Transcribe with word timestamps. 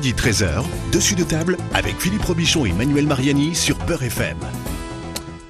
midi 0.00 0.14
13h, 0.14 0.64
dessus 0.92 1.14
de 1.14 1.24
table 1.24 1.58
avec 1.74 2.00
Philippe 2.00 2.22
Robichon 2.22 2.64
et 2.64 2.72
Manuel 2.72 3.06
Mariani 3.06 3.54
sur 3.54 3.76
Peur 3.76 4.02
FM. 4.02 4.38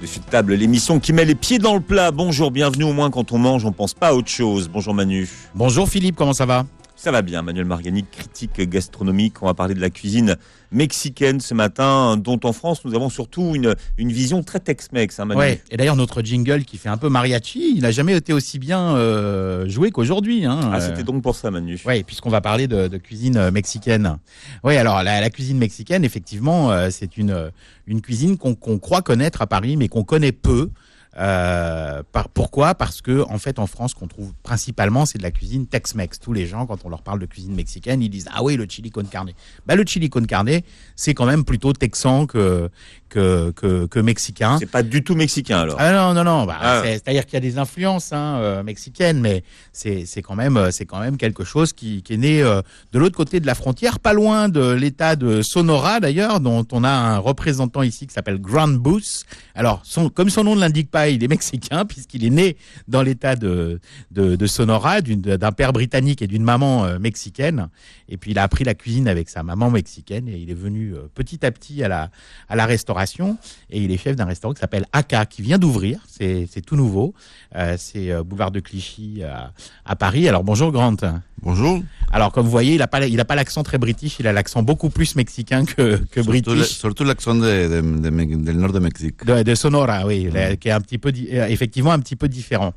Dessus 0.01 0.19
de 0.19 0.25
table, 0.25 0.55
l'émission 0.55 0.99
qui 0.99 1.13
met 1.13 1.23
les 1.23 1.35
pieds 1.35 1.57
dans 1.57 1.73
le 1.73 1.79
plat. 1.79 2.11
Bonjour, 2.11 2.51
bienvenue 2.51 2.83
au 2.83 2.91
moins 2.91 3.09
quand 3.11 3.31
on 3.31 3.37
mange, 3.37 3.63
on 3.63 3.71
pense 3.71 3.93
pas 3.93 4.09
à 4.09 4.13
autre 4.13 4.27
chose. 4.27 4.67
Bonjour 4.67 4.93
Manu. 4.93 5.29
Bonjour 5.55 5.87
Philippe, 5.87 6.17
comment 6.17 6.33
ça 6.33 6.45
va? 6.45 6.65
Ça 7.01 7.09
va 7.09 7.23
bien, 7.23 7.41
Manuel 7.41 7.65
Mariani, 7.65 8.05
critique 8.05 8.61
gastronomique. 8.61 9.41
On 9.41 9.47
va 9.47 9.55
parler 9.55 9.73
de 9.73 9.79
la 9.81 9.89
cuisine 9.89 10.37
mexicaine 10.71 11.39
ce 11.39 11.55
matin, 11.55 12.15
dont 12.15 12.39
en 12.43 12.53
France 12.53 12.85
nous 12.85 12.93
avons 12.93 13.09
surtout 13.09 13.55
une, 13.55 13.73
une 13.97 14.11
vision 14.11 14.43
très 14.43 14.59
Tex-Mex. 14.59 15.19
Hein. 15.19 15.27
Ouais. 15.31 15.63
Et 15.71 15.77
d'ailleurs 15.77 15.95
notre 15.95 16.21
jingle 16.21 16.63
qui 16.63 16.77
fait 16.77 16.89
un 16.89 16.97
peu 16.97 17.09
mariachi, 17.09 17.73
il 17.75 17.81
n'a 17.81 17.89
jamais 17.89 18.15
été 18.15 18.33
aussi 18.33 18.59
bien 18.59 18.95
euh, 18.95 19.67
joué 19.67 19.89
qu'aujourd'hui. 19.89 20.45
Hein. 20.45 20.59
Ah, 20.71 20.79
c'était 20.79 21.01
donc 21.01 21.23
pour 21.23 21.35
ça, 21.35 21.49
Manu. 21.49 21.81
Oui, 21.87 22.03
puisqu'on 22.03 22.29
va 22.29 22.39
parler 22.39 22.67
de, 22.67 22.87
de 22.87 22.97
cuisine 22.97 23.35
euh, 23.35 23.49
mexicaine. 23.49 24.19
Oui, 24.63 24.77
alors 24.77 25.01
la, 25.01 25.21
la 25.21 25.29
cuisine 25.31 25.57
mexicaine, 25.57 26.05
effectivement, 26.05 26.71
euh, 26.71 26.89
c'est 26.91 27.17
une, 27.17 27.49
une 27.87 28.01
cuisine 28.01 28.37
qu'on 28.37 28.53
qu'on 28.53 28.77
croit 28.77 29.01
connaître 29.01 29.41
à 29.41 29.47
Paris, 29.47 29.75
mais 29.75 29.87
qu'on 29.87 30.03
connaît 30.03 30.33
peu. 30.33 30.69
Euh, 31.17 32.03
par, 32.11 32.29
pourquoi? 32.29 32.73
Parce 32.75 33.01
que 33.01 33.23
en 33.29 33.37
fait, 33.37 33.59
en 33.59 33.67
France, 33.67 33.93
qu'on 33.93 34.07
trouve 34.07 34.33
principalement, 34.43 35.05
c'est 35.05 35.17
de 35.17 35.23
la 35.23 35.31
cuisine 35.31 35.67
Tex-Mex. 35.67 36.19
Tous 36.19 36.33
les 36.33 36.45
gens, 36.45 36.65
quand 36.65 36.85
on 36.85 36.89
leur 36.89 37.01
parle 37.01 37.19
de 37.19 37.25
cuisine 37.25 37.53
mexicaine, 37.53 38.01
ils 38.01 38.09
disent 38.09 38.29
ah 38.33 38.43
oui, 38.43 38.55
le 38.55 38.65
chili 38.67 38.91
con 38.91 39.03
carne. 39.03 39.31
Bah, 39.65 39.75
le 39.75 39.83
chili 39.85 40.09
con 40.09 40.23
carne, 40.23 40.61
c'est 41.01 41.15
quand 41.15 41.25
même 41.25 41.43
plutôt 41.43 41.73
texan 41.73 42.27
que 42.27 42.69
que 43.09 43.51
que, 43.51 43.87
que 43.87 43.99
mexicain. 43.99 44.57
C'est 44.59 44.69
pas 44.69 44.83
du 44.83 45.03
tout 45.03 45.15
mexicain 45.15 45.57
alors. 45.59 45.75
Ah 45.79 45.91
non 45.91 46.13
non 46.13 46.23
non, 46.23 46.45
bah, 46.45 46.57
Ah. 46.61 46.81
c'est- 46.83 46.93
c'est-à-dire 46.93 47.25
qu'il 47.25 47.33
y 47.33 47.37
a 47.37 47.41
des 47.41 47.57
influences 47.57 48.13
hein, 48.13 48.37
euh, 48.39 48.63
mexicaines, 48.63 49.19
mais 49.19 49.43
c'est 49.73 50.05
quand 50.21 50.35
même 50.35 50.55
euh, 50.57 50.69
c'est 50.71 50.85
quand 50.85 50.99
même 50.99 51.17
quelque 51.17 51.43
chose 51.43 51.73
qui, 51.73 52.03
qui 52.03 52.13
est 52.13 52.17
né 52.17 52.41
euh, 52.43 52.61
de 52.93 52.99
l'autre 52.99 53.17
côté 53.17 53.39
de 53.39 53.47
la 53.47 53.55
frontière, 53.55 53.99
pas 53.99 54.13
loin 54.13 54.47
de 54.47 54.71
l'État 54.71 55.15
de 55.15 55.41
Sonora 55.41 55.99
d'ailleurs, 55.99 56.39
dont 56.39 56.65
on 56.71 56.83
a 56.83 56.89
un 56.89 57.17
représentant 57.17 57.81
ici 57.81 58.05
qui 58.07 58.13
s'appelle 58.13 58.39
Grand 58.39 58.67
Booth. 58.69 59.23
Alors 59.55 59.81
son, 59.83 60.09
comme 60.09 60.29
son 60.29 60.43
nom 60.43 60.55
ne 60.55 60.61
l'indique 60.61 60.91
pas, 60.91 61.09
il 61.09 61.23
est 61.23 61.27
mexicain 61.27 61.83
puisqu'il 61.89 62.23
est 62.23 62.29
né 62.29 62.57
dans 62.87 63.01
l'État 63.01 63.35
de, 63.35 63.79
de 64.11 64.35
de 64.35 64.47
Sonora, 64.47 65.01
d'un 65.01 65.51
père 65.51 65.73
britannique 65.73 66.21
et 66.21 66.27
d'une 66.27 66.43
maman 66.43 66.85
euh, 66.85 66.99
mexicaine. 66.99 67.67
Et 68.07 68.17
puis 68.17 68.31
il 68.31 68.39
a 68.39 68.43
appris 68.43 68.63
la 68.63 68.73
cuisine 68.75 69.07
avec 69.07 69.27
sa 69.29 69.41
maman 69.43 69.69
mexicaine 69.71 70.27
et 70.29 70.37
il 70.37 70.49
est 70.49 70.53
venu 70.67 70.90
euh, 70.93 71.09
petit 71.13 71.45
à 71.45 71.51
petit 71.51 71.83
à 71.83 71.87
la 71.87 72.09
à 72.49 72.55
la 72.55 72.65
restauration 72.65 73.37
et 73.69 73.81
il 73.81 73.91
est 73.91 73.97
chef 73.97 74.15
d'un 74.15 74.25
restaurant 74.25 74.53
qui 74.53 74.59
s'appelle 74.59 74.85
Aka 74.91 75.25
qui 75.25 75.41
vient 75.41 75.57
d'ouvrir. 75.57 75.99
C'est 76.07 76.47
tout 76.65 76.75
nouveau. 76.75 77.13
Euh, 77.55 77.75
c'est 77.77 78.11
euh, 78.11 78.23
boulevard 78.23 78.51
de 78.51 78.59
Clichy 78.59 79.23
à, 79.23 79.51
à 79.85 79.95
Paris. 79.95 80.27
Alors 80.27 80.43
bonjour 80.43 80.71
Grant. 80.71 80.95
Bonjour. 81.41 81.81
Alors 82.11 82.31
comme 82.31 82.45
vous 82.45 82.51
voyez, 82.51 82.75
il 82.75 82.81
a 82.81 82.87
pas 82.87 83.05
il 83.07 83.19
a 83.19 83.25
pas 83.25 83.35
l'accent 83.35 83.63
très 83.63 83.77
british, 83.77 84.17
il 84.19 84.27
a 84.27 84.33
l'accent 84.33 84.61
beaucoup 84.63 84.89
plus 84.89 85.15
mexicain 85.15 85.65
que 85.65 85.97
que 86.11 86.21
Surtout, 86.21 86.31
le- 86.31 86.41
british. 86.55 86.77
surtout 86.77 87.03
l'accent 87.03 87.35
de, 87.35 87.41
de, 87.41 87.81
de 87.99 88.09
Me- 88.09 88.43
del 88.45 88.57
nord 88.57 88.71
de 88.73 88.79
Mexique. 88.79 89.25
De, 89.25 89.41
de 89.43 89.55
Sonora, 89.55 90.05
oui, 90.05 90.29
la- 90.31 90.55
qui 90.55 90.67
est 90.67 90.71
un 90.71 90.81
petit 90.81 90.97
peu, 90.97 91.11
effectivement, 91.15 91.91
un 91.91 91.99
petit 91.99 92.15
peu 92.15 92.27
différent. 92.27 92.73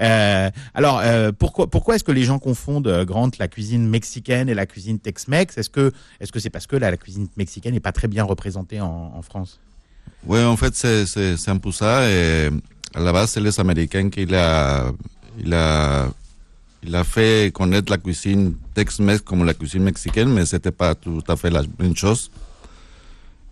Euh, 0.00 0.50
alors, 0.74 1.00
euh, 1.02 1.32
pourquoi, 1.36 1.68
pourquoi 1.68 1.96
est-ce 1.96 2.04
que 2.04 2.12
les 2.12 2.24
gens 2.24 2.38
confondent 2.38 2.88
euh, 2.88 3.04
Grant 3.04 3.30
la 3.38 3.48
cuisine 3.48 3.86
mexicaine 3.88 4.48
et 4.48 4.54
la 4.54 4.66
cuisine 4.66 4.98
Tex-Mex? 4.98 5.58
Est-ce 5.58 5.70
que, 5.70 5.92
est-ce 6.20 6.32
que 6.32 6.40
c'est 6.40 6.50
parce 6.50 6.66
que 6.66 6.76
la, 6.76 6.96
cuisine 6.96 7.28
mexicaine 7.36 7.74
n'est 7.74 7.80
pas 7.80 7.92
très 7.92 8.08
bien 8.08 8.24
représentée 8.24 8.80
en, 8.80 9.20
France? 9.22 9.60
Oui, 10.26 10.42
en 10.42 10.56
fait, 10.56 10.74
c'est 10.74 11.06
c'est- 11.06 11.36
c'est 11.36 11.50
un 11.50 11.58
peu 11.58 11.72
ça. 11.72 12.08
Et 12.08 12.48
à 12.94 13.00
la 13.00 13.12
base, 13.12 13.30
c'est 13.30 13.40
les 13.40 13.58
Américains 13.60 14.08
qui 14.10 14.26
l'a, 14.26 14.92
il 15.38 15.54
a, 15.54 17.04
fait 17.04 17.52
connaître 17.52 17.90
la 17.90 17.98
cuisine 17.98 18.54
Tex-Mex 18.74 19.20
comme 19.22 19.44
la 19.44 19.54
cuisine 19.54 19.82
mexicaine, 19.82 20.28
mais 20.32 20.46
c'était 20.46 20.72
pas 20.72 20.94
tout 20.94 21.22
à 21.28 21.36
fait 21.36 21.50
la 21.50 21.62
même 21.78 21.96
chose. 21.96 22.30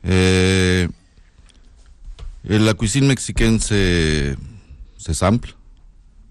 Et, 0.05 0.87
et 2.49 2.59
la 2.59 2.75
cuisine 2.75 3.07
mexicaine, 3.07 3.61
c'est 3.61 4.35
c'est 4.99 5.15
simple, 5.15 5.55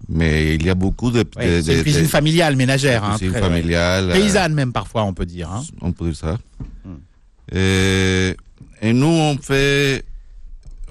mais 0.08 0.54
il 0.54 0.64
y 0.64 0.70
a 0.70 0.74
beaucoup 0.74 1.10
de... 1.10 1.24
Ouais, 1.36 1.56
de- 1.58 1.62
C'est 1.62 1.76
une 1.76 1.82
cuisine 1.82 2.02
de- 2.02 2.08
familiale, 2.08 2.56
ménagère, 2.56 3.04
hein, 3.04 3.10
cuisine 3.16 3.32
très- 3.32 3.40
familiale. 3.40 4.10
euh, 4.10 4.14
paysanne 4.14 4.54
même 4.54 4.72
parfois, 4.72 5.04
on 5.04 5.12
peut 5.14 5.26
dire. 5.26 5.50
hein. 5.50 5.62
on 5.80 5.92
peut 5.92 6.06
dire 6.06 6.16
ça. 6.16 6.38
Hmm. 6.84 6.96
Et, 7.52 8.36
et 8.82 8.92
nous, 8.92 9.06
on 9.06 9.36
fait, 9.38 10.04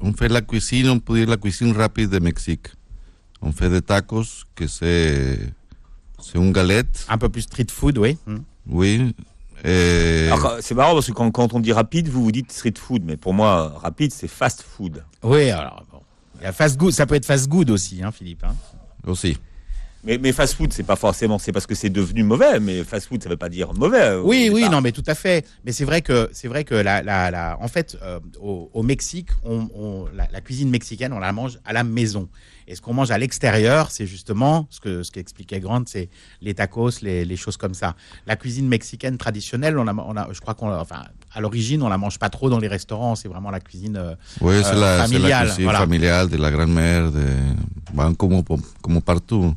on 0.02 0.14
fait 0.14 0.28
la 0.30 0.42
cuisine, 0.42 0.90
on 0.90 1.00
peut 1.00 1.16
dire 1.18 1.28
la 1.30 1.38
cuisine 1.38 1.76
rapide 1.76 2.10
de 2.10 2.20
Mexique. 2.20 2.68
On 3.42 3.52
fait 3.52 3.70
des 3.70 3.82
tacos, 3.82 4.24
que 4.56 4.68
c'est, 4.68 5.40
c'est 6.22 6.38
une 6.38 6.52
galette, 6.52 7.06
Un 7.10 7.18
peu 7.18 7.30
plus 7.30 7.42
street 7.44 7.68
food, 7.72 7.98
oui. 7.98 8.18
Hmm. 8.28 8.38
oui. 8.68 9.14
Et, 9.66 10.30
Alors, 10.32 10.58
c'est 10.62 10.74
marrant 10.76 10.94
parce 10.94 11.08
que 11.08 11.12
quand, 11.12 11.30
quand 11.32 11.54
on 11.54 11.60
dit 11.60 11.74
rapide, 11.74 12.08
vous 12.08 12.24
vous 12.24 12.32
dites 12.32 12.52
street 12.52 12.74
food, 12.78 13.04
mais 13.06 13.18
pour 13.18 13.34
moi, 13.34 13.78
rapide, 13.82 14.14
c'est 14.14 14.28
fast 14.30 14.62
food. 14.64 15.04
Oui, 15.24 15.50
alors 15.50 15.84
bon. 15.92 16.00
Il 16.40 16.44
y 16.44 16.48
a 16.48 16.54
fast 16.54 16.78
good, 16.78 16.94
ça 16.94 17.06
peut 17.06 17.16
être 17.16 17.26
fast 17.26 17.50
good 17.50 17.70
aussi, 17.70 18.02
hein, 18.02 18.12
Philippe. 18.14 18.44
hein. 18.46 18.56
Aussi. 19.06 19.38
Mais, 20.02 20.18
mais 20.18 20.32
fast 20.32 20.54
food, 20.54 20.72
c'est 20.72 20.84
pas 20.84 20.96
forcément, 20.96 21.38
c'est 21.40 21.52
parce 21.52 21.68
que 21.68 21.76
c'est 21.76 21.90
devenu 21.90 22.24
mauvais, 22.24 22.62
mais 22.62 22.86
fast 22.86 23.10
food, 23.10 23.22
ça 23.22 23.28
veut 23.28 23.36
pas 23.36 23.50
dire 23.50 23.74
mauvais. 23.74 24.16
Oui, 24.16 24.50
oui, 24.50 24.70
non, 24.70 24.80
mais 24.80 24.94
tout 24.94 25.04
à 25.08 25.14
fait. 25.14 25.46
Mais 25.66 25.74
c'est 25.74 25.84
vrai 25.84 26.02
que 26.02 26.30
c'est 26.32 26.48
vrai 26.48 26.64
que 26.64 26.74
la, 26.74 27.02
la, 27.04 27.30
la- 27.30 27.58
en 27.60 27.68
fait, 27.68 27.98
euh, 28.02 28.22
au, 28.40 28.70
au 28.74 28.82
Mexique, 28.82 29.28
on, 29.44 29.68
on- 29.76 30.06
la, 30.16 30.30
la 30.32 30.40
cuisine 30.40 30.70
mexicaine, 30.70 31.12
on 31.12 31.20
la 31.20 31.34
mange 31.34 31.60
à 31.66 31.74
la 31.74 31.84
maison. 31.84 32.30
Et 32.66 32.76
ce 32.76 32.82
qu'on 32.82 32.94
mange 32.94 33.12
à 33.12 33.18
l'extérieur, 33.18 33.92
c'est 33.92 34.06
justement 34.08 34.68
ce 34.70 34.80
que 34.80 35.04
ce 35.04 35.12
qu'expliquait 35.12 35.60
Grant, 35.60 35.84
c'est 35.86 36.08
les 36.40 36.54
tacos, 36.54 37.02
les, 37.02 37.26
les 37.26 37.36
choses 37.36 37.58
comme 37.58 37.74
ça. 37.74 37.96
La 38.26 38.38
cuisine 38.38 38.70
mexicaine 38.70 39.18
traditionnelle, 39.18 39.78
on 39.78 39.86
a, 39.88 39.94
on 39.94 40.16
a, 40.16 40.30
je 40.32 40.40
crois 40.40 40.54
qu'on, 40.54 40.70
l'a- 40.70 40.80
enfin, 40.80 41.04
à 41.34 41.42
l'origine, 41.42 41.82
on 41.84 41.90
la 41.90 41.98
mange 41.98 42.18
pas 42.20 42.30
trop 42.30 42.50
dans 42.50 42.60
les 42.60 42.68
restaurants. 42.68 43.16
C'est 43.16 43.28
vraiment 43.28 43.52
la 43.52 43.60
cuisine. 43.60 43.98
euh, 43.98 44.16
Oui, 44.42 44.56
c'est 44.64 44.74
Euh, 44.74 44.80
la, 44.80 44.92
c'est 44.92 44.98
la 44.98 45.04
familiale, 45.08 45.46
cuisine 45.48 45.64
voilà. 45.64 45.80
familiale 45.80 46.30
de 46.30 46.38
la 46.38 46.52
grand-mère, 46.52 47.12
de, 47.12 47.24
ben, 47.94 48.14
comme, 48.16 48.44
comme 48.82 49.02
partout. 49.02 49.54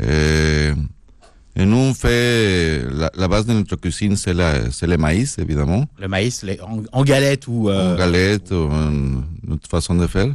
Et, 0.00 0.70
et 1.56 1.64
nous, 1.66 1.76
on 1.76 1.94
fait, 1.94 2.82
la, 2.90 3.10
la 3.14 3.28
base 3.28 3.46
de 3.46 3.52
notre 3.52 3.76
cuisine, 3.76 4.16
c'est 4.16 4.32
le 4.34 4.96
maïs, 4.96 5.38
évidemment. 5.38 5.86
le 5.98 6.08
maïs 6.08 6.42
les- 6.42 6.60
en, 6.60 6.82
en 6.92 7.04
galette 7.04 7.46
ou 7.48 7.68
euh, 7.68 7.94
en 7.94 7.98
galette, 7.98 8.50
ou 8.52 8.68
en- 8.70 9.22
notre 9.46 9.68
façon 9.68 9.94
de 9.94 10.06
faire. 10.06 10.32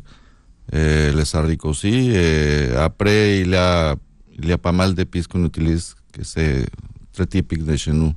Et 0.73 1.11
les 1.13 1.35
haricots 1.35 1.69
aussi. 1.69 2.09
Et 2.11 2.69
après, 2.75 3.39
il 3.39 3.49
y 3.51 3.55
a, 3.55 3.95
il 4.37 4.47
y 4.47 4.51
a 4.51 4.57
pas 4.57 4.71
mal 4.73 4.93
d'épices 4.93 5.25
qu'on 5.27 5.45
utilise, 5.45 5.95
que 6.11 6.23
c'est 6.23 6.65
très 7.13 7.25
typique 7.25 7.63
de 7.63 7.75
chez 7.77 7.91
nous. 7.93 8.13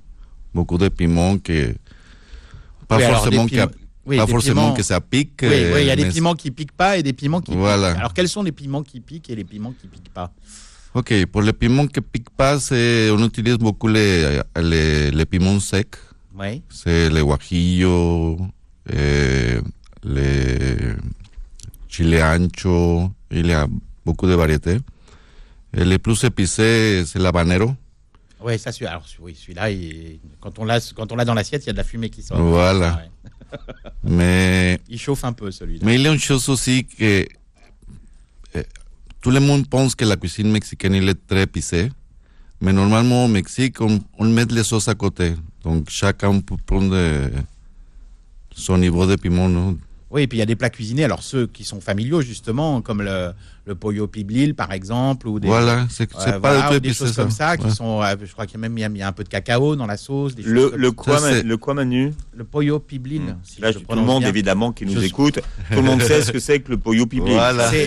Beaucoup 0.52 0.76
de 0.76 0.88
piments 0.88 1.38
que, 1.38 1.72
pas 2.90 2.96
Oui, 2.98 3.04
forcément, 3.04 3.44
des 3.44 3.50
que, 3.50 3.54
piments- 3.56 3.70
oui, 4.06 4.16
pas 4.18 4.26
des 4.26 4.32
forcément 4.32 4.62
piments- 4.64 4.74
que 4.76 4.82
ça 4.82 5.00
pique. 5.00 5.38
Oui, 5.42 5.48
oui, 5.72 5.80
il 5.82 5.86
y 5.86 5.90
a 5.90 5.96
des 5.96 6.04
mais- 6.04 6.10
piments 6.16 6.34
qui 6.34 6.50
piquent 6.50 6.72
pas 6.84 6.96
et 6.98 7.02
des 7.02 7.12
piments 7.12 7.40
qui 7.40 7.54
Voilà. 7.54 7.88
piquent. 7.90 7.98
Alors 8.00 8.14
quels 8.14 8.28
sont 8.28 8.42
les 8.42 8.52
piments 8.52 8.82
qui 8.82 8.98
piquent 9.00 9.30
et 9.30 9.36
les 9.36 9.44
piments 9.44 9.72
qui 9.80 9.86
piquent 9.86 10.12
pas? 10.12 10.28
Ok, 10.92 11.10
pour 11.26 11.42
les 11.42 11.52
piments 11.52 11.86
qui 11.86 12.00
piquent 12.00 12.34
pas, 12.36 12.58
on 13.16 13.24
utilise 13.24 13.58
beaucoup 13.58 13.86
les, 13.88 14.40
les, 14.70 15.10
les 15.12 15.26
piments 15.26 15.60
secs. 15.60 15.96
Oui. 16.38 16.62
c'est 16.70 17.10
le 17.10 17.22
guajillo, 17.22 18.38
eh, 18.92 19.58
le 20.04 20.96
chile 21.88 22.14
ancho, 22.22 23.10
il 23.30 23.46
y 23.46 23.52
a 23.52 23.66
beaucoup 24.06 24.26
de 24.26 24.34
variétés. 24.34 24.78
Et 25.76 25.84
le 25.84 25.98
plus 25.98 26.24
épicé, 26.24 27.04
c'est 27.06 27.18
l'habanero. 27.20 27.74
Oui, 28.42 28.58
ça, 28.58 28.72
celui- 28.72 28.86
alors, 28.86 29.04
oui, 29.20 29.34
celui-là, 29.38 29.70
il- 29.70 30.18
quand 30.40 30.58
on 30.58 30.64
l'a, 30.64 30.78
quand 30.94 31.10
on 31.12 31.16
l'a 31.16 31.24
dans 31.24 31.34
l'assiette, 31.34 31.64
il 31.64 31.66
y 31.66 31.70
a 31.70 31.72
de 31.72 31.78
la 31.78 31.84
fumée 31.84 32.08
qui 32.10 32.22
sort. 32.22 32.40
Voilà. 32.40 32.98
Ah 32.98 33.02
ouais. 33.02 33.58
Mais, 34.04 34.80
Il 34.88 34.98
chauffe 34.98 35.24
un 35.24 35.32
peu, 35.32 35.50
celui-là. 35.50 35.80
mais 35.84 35.96
il 35.96 36.02
y 36.02 36.06
a 36.06 36.12
une 36.12 36.18
chose 36.18 36.48
aussi 36.48 36.84
que 36.86 37.26
eh, 38.54 38.64
tout 39.20 39.30
le 39.30 39.40
monde 39.40 39.68
pense 39.68 39.94
que 39.94 40.04
la 40.04 40.16
cuisine 40.16 40.50
mexicaine 40.50 40.94
il 40.94 41.08
est 41.08 41.26
très 41.26 41.42
épicée. 41.42 41.90
Mais 42.62 42.72
normalement 42.72 43.24
au 43.24 43.28
Mexique, 43.28 43.80
on, 43.80 44.00
on 44.18 44.24
met 44.28 44.44
les 44.46 44.62
sauces 44.64 44.88
à 44.88 44.94
côté. 44.94 45.34
Donc 45.64 45.88
chacun 45.90 46.40
peut 46.40 46.56
prendre 46.64 46.94
eh, 46.96 47.28
son 48.54 48.78
niveau 48.78 49.06
de 49.06 49.16
piment. 49.16 49.48
non? 49.48 49.78
Oui, 50.10 50.22
et 50.22 50.26
puis 50.26 50.38
il 50.38 50.40
y 50.40 50.42
a 50.42 50.46
des 50.46 50.56
plats 50.56 50.70
cuisinés, 50.70 51.04
alors 51.04 51.22
ceux 51.22 51.46
qui 51.46 51.62
sont 51.62 51.80
familiaux, 51.80 52.20
justement, 52.20 52.82
comme 52.82 53.00
le, 53.00 53.30
le 53.64 53.74
pollo 53.76 54.08
piblil, 54.08 54.56
par 54.56 54.72
exemple, 54.72 55.28
ou 55.28 55.38
des, 55.38 55.46
Voilà, 55.46 55.86
c'est 55.88 56.10
c'est 56.18 56.36
voilà, 56.38 56.62
pas 56.62 56.74
ou 56.76 56.80
des 56.80 56.92
choses 56.92 57.14
comme 57.14 57.30
ça, 57.30 57.56
qui 57.56 57.66
Ouais. 57.66 57.70
sont, 57.70 58.02
euh, 58.02 58.16
je 58.24 58.32
crois 58.32 58.44
qu'il 58.46 58.54
y 58.54 58.56
a 58.56 58.60
même 58.68 58.76
il 58.76 58.80
y 58.80 58.84
a- 58.84 58.88
il 58.88 58.96
y 58.96 59.02
a 59.02 59.06
un 59.06 59.12
peu 59.12 59.22
de 59.22 59.28
cacao 59.28 59.76
dans 59.76 59.86
la 59.86 59.96
sauce. 59.96 60.34
Des 60.34 60.42
Le, 60.42 60.72
le, 60.76 60.90
quoi, 60.90 61.20
le 61.42 61.56
quoi, 61.56 61.74
Manu 61.74 62.12
le 62.34 62.42
pollo 62.44 62.80
piblil. 62.80 63.36
si 63.44 63.60
Là, 63.60 63.70
je 63.70 63.78
tout 63.78 63.84
le 63.94 64.00
monde, 64.02 64.22
bien. 64.22 64.30
évidemment, 64.30 64.72
qui 64.72 64.84
nous 64.84 64.94
Je- 65.00 65.06
écoute, 65.06 65.38
tout 65.70 65.76
le 65.76 65.82
monde 65.82 66.02
sait 66.02 66.22
ce 66.22 66.32
que 66.32 66.40
c'est 66.40 66.58
que 66.58 66.70
le 66.72 66.78
pollo 66.78 67.06
piblin. 67.06 67.34
Voilà. 67.34 67.70
C'est- 67.70 67.84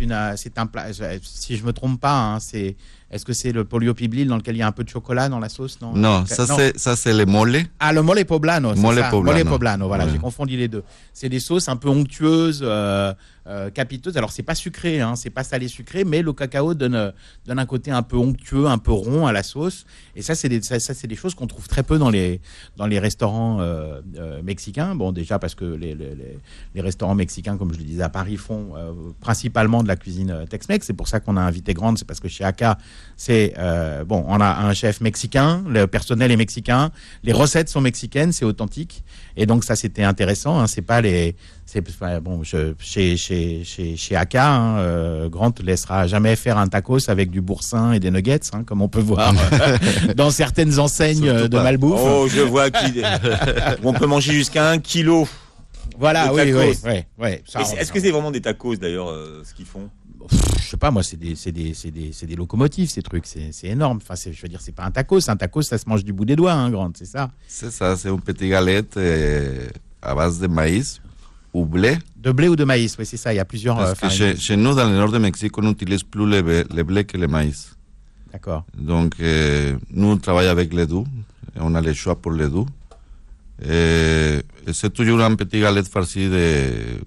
une, 0.00 0.12
euh, 0.12 0.34
un 0.56 0.66
plat. 0.66 0.86
Si 1.22 1.56
je 1.56 1.64
me 1.64 1.72
trompe 1.72 2.00
pas, 2.00 2.34
hein, 2.34 2.40
c'est. 2.40 2.74
Est-ce 3.10 3.24
que 3.24 3.32
c'est 3.32 3.50
le 3.50 3.64
pollo 3.64 3.92
piblil 3.92 4.28
dans 4.28 4.36
lequel 4.36 4.54
il 4.54 4.58
y 4.58 4.62
a 4.62 4.66
un 4.68 4.72
peu 4.72 4.84
de 4.84 4.88
chocolat 4.88 5.28
dans 5.28 5.40
la 5.40 5.48
sauce 5.48 5.78
Non. 5.82 6.24
Ça 6.26 6.46
c'est 6.46 6.78
ça 6.78 6.94
c'est 6.94 7.12
le 7.12 7.26
mole. 7.26 7.58
Ah, 7.80 7.92
le 7.92 8.02
mole 8.02 8.24
poblano. 8.24 8.74
Mole 8.76 8.96
ça, 8.98 9.10
poblano. 9.10 9.38
Mole 9.38 9.50
poblano, 9.50 9.88
voilà, 9.88 10.04
Ouais. 10.04 10.10
j'ai 10.12 10.18
confondu 10.18 10.56
les 10.56 10.68
deux. 10.68 10.84
C'est 11.12 11.28
des 11.28 11.40
sauces 11.40 11.68
un 11.68 11.76
peu 11.76 11.88
onctueuses, 11.88 12.60
euh, 12.64 13.12
euh, 13.46 13.70
capiteuse. 13.70 14.16
Alors 14.16 14.32
c'est 14.32 14.42
pas 14.42 14.54
sucré, 14.54 15.00
hein, 15.00 15.16
c'est 15.16 15.30
pas 15.30 15.44
salé 15.44 15.68
sucré, 15.68 16.04
mais 16.04 16.22
le 16.22 16.32
cacao 16.32 16.74
donne, 16.74 16.94
euh, 16.94 17.10
donne 17.46 17.58
un 17.58 17.66
côté 17.66 17.90
un 17.90 18.02
peu 18.02 18.16
onctueux, 18.16 18.66
un 18.66 18.78
peu 18.78 18.92
rond 18.92 19.26
à 19.26 19.32
la 19.32 19.42
sauce. 19.42 19.86
Et 20.16 20.22
ça, 20.22 20.34
c'est 20.34 20.48
des, 20.48 20.60
ça, 20.62 20.78
c'est 20.78 21.06
des 21.06 21.16
choses 21.16 21.34
qu'on 21.34 21.46
trouve 21.46 21.68
très 21.68 21.82
peu 21.82 21.98
dans 21.98 22.10
les, 22.10 22.40
dans 22.76 22.86
les 22.86 22.98
restaurants 22.98 23.60
euh, 23.60 24.00
euh, 24.16 24.42
mexicains. 24.42 24.94
Bon, 24.94 25.12
déjà 25.12 25.38
parce 25.38 25.54
que 25.54 25.64
les, 25.64 25.94
les, 25.94 26.80
restaurants 26.80 27.14
mexicains, 27.14 27.56
comme 27.56 27.72
je 27.72 27.78
le 27.78 27.84
disais 27.84 28.02
à 28.02 28.08
Paris, 28.08 28.36
font 28.36 28.72
principalement 29.20 29.82
de 29.82 29.88
la 29.88 29.96
cuisine 29.96 30.46
Tex-Mex. 30.48 30.86
C'est 30.86 30.94
pour 30.94 31.08
ça 31.08 31.20
qu'on 31.20 31.36
a 31.36 31.42
invité 31.42 31.74
Grande, 31.74 31.98
c'est 31.98 32.06
parce 32.06 32.20
que 32.20 32.28
chez 32.28 32.42
Aka, 32.44 32.78
c'est 33.16 33.54
bon, 34.06 34.24
on 34.26 34.40
a 34.40 34.66
un 34.66 34.72
chef 34.72 35.00
mexicain, 35.00 35.62
le 35.68 35.86
personnel 35.86 36.32
est 36.32 36.36
mexicain, 36.36 36.90
les 37.22 37.32
recettes 37.32 37.68
sont 37.68 37.82
mexicaines, 37.82 38.32
c'est 38.32 38.46
authentique. 38.46 39.04
Et 39.36 39.46
donc 39.46 39.64
ça, 39.64 39.76
c'était 39.76 40.04
intéressant. 40.04 40.58
Hein, 40.60 40.66
c'est 40.66 40.82
pas 40.82 41.00
les 41.00 41.36
c'est 41.72 41.88
enfin, 41.88 42.20
bon, 42.20 42.42
je, 42.42 42.74
chez 42.80 43.16
chez 43.16 43.62
chez 43.62 43.96
chez 43.96 44.16
Aka, 44.16 44.44
hein, 44.52 44.78
euh, 44.78 45.28
Grant 45.28 45.52
ne 45.60 45.64
laissera 45.64 46.08
jamais 46.08 46.34
faire 46.34 46.58
un 46.58 46.66
tacos 46.66 47.08
avec 47.08 47.30
du 47.30 47.40
boursin 47.40 47.92
et 47.92 48.00
des 48.00 48.10
nuggets, 48.10 48.40
hein, 48.52 48.64
comme 48.64 48.82
on 48.82 48.88
peut 48.88 48.98
voir 49.00 49.32
euh, 49.52 49.78
dans 50.16 50.32
certaines 50.32 50.80
enseignes 50.80 51.22
Surtout 51.26 51.44
euh, 51.44 51.48
de 51.48 51.56
pas. 51.56 51.62
malbouffe. 51.62 52.00
Oh, 52.02 52.26
je 52.28 52.40
vois 52.40 52.72
qu'il 52.72 53.06
on 53.84 53.92
peut 53.92 54.06
manger 54.06 54.32
jusqu'à 54.32 54.68
un 54.68 54.80
kilo. 54.80 55.28
voilà, 55.96 56.26
de 56.26 56.32
oui, 56.32 56.52
oui, 56.52 56.74
tacos. 56.74 57.06
oui, 57.20 57.28
Est-ce 57.78 57.92
que 57.92 58.00
c'est 58.00 58.10
vraiment 58.10 58.32
des 58.32 58.40
tacos 58.40 58.74
d'ailleurs 58.74 59.08
euh, 59.08 59.42
ce 59.44 59.54
qu'ils 59.54 59.66
font? 59.66 59.88
Je 60.60 60.66
sais 60.70 60.76
pas, 60.76 60.90
moi, 60.90 61.04
c'est 61.04 61.16
des, 61.16 61.36
c'est 61.36 61.52
des, 61.52 61.72
c'est 61.72 61.92
des, 61.92 62.10
c'est 62.12 62.26
des 62.26 62.36
locomotives, 62.36 62.90
ces 62.90 63.02
trucs. 63.02 63.26
C'est, 63.26 63.50
c'est 63.52 63.68
énorme. 63.68 64.00
Enfin, 64.02 64.14
je 64.20 64.42
veux 64.42 64.48
dire, 64.48 64.60
c'est 64.60 64.74
pas 64.74 64.84
un 64.84 64.90
tacos. 64.90 65.30
Un 65.30 65.36
tacos, 65.36 65.62
ça 65.62 65.78
se 65.78 65.88
mange 65.88 66.04
du 66.04 66.12
bout 66.12 66.24
des 66.24 66.36
doigts, 66.36 66.52
hein, 66.52 66.68
grande, 66.70 66.96
c'est 66.96 67.06
ça? 67.06 67.30
C'est 67.46 67.70
ça, 67.70 67.96
c'est 67.96 68.08
une 68.08 68.20
petite 68.20 68.48
galette 68.50 68.98
à 70.02 70.14
base 70.14 70.40
de 70.40 70.46
maïs 70.48 71.00
ou 71.52 71.64
blé. 71.64 71.98
De 72.16 72.32
blé 72.32 72.48
ou 72.48 72.56
de 72.56 72.64
maïs, 72.64 72.96
oui, 72.98 73.06
c'est 73.06 73.16
ça. 73.16 73.32
Il 73.32 73.36
y 73.36 73.40
a 73.40 73.44
plusieurs 73.44 73.78
euh, 73.78 73.84
Parce 73.86 73.92
que 74.00 74.08
farines. 74.08 74.36
chez, 74.36 74.36
chez 74.36 74.56
nous, 74.56 74.74
dans 74.74 74.88
le 74.88 74.94
nord 74.96 75.10
de 75.10 75.18
Mexique, 75.18 75.56
on 75.58 75.62
n'utilise 75.62 76.02
plus 76.02 76.26
le, 76.26 76.42
blé- 76.42 76.64
le 76.74 76.82
blé 76.84 77.04
que 77.04 77.16
le 77.16 77.26
maïs. 77.28 77.72
D'accord. 78.32 78.64
Donc, 78.76 79.14
euh, 79.20 79.76
nous, 79.90 80.08
on 80.08 80.16
travaille 80.16 80.46
avec 80.48 80.72
les 80.72 80.86
deux. 80.86 81.04
Et 81.56 81.60
on 81.60 81.74
a 81.74 81.80
le 81.80 81.92
choix 81.92 82.14
pour 82.14 82.32
les 82.32 82.48
deux. 82.48 82.64
Et, 83.62 84.40
et 84.66 84.72
c'est 84.72 84.90
toujours 84.90 85.20
une 85.20 85.36
petite 85.36 85.60
galette 85.60 85.88
farcie 85.88 86.28
de, 86.28 87.00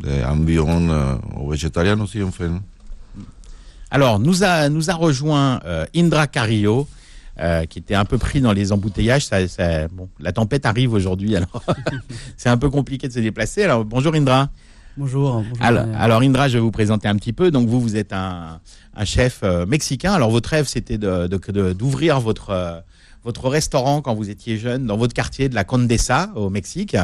de 0.00 0.08
euh, 0.08 1.16
aux 1.36 1.50
végétariens 1.50 2.00
aussi, 2.00 2.22
on 2.22 2.32
fait. 2.32 2.48
non? 2.48 2.62
Alors, 3.90 4.18
nous 4.18 4.42
a, 4.42 4.68
nous 4.70 4.90
a 4.90 4.94
rejoint 4.94 5.60
euh, 5.66 5.84
Indra 5.94 6.26
Carrillo, 6.26 6.88
euh, 7.40 7.64
qui 7.66 7.78
était 7.78 7.94
un 7.94 8.04
peu 8.04 8.18
pris 8.18 8.40
dans 8.40 8.52
les 8.52 8.72
embouteillages. 8.72 9.26
Ça, 9.26 9.46
ça- 9.48 9.88
bon, 9.88 10.08
la 10.20 10.32
tempête 10.32 10.66
arrive 10.66 10.92
aujourd'hui, 10.92 11.34
alors 11.36 11.64
c'est 12.36 12.48
un 12.48 12.56
peu 12.58 12.70
compliqué 12.70 13.08
de 13.08 13.12
se 13.12 13.20
déplacer. 13.20 13.62
Alors, 13.64 13.84
bonjour 13.84 14.14
Indra. 14.14 14.50
Bonjour. 14.96 15.42
bonjour 15.42 15.56
Alors, 15.98 16.20
Indra, 16.22 16.48
je 16.48 16.54
vais 16.54 16.60
vous 16.60 16.70
présenter 16.70 17.08
un 17.08 17.16
petit 17.16 17.32
peu. 17.32 17.50
Donc 17.50 17.66
vous, 17.68 17.80
vous 17.80 17.96
êtes 17.96 18.12
un, 18.12 18.60
un 18.94 19.04
chef 19.06 19.40
euh, 19.42 19.64
mexicain. 19.64 20.12
Alors 20.12 20.30
votre 20.30 20.50
rêve, 20.50 20.66
c'était 20.68 20.98
de, 20.98 21.26
de- 21.28 21.52
de- 21.52 21.72
d'ouvrir 21.72 22.20
votre 22.20 22.50
euh, 22.50 22.78
votre 23.24 23.48
restaurant 23.48 24.02
quand 24.02 24.14
vous 24.16 24.30
étiez 24.30 24.58
jeune 24.58 24.84
dans 24.86 24.96
votre 24.96 25.14
quartier 25.14 25.48
de 25.48 25.54
la 25.54 25.62
Condesa 25.64 26.30
au 26.34 26.50
Mexique. 26.50 26.96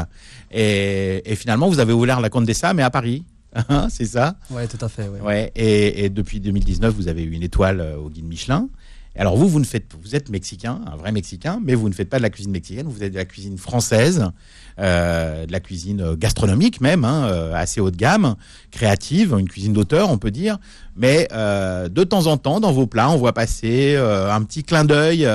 Et, 0.50 1.22
et 1.30 1.36
finalement, 1.36 1.68
vous 1.68 1.78
avez 1.78 1.92
ouvert 1.92 2.20
la 2.20 2.28
Condesa, 2.28 2.74
mais 2.74 2.82
à 2.82 2.90
Paris. 2.90 3.24
C'est 3.88 4.04
ça? 4.04 4.34
Ouais, 4.50 4.66
tout 4.66 4.84
à 4.84 4.88
fait. 4.88 5.08
ouais. 5.08 5.20
Ouais. 5.20 5.52
Et, 5.56 6.04
et 6.04 6.08
depuis 6.10 6.40
2019, 6.40 6.92
vous 6.94 7.08
avez 7.08 7.22
eu 7.22 7.30
une 7.30 7.42
étoile 7.42 7.80
au 7.98 8.10
guide 8.10 8.26
Michelin. 8.26 8.68
Alors 9.16 9.36
vous, 9.36 9.48
vous 9.48 9.58
ne 9.58 9.64
faites, 9.64 9.94
vous 10.00 10.14
êtes 10.14 10.30
mexicain, 10.30 10.80
un 10.86 10.96
vrai 10.96 11.10
mexicain, 11.10 11.60
mais 11.62 11.74
vous 11.74 11.88
ne 11.88 11.94
faites 11.94 12.08
pas 12.08 12.18
de 12.18 12.22
la 12.22 12.30
cuisine 12.30 12.52
mexicaine. 12.52 12.86
Vous 12.86 12.96
faites 12.96 13.12
de 13.12 13.18
la 13.18 13.24
cuisine 13.24 13.58
française, 13.58 14.30
euh, 14.78 15.44
de 15.44 15.50
la 15.50 15.58
cuisine 15.60 16.00
euh, 16.00 16.16
gastronomique 16.16 16.80
même, 16.80 17.04
hein, 17.04 17.24
euh, 17.24 17.52
assez 17.52 17.80
haut 17.80 17.90
de 17.90 17.96
gamme, 17.96 18.36
créative, 18.70 19.34
une 19.36 19.48
cuisine 19.48 19.72
d'auteur, 19.72 20.10
on 20.10 20.18
peut 20.18 20.30
dire. 20.30 20.58
Mais 20.96 21.28
de 21.30 22.04
temps 22.04 22.26
en 22.26 22.36
temps, 22.38 22.58
dans 22.58 22.72
vos 22.72 22.86
plats, 22.86 23.10
on 23.10 23.16
voit 23.16 23.32
passer 23.32 23.96
un 23.96 24.42
petit 24.42 24.64
clin 24.64 24.84
d'œil 24.84 25.28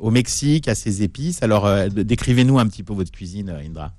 au 0.00 0.10
Mexique, 0.10 0.68
à 0.68 0.74
ses 0.74 1.02
épices. 1.02 1.42
Alors 1.42 1.66
décrivez-nous 1.88 2.58
un 2.58 2.66
petit 2.66 2.82
peu 2.82 2.92
votre 2.92 3.10
cuisine, 3.10 3.48
Indra. 3.48 3.92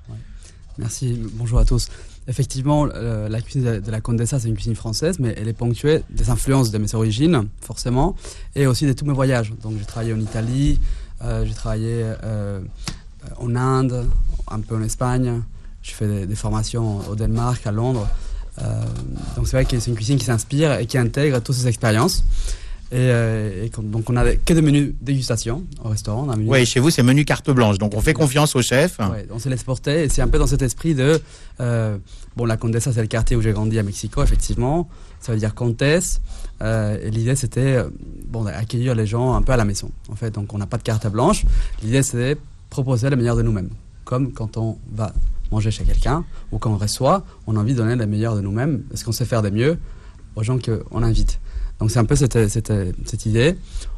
Merci. 0.78 1.20
Bonjour 1.34 1.58
à 1.58 1.66
tous. 1.66 1.90
Effectivement, 2.28 2.88
euh, 2.94 3.28
la 3.28 3.42
cuisine 3.42 3.82
de, 3.82 3.92
la 3.92 4.00
Condesa, 4.00 4.40
c'est 4.40 4.48
une 4.48 4.56
cuisine 4.56 4.76
française, 4.76 5.20
mais 5.20 5.34
elle 5.38 5.50
est 5.50 5.54
ponctuée 5.54 6.04
des 6.10 6.30
influences 6.30 6.72
de 6.72 6.78
mes 6.78 6.96
origines, 6.96 7.50
forcément, 7.60 8.16
et 8.56 8.66
aussi 8.66 8.86
de 8.86 8.94
tous 8.94 9.06
mes 9.06 9.14
voyages. 9.14 9.54
Donc, 9.62 9.74
j'ai 9.78 9.86
travaillé 9.86 10.14
en 10.14 10.20
Italie, 10.20 10.80
euh, 11.22 11.46
j'ai 11.46 11.54
travaillé 11.54 12.02
euh, 12.24 12.62
en 13.38 13.56
Inde, 13.56 14.08
un 14.50 14.60
peu 14.62 14.76
en 14.76 14.82
Espagne. 14.84 15.42
J'ai 15.82 15.94
fait 15.94 16.26
des, 16.26 16.36
formations 16.36 17.02
au 17.10 17.16
Danemark, 17.16 17.68
à 17.68 17.72
Londres. 17.72 18.08
Donc, 19.36 19.48
c'est 19.48 19.58
vrai 19.58 19.66
que 19.66 19.78
c'est 19.78 19.90
une 19.90 19.98
cuisine 19.98 20.18
qui 20.18 20.26
s'inspire 20.26 20.80
et 20.80 20.86
qui 20.86 20.98
intègre 20.98 21.42
toutes 21.42 21.56
ces 21.56 21.68
expériences. 21.68 22.24
Et, 22.94 23.10
euh, 23.10 23.66
et 23.66 23.72
donc, 23.82 24.08
on 24.08 24.16
a 24.16 24.36
que 24.36 24.54
des 24.54 24.62
menus 24.62 24.94
dégustation 25.02 25.64
au 25.84 25.90
restaurant. 25.90 26.28
menu 26.28 26.48
Oui, 26.48 26.64
chez 26.64 26.80
vous, 26.80 26.92
c'est 26.92 27.02
menu 27.02 27.26
carte 27.26 27.50
blanche. 27.50 27.80
Donc 27.80 27.96
on 27.96 28.02
fait 28.02 28.14
confiance 28.14 28.56
au 28.56 28.62
chef. 28.62 29.00
Ouais, 29.00 29.26
on 29.32 29.40
se 29.40 29.50
laisse 29.50 29.64
porter 29.64 30.04
et 30.04 30.10
c'est 30.10 30.22
un 30.22 30.28
peu 30.28 30.38
dans 30.38 30.46
cet 30.46 30.62
esprit 30.62 30.94
de 30.94 31.20
euh, 31.60 31.98
bon 32.36 32.46
la 32.46 32.56
Condesa 32.56 32.94
c'est 32.94 33.02
le 33.02 33.08
quartier 33.08 33.36
où 33.36 33.42
j'ai 33.42 33.52
grandi 33.52 33.80
à 33.80 33.84
Mexico 33.84 34.22
effectivement 34.24 34.88
ça 35.20 35.32
veut 35.32 35.38
dire 35.40 35.56
comtesse 35.56 36.22
euh, 36.62 36.98
et 37.02 37.10
l'idée 37.10 37.36
c'était 37.36 37.84
bon 38.28 38.44
d'accueillir 38.44 38.96
les 38.96 39.06
gens 39.06 39.34
un 39.36 39.42
peu 39.42 39.52
à 39.52 39.58
la 39.58 39.66
maison 39.66 39.92
en 40.10 40.16
fait 40.16 40.32
donc 40.32 40.54
on 40.54 40.58
n'a 40.58 40.66
pas 40.66 40.78
de 40.78 40.84
carte 40.84 41.08
blanche 41.08 41.46
l'idée 41.84 42.02
c'est 42.02 42.38
proposer 42.70 43.10
le 43.10 43.16
meilleur 43.16 43.36
de 43.36 43.44
nous-mêmes 43.44 43.70
comme 44.04 44.32
quand 44.34 44.58
on 44.58 44.78
va 44.92 45.14
manger 45.52 45.70
chez 45.70 45.84
quelqu'un 45.84 46.26
ou 46.52 46.58
quand 46.58 46.72
on 46.72 46.78
reçoit 46.78 47.24
on 47.46 47.56
a 47.56 47.60
envie 47.60 47.74
de 47.74 47.78
donner 47.78 47.96
le 47.96 48.08
meilleur 48.08 48.36
de 48.36 48.42
nous-mêmes 48.42 48.82
parce 48.90 49.04
qu'on 49.04 49.12
sait 49.12 49.26
faire 49.26 49.44
de 49.44 49.52
mieux 49.52 49.78
aux 50.36 50.44
gens 50.44 50.58
qu'on 50.58 51.04
invite 51.04 51.40
donc 51.80 51.92
c'est 51.92 52.00
un 52.00 52.06
peu 52.06 52.16
cette, 52.16 52.48
cette, 52.48 52.74
cette 53.06 53.26
idée 53.26 53.58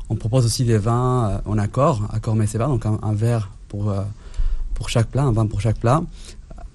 on 0.10 0.16
propose 0.16 0.46
aussi 0.46 0.64
des 0.64 0.78
vins 0.78 1.30
euh, 1.30 1.38
en 1.52 1.58
accord 1.58 2.08
accord 2.14 2.36
mais 2.36 2.48
c'est 2.48 2.58
pas 2.58 2.68
donc 2.68 2.86
un, 2.86 3.00
un 3.02 3.14
verre 3.14 3.50
pour 3.68 3.92
euh, 3.92 4.02
pour 4.76 4.90
chaque 4.90 5.08
plat, 5.08 5.24
un 5.24 5.32
vin 5.32 5.48
pour 5.48 5.62
chaque 5.62 5.80
plat, 5.80 6.04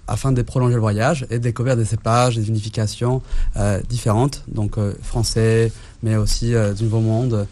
afin 0.09 0.33
de 0.33 0.43
prolonger 0.43 0.75
le 0.75 0.81
voyage 0.81 1.27
et 1.31 1.39
découvrir 1.39 1.77
des 1.77 1.85
cépages, 1.85 2.35
des 2.35 2.43
vinifications 2.43 3.23
euh, 3.57 3.81
différentes, 3.89 4.43
donc 4.49 4.77
euh, 4.77 4.95
français, 5.03 5.71
mais 6.03 6.17
aussi 6.17 6.55
euh, 6.55 6.73
du 6.73 6.85
Nouveau 6.85 7.01
Monde, 7.01 7.47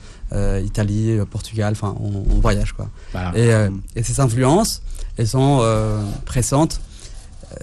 Italie, 0.63 1.19
Portugal, 1.31 1.73
enfin 1.73 1.95
on, 2.01 2.25
on 2.31 2.41
voyage 2.41 2.73
quoi. 2.73 2.91
Voilà. 3.13 3.33
Et, 3.35 3.71
et 3.97 4.03
ces 4.03 4.21
influences, 4.21 4.83
elles 5.17 5.29
sont 5.29 5.65
pressantes 6.27 6.83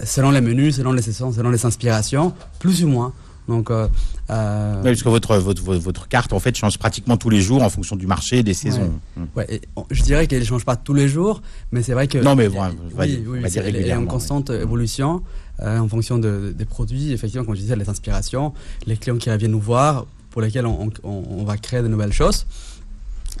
selon 0.02 0.32
les 0.32 0.40
menus, 0.40 0.74
selon 0.74 0.92
les 0.92 1.02
saisons, 1.02 1.32
selon 1.32 1.50
les 1.50 1.64
inspirations, 1.64 2.32
plus 2.58 2.82
ou 2.82 2.88
moins. 2.88 3.12
Donc, 3.48 3.70
euh, 3.70 3.86
euh, 4.30 4.76
Oui, 4.78 4.90
parce 4.90 5.02
que 5.02 5.08
votre, 5.08 5.36
votre, 5.38 5.62
votre, 5.62 5.80
votre 5.80 6.08
carte, 6.08 6.32
en 6.32 6.40
fait, 6.40 6.56
change 6.56 6.78
pratiquement 6.78 7.16
tous 7.16 7.30
les 7.30 7.40
jours 7.40 7.62
en 7.62 7.70
fonction 7.70 7.94
du 7.96 8.06
marché 8.06 8.42
des 8.42 8.54
saisons. 8.54 8.92
Ouais, 9.36 9.46
et 9.48 9.60
je 9.90 10.02
dirais 10.02 10.26
qu'elle 10.26 10.40
ne 10.40 10.44
change 10.44 10.64
pas 10.64 10.74
tous 10.76 10.94
les 10.94 11.08
jours, 11.08 11.42
mais 11.72 11.82
c'est 11.82 11.92
vrai 11.92 12.08
que. 12.08 12.18
Non, 12.18 12.34
mais 12.34 12.48
on 12.48 12.52
va 12.60 12.70
oui, 13.04 13.40
va 13.40 13.48
dire 13.48 13.62
elle 13.66 13.76
est 13.76 13.94
en 13.94 14.04
constante 14.06 14.50
évolution 14.50 15.22
euh, 15.62 15.78
en 15.78 15.88
fonction 15.88 16.18
de- 16.18 16.52
des 16.56 16.64
produits. 16.64 17.12
Effectivement, 17.12 17.44
comme 17.46 17.54
je 17.54 17.60
disais, 17.60 17.76
les 17.76 17.88
inspirations, 17.88 18.52
les 18.86 18.96
clients 18.96 19.16
qui 19.16 19.30
viennent 19.36 19.52
nous 19.52 19.60
voir, 19.60 20.06
pour 20.30 20.42
lesquels 20.42 20.66
on, 20.66 20.90
on- 21.04 21.24
on 21.30 21.44
va 21.44 21.56
créer 21.56 21.82
de 21.82 21.88
nouvelles 21.88 22.12
choses. 22.12 22.46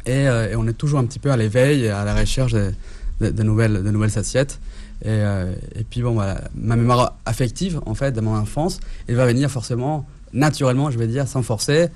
Et, 0.06 0.28
euh, 0.28 0.50
et 0.52 0.56
on 0.56 0.66
est 0.68 0.72
toujours 0.72 0.98
un 1.00 1.04
petit 1.04 1.18
peu 1.18 1.32
à 1.32 1.36
l'éveil 1.36 1.88
à 1.88 2.04
la 2.04 2.14
recherche 2.14 2.52
de, 2.52 2.72
de- 3.20 3.30
de 3.30 3.42
nouvelles, 3.42 3.82
de 3.82 3.90
nouvelles 3.90 4.16
assiettes. 4.18 4.60
Et, 5.02 5.08
euh, 5.08 5.54
et 5.74 5.84
puis, 5.84 6.02
bon, 6.02 6.14
ma 6.54 6.76
mémoire 6.76 7.16
affective, 7.26 7.80
en 7.86 7.94
fait, 7.94 8.12
de 8.12 8.20
mon 8.20 8.34
enfance, 8.34 8.80
elle 9.06 9.16
va 9.16 9.26
venir 9.26 9.50
forcément, 9.50 10.06
naturellement, 10.32 10.90
je 10.90 10.98
vais 10.98 11.06
dire, 11.06 11.28
sans 11.28 11.42
forcer, 11.42 11.88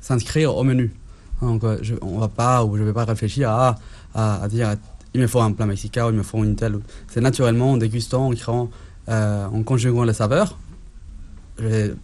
s'inscrire 0.00 0.56
au 0.56 0.64
menu. 0.64 0.92
Donc, 1.42 1.64
euh, 1.64 1.78
je, 1.82 1.94
on 2.02 2.18
va 2.18 2.28
pas, 2.28 2.64
ou 2.64 2.76
je 2.76 2.82
vais 2.82 2.92
pas 2.92 3.04
réfléchir 3.04 3.50
à, 3.50 3.76
à, 4.14 4.48
dire, 4.48 4.74
il 5.14 5.20
me 5.20 5.26
faut 5.26 5.40
un 5.40 5.52
plat 5.52 5.66
mexicain, 5.66 6.06
ou 6.06 6.10
il 6.10 6.16
me 6.16 6.22
faut 6.22 6.42
une 6.42 6.56
telle. 6.56 6.78
C'est 7.08 7.20
naturellement, 7.20 7.72
en 7.72 7.76
dégustant, 7.76 8.28
en 8.28 8.32
créant, 8.32 8.70
euh, 9.08 9.46
en 9.46 9.62
conjuguant 9.62 10.04
les 10.04 10.14
saveurs, 10.14 10.58
je 11.58 11.66
vais 11.66 11.94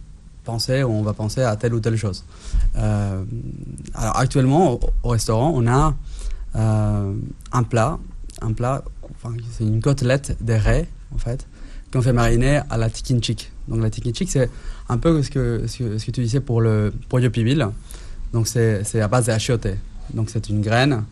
penser, 0.43 0.83
on 0.83 1.01
va 1.01 1.13
penser 1.13 1.41
à 1.41 1.55
telle 1.55 1.73
ou 1.73 1.79
telle 1.79 1.97
chose. 1.97 2.23
Alors, 2.75 3.25
actuellement, 4.17 4.73
au, 4.73 4.79
au 5.03 5.09
restaurant, 5.09 5.51
on 5.55 5.67
a 5.67 5.95
un 6.53 7.63
plat, 7.63 7.97
un 8.41 8.53
plat, 8.53 8.83
enfin, 9.15 9.35
c'est 9.57 9.63
une 9.63 9.81
côtelette 9.81 10.37
de 10.41 10.53
raie, 10.53 10.87
en 11.13 11.17
fait, 11.17 11.45
qu'on 11.91 12.01
fait 12.01 12.13
mariner 12.13 12.61
à 12.69 12.77
la 12.77 12.89
tikinchik. 12.89 13.51
Donc, 13.67 13.81
la 13.81 13.89
tikinchik, 13.89 14.29
c'est 14.29 14.49
un 14.89 14.97
peu 14.97 15.21
ce 15.23 15.29
que, 15.29 15.63
ce 15.67 15.77
que, 15.77 15.97
ce 15.97 16.05
que 16.05 16.11
tu 16.11 16.21
disais 16.21 16.39
pour 16.39 16.61
le 16.61 16.93
pollo 17.09 17.29
pibil. 17.29 17.67
Donc, 18.33 18.47
c'est 18.47 19.01
à 19.01 19.07
base 19.07 19.25
d'achiote. 19.27 19.67
Donc, 20.13 20.29
c'est 20.29 20.49
une 20.49 20.61
graine. 20.61 21.03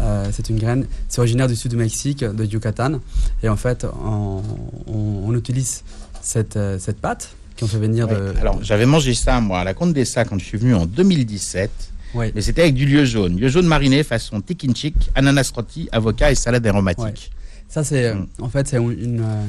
euh, 0.00 0.28
c'est 0.32 0.48
une 0.48 0.58
graine, 0.58 0.86
c'est 1.08 1.18
originaire 1.18 1.48
du 1.48 1.56
sud 1.56 1.70
du 1.72 1.76
Mexique, 1.76 2.22
de 2.24 2.44
Yucatan. 2.44 3.00
Et 3.42 3.48
en 3.48 3.56
fait, 3.56 3.84
on, 4.04 4.42
on- 4.86 5.22
on 5.26 5.34
utilise 5.34 5.82
cette, 6.22 6.56
euh, 6.56 6.78
cette 6.78 7.00
pâte 7.00 7.30
qu'on 7.58 7.66
fait 7.66 7.78
venir 7.78 8.06
Ouais. 8.08 8.14
de. 8.14 8.34
Alors, 8.40 8.62
j'avais 8.62 8.86
mangé 8.86 9.12
ça, 9.14 9.40
moi, 9.40 9.58
à 9.60 9.64
la 9.64 9.74
Condessa, 9.74 10.24
quand 10.24 10.38
je 10.38 10.44
suis 10.44 10.56
venu 10.58 10.74
en 10.74 10.86
2017. 10.86 11.70
Oui. 12.14 12.32
Mais 12.34 12.40
c'était 12.40 12.62
avec 12.62 12.74
du 12.74 12.86
lieu 12.86 13.04
jaune. 13.04 13.36
Lieu 13.38 13.48
jaune 13.48 13.66
mariné 13.66 14.02
façon 14.02 14.40
tikinchik, 14.40 14.94
ananas 15.14 15.50
rôti, 15.54 15.88
avocat 15.92 16.30
et 16.32 16.34
salade 16.34 16.66
aromatique. 16.66 17.30
Ça, 17.68 17.84
c'est, 17.84 18.06
euh, 18.06 18.14
Mm. 18.14 18.26
en 18.40 18.48
fait, 18.48 18.66
c'est 18.68 18.78
une, 18.78 19.20
euh, 19.20 19.44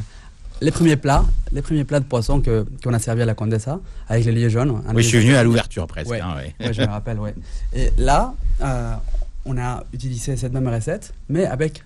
les 0.62 0.72
premiers 0.72 0.98
plats, 0.98 1.24
les 1.54 1.62
premiers 1.62 1.86
plats 1.86 2.02
de 2.02 2.06
poisson 2.06 2.42
que 2.42 2.66
qu'on 2.84 2.94
a 2.94 3.00
servi 3.00 3.22
à 3.22 3.26
la 3.26 3.34
Condessa 3.34 3.80
avec 4.10 4.26
les 4.26 4.32
lieux 4.34 4.50
jaunes. 4.50 4.82
un 4.88 4.94
Oui, 4.94 5.04
je 5.04 5.08
suis 5.08 5.20
venu 5.20 5.36
à 5.36 5.44
l'ouverture 5.44 5.88
presque. 5.88 6.10
Ouais. 6.12 6.20
hein, 6.20 6.36
ouais. 6.36 6.54
Ouais, 6.60 6.74
je 6.74 6.82
me 6.82 6.88
rappelle, 6.88 7.18
ouais. 7.20 7.34
Et 7.74 7.92
là, 7.98 8.34
euh, 8.62 8.94
on 9.46 9.58
a 9.58 9.84
utilisé 9.94 10.36
cette 10.36 10.52
même 10.52 10.68
recette, 10.68 11.14
mais 11.30 11.46
avec, 11.46 11.82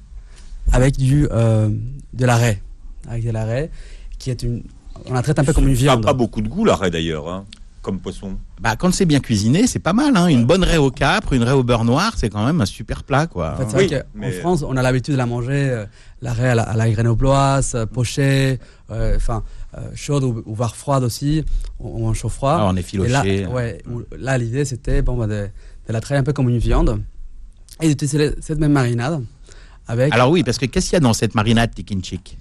avec 0.71 0.97
du, 0.97 1.27
euh, 1.31 1.69
de 2.13 2.25
l'arrêt. 2.25 2.61
Avec 3.07 3.23
de 3.23 3.29
l'arrêt, 3.31 3.69
qui 4.17 4.31
est 4.31 4.41
une. 4.41 4.63
On 5.05 5.13
la 5.13 5.21
traite 5.21 5.37
un 5.37 5.43
peu 5.43 5.53
comme 5.53 5.67
une 5.67 5.75
Ça 5.75 5.81
a 5.81 5.83
viande. 5.95 6.03
pas 6.03 6.13
beaucoup 6.13 6.41
de 6.41 6.47
goût 6.47 6.65
l'arrêt 6.65 6.89
d'ailleurs, 6.89 7.27
hein, 7.29 7.45
comme 7.83 7.99
poisson. 7.99 8.37
Bah, 8.59 8.75
quand 8.75 8.91
c'est 8.91 9.05
bien 9.05 9.19
cuisiné, 9.19 9.67
c'est 9.67 9.77
pas 9.77 9.93
mal. 9.93 10.17
Hein. 10.17 10.27
Une 10.27 10.45
bonne 10.45 10.63
raie 10.63 10.77
au 10.77 10.89
capre, 10.89 11.33
une 11.33 11.43
raie 11.43 11.51
au 11.51 11.63
beurre 11.63 11.83
noir, 11.85 12.13
c'est 12.17 12.29
quand 12.29 12.43
même 12.43 12.59
un 12.61 12.65
super 12.65 13.03
plat, 13.03 13.27
quoi. 13.27 13.53
En 13.53 13.57
fait, 13.57 13.65
c'est 13.69 13.77
Oui, 13.77 13.87
vrai 13.87 13.99
qu'en 13.99 14.07
mais- 14.15 14.31
France, 14.31 14.63
on 14.67 14.75
a 14.75 14.81
l'habitude 14.81 15.13
de 15.13 15.17
la 15.19 15.25
manger, 15.27 15.69
euh, 15.69 15.85
l'arrêt 16.21 16.49
à 16.49 16.55
la, 16.55 16.63
à 16.63 16.75
la 16.75 16.89
grenobloise, 16.89 17.75
euh, 17.75 17.85
pochée, 17.85 18.57
euh, 18.89 19.15
enfin, 19.17 19.43
euh, 19.77 19.81
chaude 19.93 20.23
ou, 20.23 20.41
ou 20.45 20.55
voire 20.55 20.75
froide 20.75 21.03
aussi, 21.03 21.43
ou, 21.79 22.07
en 22.07 22.13
chaud 22.15 22.29
froid. 22.29 22.57
Ah, 22.61 22.65
on 22.71 22.75
est 22.75 22.79
Et 22.79 22.83
filoché. 22.83 23.43
là, 23.43 23.49
ouais, 23.49 23.83
où- 23.87 24.01
là 24.17 24.37
l'idée 24.39 24.65
c'était 24.65 25.01
bon, 25.03 25.15
bah, 25.17 25.27
de, 25.27 25.49
de 25.87 25.93
la 25.93 26.01
traiter 26.01 26.17
un 26.19 26.23
peu 26.23 26.33
comme 26.33 26.49
une 26.49 26.57
viande 26.59 27.03
et 27.81 27.87
d'utiliser 27.89 28.31
cette 28.41 28.59
même 28.59 28.71
marinade 28.71 29.21
avec. 29.87 30.13
Alors 30.13 30.29
oui, 30.31 30.43
parce 30.43 30.57
que 30.57 30.65
qu'est-ce 30.65 30.85
qu'il 30.87 30.93
y 30.93 30.97
a 30.97 31.01
dans 31.01 31.13
cette 31.13 31.35
marinade 31.35 31.73
tikinchik 31.75 32.37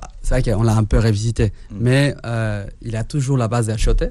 Bah, 0.00 0.08
c'est 0.22 0.38
vrai 0.40 0.42
qu'on 0.52 0.62
l'a 0.62 0.76
un 0.76 0.84
peu 0.84 0.98
révisité, 0.98 1.52
Mm. 1.70 1.76
mais 1.80 2.14
euh, 2.24 2.66
il 2.82 2.94
a 2.96 3.02
toujours 3.02 3.38
la 3.38 3.48
base 3.48 3.66
d'achoté, 3.68 4.10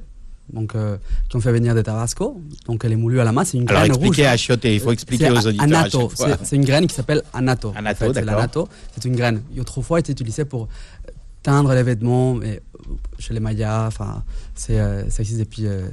donc 0.53 0.75
euh, 0.75 0.97
qu'on 1.31 1.39
fait 1.41 1.51
venir 1.51 1.73
de 1.75 1.81
Tabasco. 1.81 2.39
Donc 2.67 2.83
elle 2.85 2.91
est 2.93 2.95
moulue 2.97 3.19
à 3.19 3.23
la 3.23 3.31
main, 3.31 3.43
c'est 3.43 3.57
une 3.57 3.67
Alors 3.69 3.81
graine 3.83 3.91
rouge. 3.93 4.07
expliquez 4.19 4.27
à 4.27 4.35
il 4.73 4.79
faut 4.79 4.91
expliquer 4.91 5.25
C'est 5.25 5.31
aux 5.31 5.47
auditeurs. 5.47 5.63
Anato, 5.67 6.11
c'est 6.43 6.55
une 6.55 6.65
graine 6.65 6.87
qui 6.87 6.95
s'appelle 6.95 7.23
anato. 7.33 7.69
en 7.69 7.75
Anato, 7.75 8.05
fait, 8.05 8.13
c'est 8.19 8.25
d'accord. 8.25 8.67
C'est 8.93 9.05
une 9.05 9.15
graine 9.15 9.41
qui 9.53 9.59
autrefois 9.59 9.99
était 9.99 10.11
utilisée 10.11 10.45
pour 10.45 10.67
teindre 11.43 11.73
les 11.73 11.83
vêtements, 11.83 12.33
mais 12.35 12.61
euh, 12.89 12.93
chez 13.19 13.33
les 13.33 13.39
Mayas, 13.39 13.85
enfin, 13.87 14.23
c'est 14.55 14.79
euh, 14.79 15.09
ça 15.09 15.21
existe 15.21 15.39
depuis. 15.39 15.65
euh, 15.67 15.87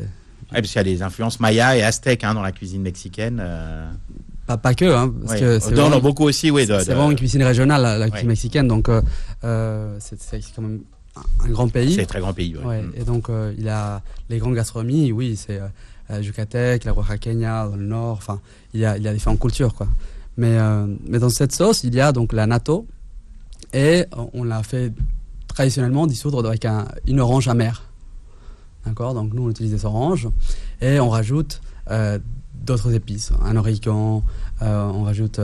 Ouais, 0.52 0.60
parce 0.60 0.68
qu'il 0.68 0.76
y 0.76 0.80
a 0.80 0.84
des 0.84 1.02
influences 1.02 1.40
mayas 1.40 1.76
et 1.76 1.82
aztèques 1.82 2.24
hein, 2.24 2.34
dans 2.34 2.42
la 2.42 2.52
cuisine 2.52 2.82
mexicaine. 2.82 3.38
euh, 3.42 3.90
pas, 4.46 4.58
pas 4.58 4.74
que, 4.74 4.84
hein, 4.84 5.10
parce 5.20 5.34
ouais. 5.34 5.40
que 5.40 5.58
c'est 5.60 5.72
vraiment- 5.74 6.00
beaucoup 6.00 6.24
aussi, 6.24 6.50
oui. 6.50 6.66
C'est 6.66 6.84
vraiment 6.84 7.10
une 7.10 7.16
cuisine 7.16 7.42
régionale, 7.42 7.80
la, 7.80 7.96
la 7.96 8.10
cuisine 8.10 8.28
mexicaine, 8.28 8.68
donc 8.68 8.88
euh, 8.88 9.00
euh, 9.44 9.96
c'est 10.00 10.18
quand 10.54 10.62
même 10.62 10.80
un, 11.16 11.48
grand 11.50 11.68
pays. 11.68 11.94
C'est 11.94 12.02
un 12.02 12.06
très 12.06 12.20
grand 12.20 12.32
pays. 12.32 12.56
ouais. 12.56 12.64
Ouais, 12.64 12.82
Mm. 12.82 12.92
Et 12.96 13.04
donc, 13.04 13.28
euh, 13.28 13.54
il 13.58 13.68
a 13.68 14.02
les 14.30 14.38
grandes 14.38 14.54
gastronomies, 14.54 15.12
oui, 15.12 15.36
c'est 15.36 15.60
euh, 15.60 15.68
la 16.08 16.20
Yucatec, 16.20 16.84
la 16.84 16.94
Oaxaqueña, 16.94 17.68
dans 17.68 17.76
le 17.76 17.84
nord, 17.86 18.16
enfin, 18.16 18.40
il 18.74 18.80
y 18.80 18.84
a, 18.84 18.96
il 18.96 19.02
y 19.02 19.08
a 19.08 19.12
différentes 19.12 19.40
cultures, 19.40 19.74
quoi. 19.74 19.88
Mais, 20.36 20.56
euh, 20.58 20.86
mais 21.06 21.18
dans 21.18 21.28
cette 21.30 21.52
sauce, 21.54 21.84
il 21.84 21.94
y 21.94 22.00
a 22.00 22.12
donc 22.12 22.32
la 22.32 22.46
natto, 22.46 22.86
et 23.74 24.06
on- 24.32 24.44
l'a 24.44 24.62
fait 24.62 24.92
traditionnellement 25.48 26.06
dissoudre 26.06 26.46
avec 26.46 26.64
un- 26.64 26.88
une 27.06 27.20
orange 27.20 27.48
amère. 27.48 27.82
D'accord? 28.86 29.14
Donc, 29.14 29.32
nous, 29.34 29.44
on 29.46 29.50
utilise 29.50 29.72
des 29.72 29.84
oranges, 29.84 30.28
et 30.80 30.98
on 31.00 31.08
rajoute 31.10 31.60
euh, 31.90 32.18
d'autres 32.54 32.92
épices, 32.94 33.32
un 33.42 33.56
origan, 33.56 34.22
euh, 34.62 34.84
on 34.86 35.02
rajoute. 35.02 35.40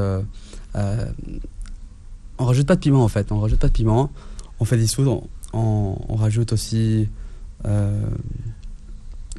on 2.38 2.44
rajoute 2.44 2.66
pas 2.66 2.76
de 2.76 2.80
piment, 2.80 3.02
en 3.04 3.08
fait, 3.08 3.32
on 3.32 3.40
rajoute 3.40 3.58
pas 3.58 3.66
de 3.68 3.72
piment, 3.72 4.10
on 4.60 4.64
fait 4.64 4.76
dissoudre, 4.76 5.24
on, 5.52 6.14
rajoute 6.16 6.52
aussi 6.52 7.08
euh, 7.64 8.00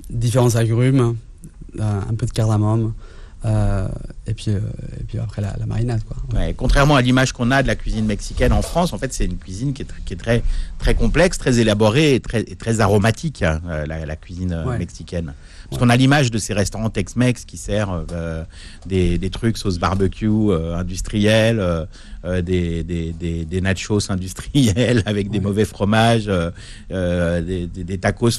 différents 0.09 0.55
agrumes, 0.55 1.17
euh, 1.79 2.01
un 2.09 2.15
peu 2.15 2.25
de 2.25 2.31
cardamome, 2.31 2.93
euh, 3.45 3.87
et, 4.27 4.33
puis, 4.33 4.45
euh, 4.49 4.59
et 4.99 5.03
puis 5.05 5.17
après 5.17 5.41
la, 5.41 5.55
la 5.57 5.65
marinade. 5.65 6.01
Quoi. 6.03 6.17
Ouais, 6.37 6.53
contrairement 6.57 6.95
à 6.95 7.01
l'image 7.01 7.31
qu'on 7.31 7.51
a 7.51 7.63
de 7.63 7.67
la 7.67 7.75
cuisine 7.75 8.05
mexicaine 8.05 8.51
en 8.51 8.61
France, 8.61 8.91
en 8.93 8.97
fait, 8.97 9.13
c'est 9.13 9.25
une 9.25 9.37
cuisine 9.37 9.73
qui 9.73 9.83
est, 9.83 9.85
tr- 9.85 10.03
qui 10.05 10.13
est 10.13 10.17
très, 10.17 10.43
très 10.77 10.93
complexe, 10.93 11.37
très 11.37 11.59
élaborée 11.59 12.15
et 12.15 12.19
très, 12.19 12.41
et 12.41 12.55
très 12.55 12.81
aromatique, 12.81 13.41
hein, 13.43 13.61
euh, 13.67 13.85
la, 13.85 14.05
la 14.05 14.15
cuisine 14.15 14.63
Ouais. 14.65 14.77
mexicaine. 14.77 15.33
Parce 15.69 15.79
qu'on 15.79 15.89
a 15.89 15.95
l'image 15.95 16.31
de 16.31 16.39
ces 16.39 16.53
restaurants 16.53 16.89
Tex-Mex 16.89 17.45
qui 17.45 17.55
servent 17.57 18.07
euh, 18.11 18.43
des, 18.87 19.19
des 19.19 19.29
trucs 19.29 19.55
sauce 19.55 19.77
barbecue 19.77 20.27
industriels, 20.75 21.59
euh, 21.59 22.41
des, 22.41 22.83
des, 22.83 23.13
des, 23.45 23.61
nachos 23.61 24.09
industriels 24.11 25.03
avec 25.05 25.29
des 25.29 25.39
mauvais 25.39 25.65
fromages, 25.65 26.29
des, 26.89 27.97
tacos 28.01 28.31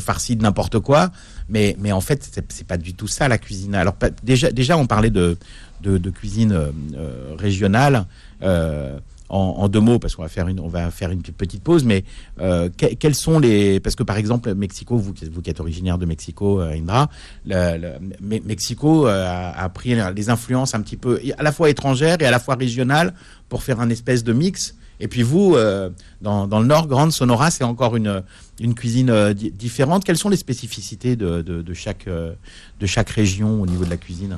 farcis 0.00 0.36
de 0.36 0.42
n'importe 0.42 0.78
quoi. 0.80 1.10
Mais, 1.50 1.76
mais 1.80 1.92
en 1.92 2.00
fait, 2.00 2.28
c'est 2.48 2.66
pas 2.66 2.78
du 2.78 2.94
tout 2.94 3.08
ça 3.08 3.28
la 3.28 3.38
cuisine. 3.38 3.74
Alors 3.74 3.94
déjà, 4.22 4.50
déjà, 4.50 4.76
on 4.78 4.86
parlait 4.86 5.10
de, 5.10 5.36
de, 5.82 5.98
cuisine 6.10 6.52
euh, 6.52 6.70
euh, 6.94 7.34
régionale. 7.38 8.06
euh, 8.42 8.98
en, 9.32 9.68
deux 9.68 9.78
mots, 9.78 10.00
parce 10.00 10.16
qu'on 10.16 10.22
va 10.22 10.28
faire 10.28 10.48
une, 10.48 10.58
on 10.58 10.66
va 10.66 10.90
faire 10.90 11.12
une 11.12 11.22
petite 11.22 11.62
pause, 11.62 11.84
mais 11.84 12.02
euh, 12.40 12.68
sont 13.14 13.38
les, 13.38 13.78
parce 13.78 13.94
que 13.94 14.02
par 14.02 14.16
exemple 14.16 14.52
Mexico, 14.54 14.96
vous, 14.96 15.14
vous 15.30 15.40
qui 15.40 15.50
êtes 15.50 15.60
originaire 15.60 15.98
de 15.98 16.04
Mexico, 16.04 16.58
Indra, 16.58 17.08
le, 17.46 17.78
le- 17.78 17.92
Me- 18.20 18.40
Mexico 18.44 19.06
a, 19.06 19.50
a 19.50 19.68
pris 19.68 19.94
les 20.16 20.30
influences 20.30 20.74
un 20.74 20.80
petit 20.82 20.96
peu 20.96 21.20
à 21.38 21.44
la 21.44 21.52
fois 21.52 21.70
étrangères 21.70 22.16
et 22.20 22.26
à 22.26 22.32
la 22.32 22.40
fois 22.40 22.56
régionales 22.56 23.14
pour 23.48 23.62
faire 23.62 23.78
un 23.80 23.88
espèce 23.90 24.24
de 24.24 24.32
mix. 24.32 24.74
Et 25.00 25.08
puis 25.08 25.22
vous, 25.22 25.54
euh, 25.56 25.88
dans, 26.20 26.46
dans 26.46 26.60
le 26.60 26.66
Nord, 26.66 26.86
Grande 26.86 27.10
Sonora, 27.12 27.50
c'est 27.50 27.64
encore 27.64 27.96
une, 27.96 28.22
une 28.60 28.74
cuisine 28.74 29.08
euh, 29.10 29.32
di- 29.32 29.50
différente. 29.50 30.04
Quelles 30.04 30.18
sont 30.18 30.28
les 30.28 30.36
spécificités 30.36 31.16
de, 31.16 31.40
de, 31.42 31.62
de 31.62 31.74
chaque, 31.74 32.06
euh, 32.06 32.34
de 32.78 32.86
chaque 32.86 33.10
région 33.10 33.62
au 33.62 33.66
niveau 33.66 33.84
de 33.84 33.90
la 33.90 33.96
cuisine? 33.96 34.36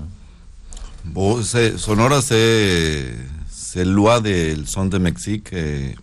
Bon, 1.04 1.42
Sonora, 1.42 2.22
c'est 2.22 3.12
c'est 3.50 3.84
loi 3.84 4.20
del 4.20 4.66
son 4.66 4.86
de 4.86 4.98
Mexique. 4.98 5.52
Et, 5.52 5.94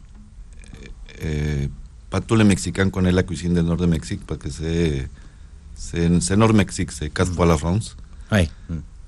et 1.22 1.70
pas 2.10 2.20
tous 2.20 2.36
les 2.36 2.44
Mexicains 2.44 2.90
connaissent 2.90 3.14
la 3.14 3.24
cuisine 3.24 3.54
du 3.54 3.62
nord 3.62 3.78
de 3.78 3.86
Mexique 3.86 4.22
parce 4.28 4.42
que 4.42 4.50
c'est 5.76 6.36
Nord-Mexique, 6.36 6.92
c'est 6.92 7.10
quatre 7.10 7.32
fois 7.32 7.46
la 7.46 7.58
France. 7.58 7.96
Oui. 8.32 8.50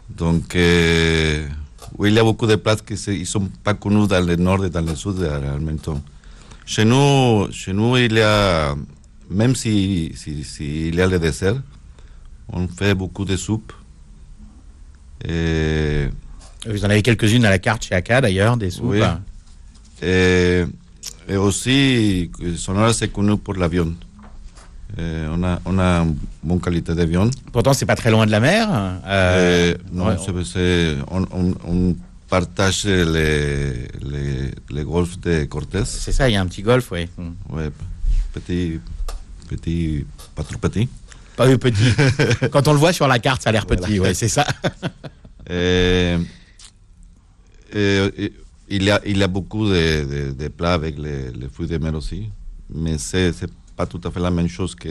Donc, 0.09 0.55
euh, 0.55 1.47
il 1.99 2.13
y 2.13 2.19
a 2.19 2.23
beaucoup 2.23 2.47
de 2.47 2.55
plats 2.55 2.75
qui 2.75 2.93
ne 3.19 3.25
sont 3.25 3.49
pas 3.63 3.73
connus 3.73 4.07
dans 4.07 4.25
le 4.25 4.35
nord 4.35 4.65
et 4.65 4.69
dans 4.69 4.81
le 4.81 4.95
sud, 4.95 5.19
réellement. 5.19 5.71
Chez 6.65 6.85
nous, 6.85 7.51
chez 7.51 7.73
nous, 7.73 7.97
il 7.97 8.13
y 8.13 8.21
a, 8.21 8.75
même 9.29 9.55
si, 9.55 10.11
si, 10.15 10.43
si 10.43 10.87
il 10.87 10.95
y 10.95 11.01
a 11.01 11.07
le 11.07 11.19
dessert, 11.19 11.55
on 12.49 12.67
fait 12.67 12.93
beaucoup 12.95 13.25
de 13.25 13.35
soupes. 13.35 13.73
Et, 15.27 16.07
Vous 16.65 16.85
en 16.85 16.89
avez 16.89 17.01
quelques-unes 17.01 17.45
à 17.45 17.49
la 17.49 17.59
carte 17.59 17.83
chez 17.83 17.95
Aka 17.95 18.21
d'ailleurs, 18.21 18.57
des 18.57 18.69
soupes. 18.69 18.91
Oui. 18.91 19.01
et, 20.01 20.63
et 21.27 21.35
aussi, 21.35 22.31
Sonora, 22.55 22.93
c'est 22.93 23.09
connu 23.09 23.37
pour 23.37 23.55
la 23.55 23.67
viande. 23.67 23.95
Et 24.97 25.25
on, 25.31 25.41
a, 25.43 25.59
on 25.65 25.79
a 25.79 26.01
une 26.03 26.15
bonne 26.43 26.59
qualité 26.59 26.93
de 26.93 27.03
viande. 27.05 27.33
Pourtant, 27.53 27.73
c'est 27.73 27.85
pas 27.85 27.95
très 27.95 28.11
loin 28.11 28.25
de 28.25 28.31
la 28.31 28.39
mer. 28.39 28.67
Euh, 28.71 28.97
Euh, 29.07 29.75
non, 29.91 30.07
ouais, 30.07 30.15
c'est- 30.23 30.43
c'est- 30.43 30.95
on, 31.09 31.21
on- 31.31 31.55
on 31.65 31.95
partage 32.29 32.85
les, 32.85 33.87
les, 34.01 34.51
les 34.69 34.83
golfs 34.83 35.19
de 35.19 35.45
Cortés. 35.45 35.83
c'est 35.85 36.11
ça, 36.11 36.29
il 36.29 36.33
y 36.33 36.35
a 36.35 36.41
un 36.41 36.45
petit 36.47 36.61
golf, 36.61 36.91
oui. 36.91 37.07
Mm. 37.17 37.55
Ouais, 37.55 37.69
petit, 38.33 38.79
petit, 39.49 40.05
pas 40.35 40.43
trop 40.43 40.57
petit. 40.57 40.87
Pas 41.37 41.49
eu 41.49 41.57
petit. 41.57 41.93
Quand 42.51 42.67
on 42.67 42.73
le 42.73 42.79
voit 42.79 42.93
sur 42.93 43.07
la 43.07 43.19
carte, 43.19 43.41
ça 43.43 43.49
a 43.49 43.53
l'air 43.53 43.65
petit, 43.65 43.99
ouais, 43.99 44.13
c'est 44.13 44.27
ça. 44.29 44.45
Et, 45.49 46.15
et- 47.73 48.05
et 48.17 48.33
il, 48.69 48.83
y 48.83 48.91
a, 48.91 49.01
il 49.05 49.17
y 49.17 49.23
a 49.23 49.27
beaucoup 49.27 49.67
de, 49.67 50.05
de- 50.05 50.31
de 50.33 50.47
plats 50.49 50.73
avec 50.73 50.97
les, 50.97 51.31
les 51.31 51.47
fruits 51.49 51.67
de 51.67 51.77
mer 51.77 51.93
aussi, 51.95 52.29
mais 52.73 52.97
c'est 52.97 53.33
pas 53.81 53.87
tout 53.87 54.01
à 54.07 54.11
fait 54.11 54.19
la 54.19 54.29
même 54.31 54.47
chose 54.47 54.75
que, 54.75 54.89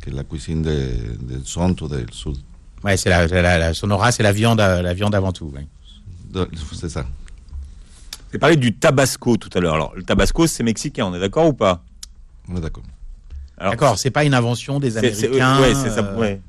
que 0.00 0.10
la 0.10 0.24
cuisine 0.24 0.62
de- 0.62 1.16
del 1.20 1.42
centre 1.44 1.84
ou 1.84 1.88
del 1.88 2.06
sud. 2.12 2.36
Ouais, 2.84 2.96
c'est 2.96 3.10
la, 3.10 3.26
la, 3.28 3.58
la 3.58 3.74
Sonora, 3.74 4.10
c'est 4.10 4.24
la 4.24 4.32
viande, 4.32 4.60
euh, 4.60 4.82
la 4.82 4.92
viande 4.94 5.14
avant 5.14 5.32
tout. 5.32 5.52
ouais. 5.54 5.66
C'est 6.80 6.88
ça. 6.88 7.02
Vous 7.02 8.28
avez 8.30 8.38
parlé 8.40 8.56
du 8.56 8.74
tabasco 8.74 9.36
tout 9.36 9.50
à 9.56 9.60
l'heure. 9.60 9.74
Alors, 9.74 9.92
le 9.94 10.02
tabasco, 10.02 10.46
c'est 10.48 10.64
mexicain, 10.64 11.04
on 11.06 11.14
est 11.14 11.20
d'accord 11.20 11.46
ou 11.46 11.52
pas? 11.52 11.84
On 12.48 12.56
est 12.56 12.60
d'accord. 12.60 12.82
Alors, 13.58 13.72
D'accord, 13.74 13.98
c'est 13.98 14.10
pas 14.10 14.24
une 14.24 14.34
invention 14.34 14.80
des 14.80 14.96
Américains. 14.98 15.60
ouais, 15.60 15.74
c'est 15.74 15.90
ça. 15.90 16.00
euh, 16.00 16.16
ouais. 16.18 16.40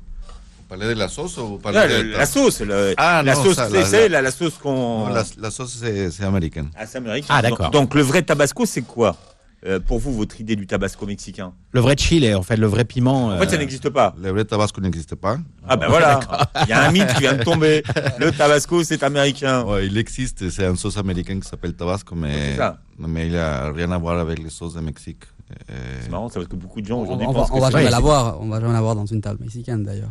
Vous 0.58 0.64
parlez 0.68 0.88
de 0.94 0.98
la 0.98 1.08
sauce 1.08 1.36
ou 1.38 1.46
vous 1.46 1.58
parlez 1.58 1.78
Non, 1.78 1.86
de 1.86 2.16
la 2.16 2.26
sauce, 2.26 2.60
le- 2.62 2.94
Ah, 2.96 3.22
la 3.22 3.34
non, 3.34 3.44
sauce, 3.44 3.54
ça, 3.56 3.68
c'est 3.84 4.08
la- 4.08 4.30
sauce 4.32 4.54
qu'on. 4.60 5.08
La, 5.10 5.22
la 5.38 5.50
sauce, 5.52 5.76
c'est 5.80 6.10
c'est 6.10 6.24
américaine. 6.24 6.70
Ah, 6.76 6.86
c'est 6.86 6.98
américain. 6.98 7.28
Ah, 7.30 7.42
d'accord. 7.42 7.70
Donc, 7.70 7.82
donc, 7.90 7.94
le 7.94 8.02
vrai 8.02 8.22
tabasco, 8.22 8.66
c'est 8.66 8.82
quoi? 8.82 9.16
Euh, 9.66 9.80
Pour 9.80 9.98
vous, 9.98 10.12
votre 10.12 10.38
idée 10.40 10.56
du 10.56 10.66
tabasco 10.66 11.06
mexicain 11.06 11.54
Le 11.72 11.80
vrai 11.80 11.96
chili, 11.96 12.34
en 12.34 12.42
fait, 12.42 12.56
le 12.56 12.66
vrai 12.66 12.84
piment. 12.84 13.28
En 13.28 13.38
fait, 13.38 13.48
ça 13.48 13.54
euh, 13.54 13.58
n'existe 13.58 13.88
pas. 13.88 14.14
Le 14.20 14.30
vrai 14.30 14.44
tabasco 14.44 14.80
n'existe 14.80 15.14
pas. 15.14 15.38
Ah, 15.66 15.76
ben 15.76 15.88
voilà. 15.88 16.20
Il 16.64 16.68
y 16.68 16.72
a 16.72 16.86
un 16.86 16.92
mythe 16.92 17.14
qui 17.14 17.20
vient 17.20 17.32
de 17.32 17.42
tomber. 17.42 17.82
Le 18.18 18.30
tabasco, 18.30 18.84
c'est 18.84 19.02
américain. 19.02 19.64
Ouais, 19.64 19.86
il 19.86 19.96
existe, 19.96 20.50
c'est 20.50 20.66
une 20.66 20.76
sauce 20.76 20.98
américaine 20.98 21.40
qui 21.40 21.48
s'appelle 21.48 21.72
tabasco, 21.74 22.14
mais, 22.14 22.58
mais 22.98 23.26
il 23.26 23.32
n'a 23.32 23.72
rien 23.72 23.90
à 23.90 23.98
voir 23.98 24.18
avec 24.18 24.38
les 24.38 24.50
sauces 24.50 24.74
de 24.74 24.80
Mexique. 24.80 25.24
Euh, 25.70 25.74
C'est 26.02 26.10
marrant, 26.10 26.28
ça, 26.28 26.34
parce 26.40 26.48
que 26.48 26.56
beaucoup 26.56 26.80
de 26.80 26.86
gens 26.86 27.00
aujourd'hui 27.00 27.26
on 27.26 27.32
va, 27.32 27.40
pensent 27.40 27.50
on 27.52 27.60
va 27.60 27.70
jamais 27.70 27.90
l'avoir, 27.90 28.40
on 28.40 28.48
va 28.48 28.60
jamais 28.60 28.72
l'avoir 28.72 28.94
dans 28.94 29.06
une 29.06 29.20
table 29.20 29.40
mexicaine 29.42 29.82
d'ailleurs, 29.82 30.10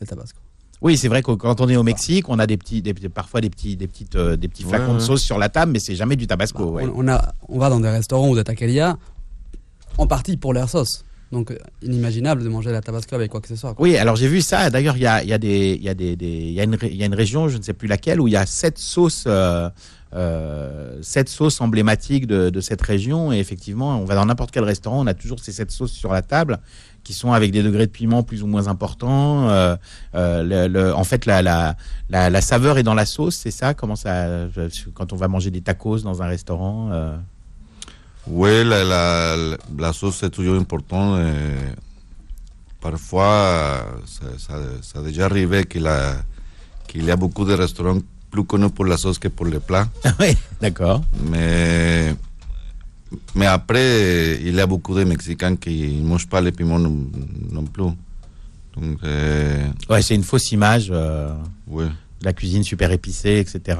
le 0.00 0.06
tabasco. 0.06 0.38
Oui, 0.82 0.96
c'est 0.96 1.08
vrai 1.08 1.22
que 1.22 1.32
quand 1.32 1.60
on 1.60 1.68
est 1.68 1.76
au 1.76 1.82
Mexique, 1.82 2.28
on 2.28 2.38
a 2.38 2.46
des 2.46 2.56
petits, 2.56 2.80
des- 2.80 2.94
parfois 2.94 3.40
des 3.42 3.50
petits, 3.50 3.76
des 3.76 3.86
petites, 3.86 4.16
euh, 4.16 4.36
des 4.36 4.48
petits 4.48 4.64
Ouais, 4.64 4.70
flacons 4.70 4.94
de 4.94 4.98
ouais. 5.00 5.04
sauce 5.04 5.22
sur 5.22 5.38
la 5.38 5.48
table, 5.50 5.72
mais 5.72 5.78
c'est 5.78 5.94
jamais 5.94 6.16
du 6.16 6.26
tabasco. 6.26 6.66
Bah, 6.70 6.82
ouais. 6.82 6.90
on, 6.94 7.04
on 7.04 7.08
a, 7.08 7.34
on 7.48 7.58
va 7.58 7.68
dans 7.68 7.80
des 7.80 7.88
restaurants 7.90 8.28
ou 8.30 8.34
des 8.34 8.44
taquerias 8.44 8.96
en 9.98 10.06
partie 10.06 10.36
pour 10.38 10.54
leur 10.54 10.68
sauce. 10.70 11.04
Donc, 11.32 11.50
euh, 11.52 11.58
inimaginable 11.82 12.42
de 12.42 12.48
manger 12.48 12.72
la 12.72 12.80
tabasco 12.80 13.14
avec 13.14 13.30
quoi 13.30 13.40
que 13.40 13.46
ce 13.48 13.56
soit. 13.56 13.74
quoi. 13.74 13.84
Oui, 13.84 13.96
alors 13.96 14.16
j'ai 14.16 14.26
vu 14.26 14.40
ça. 14.40 14.68
D'ailleurs, 14.70 14.96
il 14.96 15.02
y 15.02 15.06
a, 15.06 15.22
il 15.22 15.28
y 15.28 15.32
a 15.32 15.38
des, 15.38 15.74
il 15.78 15.82
y 15.82 15.88
a 15.88 15.94
des, 15.94 16.16
y 16.16 16.60
a 16.60 16.64
une, 16.64 16.76
y 16.82 17.02
a 17.02 17.06
une 17.06 17.14
région, 17.14 17.48
je 17.48 17.58
ne 17.58 17.62
sais 17.62 17.72
plus 17.74 17.86
laquelle, 17.86 18.20
où 18.20 18.26
il 18.26 18.32
y 18.32 18.36
a 18.36 18.46
sept 18.46 18.78
sauces, 18.78 19.24
euh, 19.28 19.68
euh, 20.12 20.98
sept 21.02 21.28
sauces 21.28 21.60
emblématiques 21.60 22.26
de, 22.26 22.50
de 22.50 22.60
cette 22.60 22.82
région. 22.82 23.32
Et 23.32 23.38
effectivement, 23.38 24.00
on 24.00 24.04
va 24.06 24.16
dans 24.16 24.26
n'importe 24.26 24.50
quel 24.50 24.64
restaurant, 24.64 25.00
on 25.04 25.06
a 25.06 25.14
toujours 25.14 25.38
ces 25.38 25.52
sept 25.52 25.70
sauces 25.70 25.92
sur 25.92 26.12
la 26.12 26.22
table, 26.22 26.58
qui 27.04 27.12
sont 27.14 27.32
avec 27.32 27.50
des 27.52 27.62
degrés 27.62 27.86
de 27.86 27.90
piment 27.92 28.22
plus 28.22 28.42
ou 28.42 28.46
moins 28.46 28.68
importants. 28.68 29.48
Euh, 29.48 29.76
euh, 30.14 30.42
le- 30.42 30.68
le- 30.68 30.94
en 30.94 31.04
fait, 31.04 31.26
la, 31.26 31.42
la, 31.42 31.76
la, 32.08 32.30
la 32.30 32.40
saveur 32.40 32.78
est 32.78 32.82
dans 32.82 32.94
la 32.94 33.06
sauce, 33.06 33.36
c'est 33.36 33.50
ça? 33.50 33.74
Comment 33.74 33.96
ça 33.96 34.26
Quand 34.94 35.12
on 35.12 35.16
va 35.16 35.28
manger 35.28 35.50
des 35.50 35.60
tacos 35.62 35.98
dans 36.02 36.22
un 36.22 36.26
restaurant 36.26 36.90
euh, 36.92 37.16
Oui, 38.26 38.64
la, 38.64 39.92
sauce 39.92 40.18
c'est 40.20 40.30
toujours 40.30 40.58
important. 40.60 41.14
euh, 41.16 41.56
parfois, 42.80 43.84
ça, 44.06 44.26
ça, 44.38 44.54
ça 44.82 44.98
a 44.98 45.02
déjà 45.02 45.26
arrivé 45.26 45.64
qu'il 45.64 45.88
qu'il 46.86 47.04
y 47.04 47.10
a 47.10 47.16
beaucoup 47.16 47.44
de 47.44 47.54
restaurants 47.54 47.98
plus 48.30 48.44
connus 48.44 48.70
pour 48.70 48.84
la 48.84 48.96
sauce 48.96 49.18
que 49.18 49.28
pour 49.28 49.46
les 49.46 49.60
plats. 49.60 49.88
Oui, 50.20 50.36
d'accord. 50.60 51.02
Mais, 51.30 52.14
mais 53.34 53.46
après, 53.46 54.38
il 54.40 54.54
y 54.54 54.60
a 54.60 54.66
beaucoup 54.66 54.94
de 54.94 55.04
Mexicains 55.04 55.56
qui 55.56 55.88
ne 56.00 56.06
mangent 56.06 56.28
pas 56.28 56.40
les 56.40 56.52
piments 56.52 56.78
non, 56.78 56.96
non 57.50 57.64
plus. 57.64 57.84
Donc, 58.76 58.98
euh, 59.04 59.66
Ouais, 59.88 60.00
c'est 60.02 60.14
une 60.14 60.22
fausse 60.22 60.52
image. 60.52 60.88
euh, 60.92 61.34
la 62.22 62.32
cuisine 62.32 62.62
super 62.62 62.92
épicée, 62.92 63.38
etc. 63.38 63.78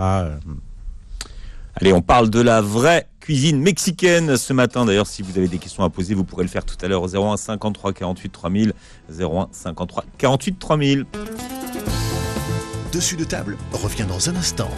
Allez, 1.76 1.92
on 1.92 2.02
parle 2.02 2.30
de 2.30 2.40
la 2.40 2.60
vraie 2.60 3.06
cuisine 3.20 3.60
mexicaine 3.60 4.36
ce 4.36 4.52
matin. 4.52 4.84
D'ailleurs, 4.84 5.06
si 5.06 5.22
vous 5.22 5.36
avez 5.38 5.46
des 5.46 5.58
questions 5.58 5.84
à 5.84 5.90
poser, 5.90 6.14
vous 6.14 6.24
pourrez 6.24 6.42
le 6.42 6.48
faire 6.48 6.64
tout 6.64 6.76
à 6.82 6.88
l'heure 6.88 7.02
au 7.02 7.08
01 7.14 7.36
53 7.36 7.92
48 7.92 8.30
3000. 8.30 8.72
01 9.20 9.48
53 9.52 10.04
48 10.18 10.58
3000. 10.58 11.06
Dessus 12.92 13.16
de 13.16 13.24
table 13.24 13.56
revient 13.72 14.04
dans 14.08 14.28
un 14.28 14.36
instant. 14.36 14.70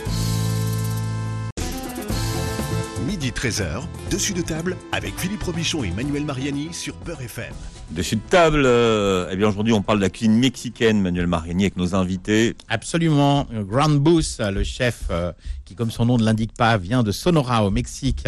Midi 3.23 3.35
13h, 3.39 3.83
dessus 4.11 4.33
de 4.33 4.43
table 4.43 4.77
avec 4.91 5.17
Philippe 5.17 5.45
Robichon 5.45 5.85
et 5.85 5.93
Manuel 5.93 6.25
Mariani 6.25 6.75
sur 6.75 6.97
Peur 6.97 7.21
FM. 7.21 7.55
Dessus 7.93 8.17
de 8.17 8.21
table, 8.29 8.65
euh, 8.67 9.29
eh 9.31 9.37
bien 9.37 9.47
aujourd'hui, 9.49 9.73
on 9.73 9.81
parle 9.81 9.99
de 9.99 10.03
la 10.03 10.11
cuisine 10.11 10.37
mexicaine, 10.37 11.01
Manuel 11.01 11.29
Mariani, 11.29 11.63
avec 11.63 11.77
nos 11.77 11.95
invités. 11.95 12.57
Absolument. 12.69 13.47
Euh, 13.53 13.63
Grand 13.63 13.91
Booth, 13.91 14.41
le 14.41 14.65
chef 14.65 15.05
euh, 15.11 15.31
qui, 15.65 15.77
comme 15.77 15.93
son 15.93 16.07
nom 16.07 16.19
ne 16.19 16.25
l'indique 16.25 16.53
pas, 16.55 16.77
vient 16.79 17.05
de 17.05 17.13
Sonora 17.13 17.65
au 17.65 17.71
Mexique, 17.71 18.27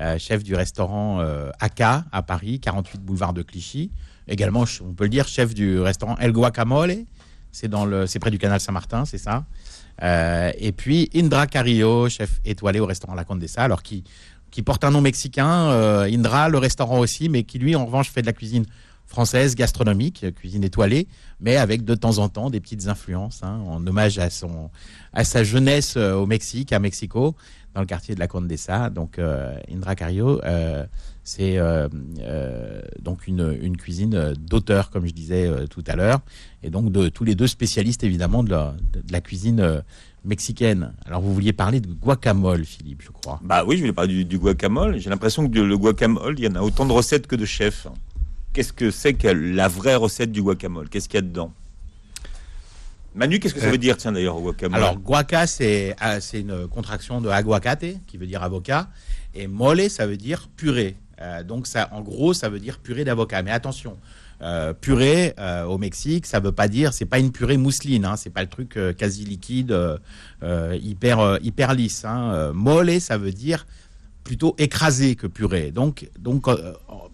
euh, 0.00 0.18
chef 0.18 0.42
du 0.42 0.56
restaurant 0.56 1.20
euh, 1.20 1.50
Aka 1.60 2.04
à 2.10 2.22
Paris, 2.22 2.58
48 2.58 3.00
boulevard 3.00 3.34
de 3.34 3.42
Clichy. 3.42 3.92
Également, 4.26 4.64
on 4.80 4.92
peut 4.92 5.04
le 5.04 5.10
dire, 5.10 5.28
chef 5.28 5.54
du 5.54 5.78
restaurant 5.78 6.16
El 6.18 6.32
Guacamole. 6.32 7.04
C'est 7.52 7.68
dans 7.68 7.84
le, 7.84 8.08
c'est 8.08 8.18
près 8.18 8.32
du 8.32 8.38
canal 8.38 8.58
Saint-Martin, 8.58 9.04
c'est 9.04 9.18
ça. 9.18 9.44
Euh, 10.02 10.50
et 10.58 10.72
puis 10.72 11.10
Indra 11.14 11.46
Carrillo, 11.46 12.08
chef 12.08 12.40
étoilé 12.44 12.80
au 12.80 12.86
restaurant 12.86 13.14
La 13.14 13.24
Condesa, 13.24 13.62
alors 13.62 13.82
qui 13.82 14.04
qui 14.52 14.62
porte 14.62 14.84
un 14.84 14.92
nom 14.92 15.00
mexicain, 15.00 15.70
euh, 15.70 16.04
Indra, 16.04 16.48
le 16.48 16.58
restaurant 16.58 17.00
aussi, 17.00 17.28
mais 17.28 17.42
qui 17.42 17.58
lui 17.58 17.74
en 17.74 17.86
revanche 17.86 18.10
fait 18.10 18.20
de 18.20 18.26
la 18.26 18.32
cuisine 18.32 18.66
française 19.06 19.54
gastronomique, 19.54 20.24
cuisine 20.34 20.64
étoilée, 20.64 21.06
mais 21.40 21.56
avec 21.56 21.84
de 21.84 21.94
temps 21.94 22.18
en 22.18 22.28
temps 22.28 22.48
des 22.48 22.60
petites 22.60 22.88
influences, 22.88 23.42
hein, 23.42 23.60
en 23.66 23.86
hommage 23.86 24.18
à 24.18 24.30
son 24.30 24.70
à 25.12 25.24
sa 25.24 25.44
jeunesse 25.44 25.94
euh, 25.96 26.14
au 26.14 26.24
Mexique, 26.24 26.72
à 26.72 26.78
Mexico, 26.78 27.34
dans 27.74 27.82
le 27.82 27.86
quartier 27.86 28.14
de 28.14 28.20
la 28.20 28.26
Condesa. 28.26 28.88
Donc 28.88 29.18
euh, 29.18 29.54
Indra 29.70 29.94
euh, 30.00 30.86
c'est 31.24 31.58
donc 33.00 33.26
une, 33.26 33.76
cuisine 33.76 34.34
d'auteur, 34.40 34.90
comme 34.90 35.06
je 35.06 35.12
disais 35.12 35.48
tout 35.68 35.84
à 35.86 35.94
l'heure, 35.94 36.20
et 36.62 36.70
donc 36.70 36.90
de 36.90 37.08
tous 37.08 37.24
les 37.24 37.34
deux 37.34 37.46
spécialistes 37.46 38.02
évidemment 38.02 38.42
de 38.42 38.50
la, 38.50 39.20
cuisine 39.20 39.82
mexicaine. 40.24 40.92
Alors 41.06 41.20
vous 41.20 41.32
vouliez 41.34 41.52
parler 41.52 41.80
de 41.80 41.88
guacamole, 41.92 42.64
Philippe, 42.64 43.02
je 43.02 43.10
crois. 43.10 43.40
Bah 43.42 43.64
oui, 43.66 43.76
je 43.76 43.80
voulais 43.82 43.92
parler 43.92 44.14
du, 44.14 44.24
du 44.24 44.38
guacamole. 44.38 44.98
J'ai 44.98 45.10
l'impression 45.10 45.48
que 45.48 45.58
le 45.58 45.76
guacamole, 45.78 46.38
il 46.38 46.44
y 46.44 46.48
en 46.48 46.54
a 46.54 46.60
autant 46.60 46.86
de 46.86 46.92
recettes 46.92 47.26
que 47.26 47.36
de 47.36 47.44
chefs. 47.44 47.86
Qu'est-ce 48.52 48.72
que 48.72 48.90
c'est 48.90 49.14
que 49.14 49.28
la 49.28 49.68
vraie 49.68 49.94
recette 49.96 50.30
du 50.30 50.42
guacamole? 50.42 50.88
Qu'est-ce 50.88 51.08
qu'il 51.08 51.16
y 51.16 51.18
a 51.18 51.22
dedans? 51.22 51.52
Manu, 53.14 53.40
qu'est-ce 53.40 53.54
que 53.54 53.60
ça 53.60 53.66
Euh, 53.66 53.70
veut 53.72 53.78
dire, 53.78 53.96
tiens 53.98 54.12
d'ailleurs, 54.12 54.36
au 54.36 54.42
guacamole? 54.42 54.76
Alors, 54.78 54.96
guaca, 54.98 55.46
c'est 55.46 55.94
ah, 56.00 56.20
c'est 56.20 56.40
une 56.40 56.66
contraction 56.68 57.20
de 57.20 57.28
aguacate, 57.28 57.84
qui 58.06 58.16
veut 58.16 58.26
dire 58.26 58.42
avocat, 58.42 58.88
et 59.34 59.46
mole, 59.46 59.88
ça 59.90 60.06
veut 60.06 60.16
dire 60.16 60.48
purée. 60.56 60.96
Euh, 61.22 61.42
donc, 61.42 61.66
ça, 61.66 61.88
en 61.92 62.02
gros, 62.02 62.34
ça 62.34 62.48
veut 62.48 62.60
dire 62.60 62.78
purée 62.78 63.04
d'avocat. 63.04 63.42
Mais 63.42 63.50
attention, 63.50 63.96
euh, 64.42 64.72
purée 64.72 65.34
euh, 65.38 65.64
au 65.64 65.78
Mexique, 65.78 66.26
ça 66.26 66.40
veut 66.40 66.52
pas 66.52 66.68
dire, 66.68 66.92
c'est 66.92 67.04
pas 67.06 67.18
une 67.18 67.30
purée 67.30 67.56
mousseline, 67.56 68.04
hein, 68.04 68.16
c'est 68.16 68.30
pas 68.30 68.42
le 68.42 68.48
truc 68.48 68.78
quasi 68.98 69.24
liquide, 69.24 69.76
hyper 70.42 71.38
hyper 71.42 71.74
lisse. 71.74 72.04
Hein. 72.04 72.52
Mole, 72.52 73.00
ça 73.00 73.18
veut 73.18 73.32
dire 73.32 73.66
plutôt 74.24 74.54
écrasé 74.58 75.16
que 75.16 75.26
purée. 75.26 75.70
Donc, 75.70 76.08
donc 76.18 76.46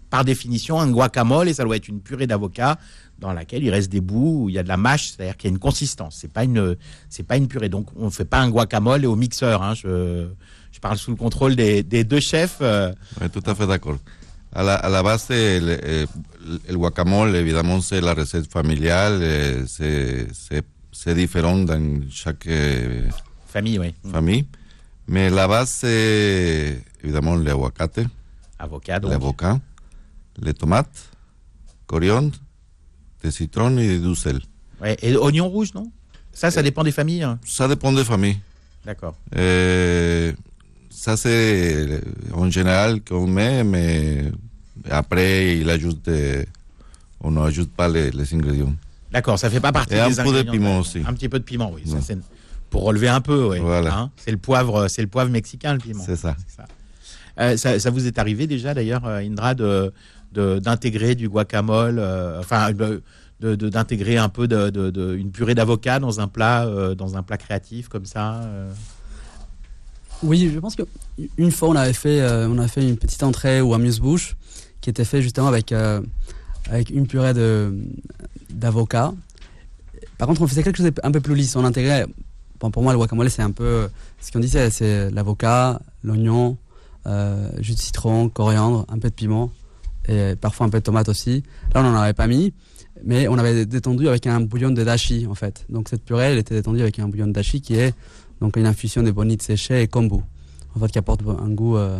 par 0.09 0.25
définition, 0.25 0.79
un 0.79 0.91
guacamole, 0.91 1.53
ça 1.53 1.63
doit 1.63 1.75
être 1.75 1.87
une 1.87 2.01
purée 2.01 2.27
d'avocat 2.27 2.77
dans 3.19 3.33
laquelle 3.33 3.63
il 3.63 3.69
reste 3.69 3.91
des 3.91 4.01
bouts 4.01 4.43
où 4.43 4.49
il 4.49 4.55
y 4.55 4.59
a 4.59 4.63
de 4.63 4.67
la 4.67 4.77
mâche, 4.77 5.09
c'est-à-dire 5.09 5.35
qu'il 5.37 5.49
y 5.49 5.51
a 5.51 5.53
une 5.53 5.59
consistance. 5.59 6.17
C'est 6.19 6.31
pas 6.31 6.43
une, 6.43 6.77
c'est 7.09 7.23
pas 7.23 7.37
une 7.37 7.47
purée. 7.47 7.69
Donc, 7.69 7.87
on 7.95 8.09
fait 8.09 8.25
pas 8.25 8.39
un 8.39 8.49
guacamole 8.49 9.05
au 9.05 9.15
mixeur. 9.15 9.61
Hein. 9.61 9.73
Je 10.79 10.81
parle 10.81 10.97
sous 10.97 11.11
le 11.11 11.17
contrôle 11.17 11.57
des, 11.57 11.83
des 11.83 12.05
deux 12.05 12.21
chefs. 12.21 12.59
euh, 12.61 12.93
Oui, 13.19 13.29
tout 13.29 13.43
à 13.45 13.53
fait 13.53 13.67
d'accord. 13.67 13.97
À 14.53 14.63
la, 14.63 14.75
à 14.75 14.87
la 14.89 15.03
base, 15.03 15.27
le, 15.29 15.77
eh, 15.83 16.05
el 16.69 16.77
guacamole, 16.77 17.35
évidemment, 17.35 17.81
c'est 17.81 17.99
la 17.99 18.13
recette 18.13 18.49
familiale. 18.49 19.19
eh, 19.21 20.27
C'est 21.01 21.15
différent 21.15 21.57
dans 21.57 22.01
chaque 22.09 22.47
famille, 23.47 23.77
oui. 23.77 23.93
famille. 24.09 24.45
Mais 25.07 25.29
la 25.29 25.47
base, 25.49 25.69
c'est 25.81 26.81
évidemment 27.03 27.35
l'aguacate, 27.35 27.99
Avocat, 28.57 28.99
l'avocat, 28.99 29.59
les 30.41 30.53
tomates, 30.53 31.09
coriandre, 31.87 32.37
des 33.21 33.31
citrons 33.31 33.77
et 33.77 33.99
du 33.99 34.15
sel. 34.15 34.39
Ouais. 34.81 34.95
Et 35.01 35.15
oignon 35.17 35.47
rouge, 35.49 35.73
non? 35.73 35.91
Ça, 36.31 36.51
ça 36.51 36.61
dépend 36.63 36.83
des 36.83 36.91
familles. 36.93 37.23
hein? 37.23 37.37
Ça 37.45 37.67
dépend 37.67 37.91
des 37.91 38.03
familles. 38.05 38.39
D'accord. 38.85 39.15
Euh, 39.35 40.31
ça, 40.99 41.15
c'est 41.15 41.29
euh, 41.87 41.99
en 42.33 42.49
général 42.49 43.01
qu'on 43.01 43.25
met, 43.25 43.63
mais 43.63 44.31
après, 44.89 45.57
il 45.57 45.69
ajoute, 45.69 46.05
euh, 46.09 46.43
on 47.21 47.31
n'ajoute 47.31 47.71
pas 47.71 47.87
les, 47.87 48.11
les 48.11 48.33
ingrédients. 48.33 48.73
D'accord, 49.11 49.39
ça 49.39 49.49
fait 49.49 49.61
pas 49.61 49.71
partie 49.71 49.93
Et 49.95 49.99
un 50.01 50.09
des 50.09 50.15
peu 50.15 50.23
de 50.23 50.27
ingrédients 50.27 50.51
piment 50.51 50.79
aussi. 50.79 51.01
Un 51.07 51.13
petit 51.13 51.29
peu 51.29 51.39
de 51.39 51.45
piment, 51.45 51.71
oui. 51.73 51.83
Ouais. 51.87 52.17
pour 52.69 52.83
relever 52.83 53.07
un 53.07 53.21
peu, 53.21 53.47
oui. 53.47 53.59
Voilà. 53.59 53.97
Hein 53.97 54.11
c'est 54.17 54.31
le 54.31 54.37
poivre, 54.37 54.89
c'est 54.89 55.01
le 55.01 55.07
poivre 55.07 55.31
mexicain, 55.31 55.71
le 55.73 55.79
piment. 55.79 56.03
C'est 56.05 56.17
ça. 56.17 56.35
Euh, 57.39 57.55
ça, 57.55 57.79
ça 57.79 57.89
vous 57.89 58.05
est 58.05 58.19
arrivé 58.19 58.45
déjà 58.47 58.73
d'ailleurs, 58.73 59.05
euh, 59.05 59.19
Indra, 59.19 59.55
de 59.55 59.93
d'intégrer 60.33 61.15
du 61.15 61.27
guacamole, 61.29 61.97
euh, 61.97 62.39
enfin 62.39 62.71
d'intégrer 63.39 64.17
un 64.17 64.29
peu 64.29 64.47
de, 64.47 64.69
de- 64.69 64.91
de- 64.91 65.15
une 65.15 65.31
purée 65.31 65.55
d'avocat 65.55 65.99
dans 65.99 66.19
un 66.19 66.27
plat, 66.27 66.65
euh, 66.65 66.93
dans 66.93 67.15
un 67.17 67.23
plat 67.23 67.37
créatif 67.37 67.87
comme 67.87 68.05
ça. 68.05 68.41
Oui, 70.23 70.51
je 70.53 70.59
pense 70.59 70.75
que 70.75 70.83
une 71.37 71.51
fois 71.51 71.69
on 71.69 71.75
avait 71.75 71.93
fait, 71.93 72.19
euh, 72.21 72.47
on 72.49 72.57
a 72.59 72.67
fait 72.67 72.87
une 72.87 72.97
petite 72.97 73.23
entrée 73.23 73.61
ou 73.61 73.73
amuse-bouche 73.73 74.35
qui 74.81 74.89
était 74.89 75.05
fait 75.05 75.21
justement 75.21 75.47
avec 75.47 75.71
euh, 75.71 76.01
avec 76.69 76.89
une 76.89 77.07
purée 77.07 77.33
d'avocat. 78.49 79.13
Par 80.17 80.27
contre, 80.27 80.41
on 80.41 80.47
faisait 80.47 80.63
quelque 80.63 80.77
chose 80.77 80.91
un 81.03 81.11
peu 81.11 81.21
plus 81.21 81.35
lisse. 81.35 81.55
On 81.55 81.63
intégrait. 81.63 82.05
Pour 82.59 82.83
moi, 82.83 82.91
le 82.91 82.97
guacamole, 82.99 83.29
c'est 83.29 83.41
un 83.41 83.51
peu 83.51 83.87
ce 84.19 84.31
qu'on 84.33 84.41
c'est- 84.41 84.69
c'est 84.69 85.09
l'avocat, 85.11 85.79
l'oignon, 86.03 86.57
euh, 87.07 87.49
jus 87.61 87.73
de 87.73 87.79
citron, 87.79 88.27
coriandre, 88.27 88.85
un 88.89 88.99
peu 88.99 89.09
de 89.09 89.13
piment 89.15 89.49
et 90.09 90.35
parfois 90.35 90.65
un 90.65 90.69
peu 90.69 90.79
de 90.79 90.83
tomate 90.83 91.07
aussi. 91.07 91.43
Là, 91.73 91.79
on 91.81 91.83
n'en 91.91 91.95
avait 91.95 92.13
pas 92.13 92.27
mis, 92.27 92.53
mais 93.05 93.29
on 93.29 93.37
avait 93.37 93.65
détendu 93.65 94.09
avec 94.09 94.27
un 94.27 94.41
bouillon 94.41 94.71
de 94.71 94.83
dashi 94.83 95.25
en 95.27 95.35
fait. 95.35 95.65
Donc 95.69 95.87
cette 95.87 96.03
purée, 96.03 96.33
elle 96.33 96.37
était 96.39 96.55
détendue 96.55 96.81
avec 96.81 96.99
un 96.99 97.07
bouillon 97.07 97.27
de 97.27 97.31
dashi 97.31 97.61
qui 97.61 97.75
est 97.75 97.93
donc 98.41 98.55
une 98.57 98.65
infusion 98.65 99.03
de 99.03 99.11
bonites 99.11 99.41
séchées 99.41 99.81
et 99.81 99.87
kombu, 99.87 100.17
en 100.75 100.79
fait, 100.79 100.91
qui 100.91 100.97
apporte 100.97 101.21
un 101.27 101.49
goût 101.49 101.77
euh, 101.77 101.99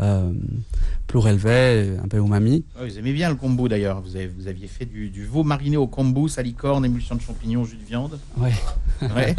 euh, 0.00 0.32
plus 1.06 1.18
relevé, 1.18 1.96
un 2.02 2.06
peu 2.08 2.18
umami. 2.18 2.64
Ouais, 2.80 2.88
vous 2.88 2.98
aimez 2.98 3.12
bien 3.12 3.30
le 3.30 3.34
kombu 3.36 3.68
d'ailleurs. 3.68 4.00
Vous, 4.02 4.14
avez- 4.16 4.28
vous 4.28 4.46
aviez 4.46 4.66
fait 4.68 4.84
du, 4.86 5.08
du 5.10 5.24
veau 5.24 5.42
mariné 5.42 5.76
au 5.76 5.86
kombu, 5.86 6.28
salicorne, 6.28 6.84
émulsion 6.84 7.14
de 7.16 7.20
champignons, 7.20 7.64
jus 7.64 7.76
de 7.76 7.84
viande. 7.84 8.18
Ouais. 8.36 8.52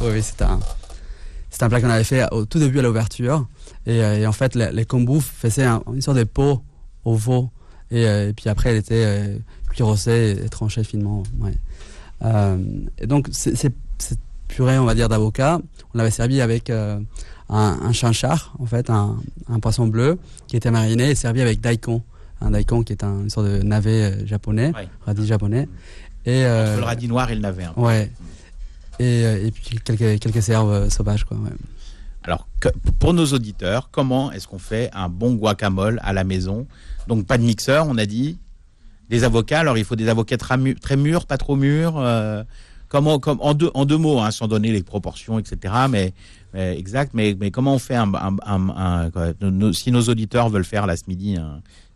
Oui, 0.00 0.08
oui, 0.10 0.22
c'est 0.22 0.42
un, 0.42 0.58
c'est 1.50 1.62
un 1.62 1.68
plat 1.68 1.80
qu'on 1.80 1.90
avait 1.90 2.02
fait 2.04 2.24
au 2.32 2.44
tout 2.44 2.58
début 2.58 2.80
à 2.80 2.82
l'ouverture. 2.82 3.46
Et, 3.86 4.02
euh, 4.02 4.18
et 4.18 4.26
en 4.26 4.32
fait, 4.32 4.54
les, 4.54 4.72
les 4.72 4.84
kombu 4.84 5.20
faisaient 5.20 5.64
un- 5.64 5.82
une 5.94 6.00
sorte 6.02 6.18
de 6.18 6.24
pot 6.24 6.62
au 7.04 7.14
veau. 7.14 7.50
Et, 7.90 8.02
et 8.02 8.32
puis 8.34 8.48
après, 8.48 8.70
elle 8.70 8.78
était 8.78 9.38
cuirassée 9.70 10.38
et 10.44 10.48
tranchée 10.48 10.82
finement. 10.84 11.22
Ouais. 11.40 11.52
Euh, 12.24 12.56
et 12.98 13.06
donc, 13.06 13.28
c'est- 13.32 13.54
purée, 14.54 14.78
on 14.78 14.84
va 14.84 14.94
dire, 14.94 15.08
d'avocat, 15.08 15.60
on 15.94 15.98
l'avait 15.98 16.10
servi 16.10 16.40
avec 16.40 16.68
euh, 16.70 16.98
un, 17.48 17.78
un 17.82 17.92
chinchard, 17.92 18.54
en 18.58 18.66
fait, 18.66 18.90
un, 18.90 19.16
un 19.48 19.60
poisson 19.60 19.86
bleu, 19.86 20.18
qui 20.46 20.56
était 20.56 20.70
mariné 20.70 21.10
et 21.10 21.14
servi 21.14 21.40
avec 21.40 21.60
daikon. 21.60 22.02
Un 22.40 22.50
daikon 22.50 22.82
qui 22.82 22.92
est 22.92 23.04
un, 23.04 23.22
une 23.22 23.30
sorte 23.30 23.46
de 23.46 23.62
navet 23.62 24.02
euh, 24.12 24.26
japonais, 24.26 24.72
Ouais. 24.74 24.88
radis 25.06 25.26
japonais. 25.26 25.68
Et, 26.26 26.44
euh, 26.44 26.76
le 26.76 26.82
radis 26.84 27.08
noir 27.08 27.30
et 27.30 27.34
le 27.34 27.40
navet. 27.40 27.64
hein. 27.64 27.72
ouais. 27.76 28.10
Et, 28.98 29.22
et 29.46 29.50
puis 29.50 29.78
quelques, 29.84 30.20
quelques 30.20 30.48
euh, 30.50 30.90
sauvages, 30.90 31.24
quoi. 31.24 31.36
Ouais. 31.38 31.50
Alors, 32.24 32.46
que- 32.60 32.68
pour 33.00 33.14
nos 33.14 33.26
auditeurs, 33.26 33.88
comment 33.90 34.30
est-ce 34.32 34.46
qu'on 34.46 34.58
fait 34.58 34.90
un 34.92 35.08
bon 35.08 35.34
guacamole 35.34 35.98
à 36.04 36.12
la 36.12 36.24
maison? 36.24 36.66
Donc, 37.08 37.26
pas 37.26 37.38
de 37.38 37.42
mixeur, 37.42 37.86
on 37.88 37.96
a 37.98 38.06
dit. 38.06 38.38
Des 39.08 39.24
avocats, 39.24 39.60
alors 39.60 39.76
il 39.76 39.84
faut 39.84 39.96
des 39.96 40.08
avocats 40.08 40.36
très, 40.38 40.56
mûrs, 40.96 41.26
pas 41.26 41.36
trop 41.38 41.56
mûrs. 41.56 41.94
euh, 41.98 42.44
comment, 42.92 43.18
comme, 43.18 43.38
en, 43.40 43.54
deux, 43.54 43.70
en 43.72 43.86
deux 43.86 43.96
mots, 43.96 44.20
hein, 44.20 44.30
sans 44.30 44.46
donner 44.48 44.70
les 44.70 44.82
proportions, 44.82 45.38
etc. 45.38 45.56
Mais, 45.88 46.12
mais 46.52 46.78
exact. 46.78 47.12
Mais, 47.14 47.34
mais 47.40 47.50
comment 47.50 47.74
on 47.74 47.78
fait 47.78 47.94
un, 47.96 48.12
un- 48.14 48.36
un- 48.44 48.68
un- 48.68 49.10
quoi, 49.10 49.32
nos- 49.40 49.72
si 49.72 49.90
nos 49.90 50.02
auditeurs 50.02 50.50
veulent 50.50 50.62
faire 50.74 50.86
là 50.86 50.94
ce 50.94 51.04
midi, 51.08 51.38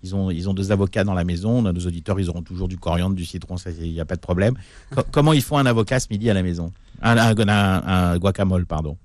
ils 0.02 0.14
ont, 0.14 0.30
ils 0.30 0.48
ont 0.48 0.54
deux 0.54 0.72
avocats 0.72 1.04
dans 1.04 1.12
la 1.12 1.24
maison. 1.24 1.61
Nos 1.61 1.87
auditeurs, 1.87 2.18
ils 2.18 2.30
auront 2.30 2.40
toujours 2.42 2.66
du 2.66 2.78
coriandre, 2.78 3.14
du 3.14 3.26
citron, 3.26 3.56
il 3.78 3.92
n'y 3.92 4.00
a 4.00 4.06
pas 4.06 4.16
de 4.16 4.20
problème. 4.22 4.54
Co- 4.94 5.02
comment 5.12 5.35
ils 5.35 5.42
font 5.42 5.59
un 5.59 5.66
avocat 5.66 6.00
ce 6.00 6.06
midi 6.11 6.30
à 6.30 6.35
la 6.35 6.42
maison? 6.42 6.72
Un, 7.02 8.16
guacamole, 8.18 8.64
pardon. 8.64 8.96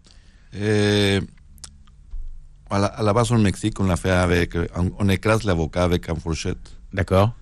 Eh, 0.57 1.19
à, 2.69 2.79
la, 2.79 2.85
à 2.87 3.03
la 3.03 3.11
base 3.13 3.31
au 3.33 3.37
Mexique, 3.37 3.77
on 3.81 3.83
l'a 3.85 3.97
fait 3.97 4.11
avec, 4.11 4.55
on, 4.77 4.91
on 4.97 5.09
écrase 5.09 5.43
l'avocat 5.43 5.83
avec 5.83 6.07
une 6.09 6.15
fourchette. 6.21 6.71
D'accord 6.93 7.33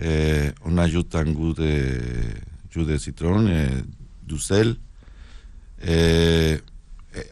Eh, 0.00 0.50
on 0.64 0.78
ajoute 0.78 1.12
un 1.16 1.24
goût 1.32 1.54
de 1.54 1.98
jus 2.70 2.84
de 2.84 2.96
citron, 2.96 3.46
du 4.26 4.38
sel. 4.38 4.76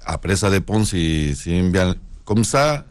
Après, 0.04 0.36
ça 0.36 0.50
dépend 0.50 0.84
si, 0.84 1.34
si 1.36 1.52
aime 1.52 1.70
bien. 1.72 1.94
Comme 2.24 2.44
ça, 2.44 2.84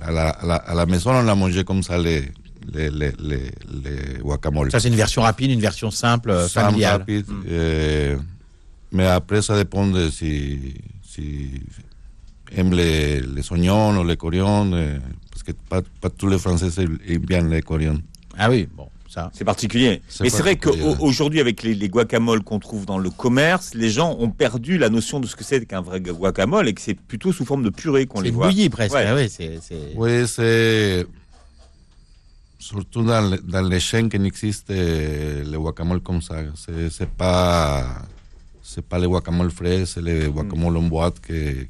à 0.00 0.10
la, 0.12 0.28
à 0.28 0.46
la, 0.46 0.54
à 0.56 0.74
la 0.74 0.86
maison, 0.86 1.10
on 1.12 1.22
l'a 1.22 1.34
mangé 1.34 1.64
comme 1.64 1.82
ça, 1.82 1.98
les, 1.98 2.30
les, 2.72 2.90
les, 2.90 3.12
les, 3.18 3.50
les 3.84 4.18
guacamoles. 4.20 4.70
Ça, 4.70 4.78
c'est 4.80 4.88
une 4.88 4.94
version 4.94 5.22
rapide, 5.22 5.50
une 5.50 5.60
version 5.60 5.90
simple, 5.90 6.32
Simple, 6.48 6.66
familiale. 6.66 7.00
rapide. 7.00 7.26
Mm. 7.28 8.20
mais 8.92 9.06
après, 9.06 9.42
ça 9.42 9.56
dépend 9.56 9.86
de 9.86 10.10
si, 10.10 10.74
si 11.02 11.50
aiment 12.52 12.74
les, 12.74 13.20
les 13.20 13.52
oignons 13.52 13.98
ou 13.98 14.04
les 14.04 14.16
coriandres. 14.16 14.76
eh, 14.78 14.98
parce 15.30 15.42
que 15.42 15.52
pas, 15.68 15.82
pas 16.00 16.10
tous 16.10 16.28
les 16.28 16.38
Français 16.38 16.68
aiment 17.08 17.18
bien 17.26 17.42
les 17.48 17.62
coriandres. 17.62 18.00
Ah 18.38 18.48
oui, 18.50 18.68
bon, 18.76 18.88
ça. 19.16 19.30
C'est 19.32 19.44
particulier. 19.44 20.02
C'est 20.08 20.24
Mais 20.24 20.30
c'est 20.30 20.42
vrai 20.42 20.56
qu'aujourd'hui, 20.56 21.40
avec 21.40 21.62
les, 21.62 21.74
les 21.74 21.88
guacamoles 21.88 22.42
qu'on 22.42 22.58
trouve 22.58 22.84
dans 22.84 22.98
le 22.98 23.08
commerce, 23.10 23.72
les 23.74 23.88
gens 23.88 24.14
ont 24.18 24.30
perdu 24.30 24.76
la 24.78 24.90
notion 24.90 25.20
de 25.20 25.26
ce 25.26 25.34
que 25.34 25.42
c'est 25.44 25.64
qu'un 25.64 25.80
vrai 25.80 26.00
guacamole 26.00 26.68
et 26.68 26.74
que 26.74 26.80
c'est 26.82 26.94
plutôt 26.94 27.32
sous 27.32 27.44
forme 27.46 27.62
de 27.62 27.70
purée 27.70 28.06
qu'on 28.06 28.18
C'est 28.18 28.24
les 28.26 28.30
voit. 28.30 28.46
bouillie 28.46 28.68
presque. 28.68 28.94
Ouais. 28.94 29.06
Ah 29.08 29.14
ouais, 29.14 29.28
c'est, 29.28 29.58
c'est- 29.62 29.92
Oui, 29.96 30.28
c'est. 30.28 31.06
Surtout 32.58 33.02
dans, 33.04 33.30
le- 33.30 33.38
dans 33.38 33.62
les 33.66 33.80
chaînes 33.80 34.08
qui 34.08 34.18
n'existent 34.18 34.74
le 34.74 35.56
guacamole 35.58 36.00
comme 36.00 36.20
ça. 36.20 36.36
C'est 36.56 36.90
c'est 36.90 37.08
pas. 37.10 38.02
C'est 38.62 38.84
pas 38.84 38.98
les 38.98 39.06
guacamoles 39.06 39.50
frais, 39.52 39.86
c'est 39.86 40.02
les 40.02 40.28
guacamoles 40.28 40.76
en 40.76 40.82
boîte 40.82 41.20
que. 41.20 41.66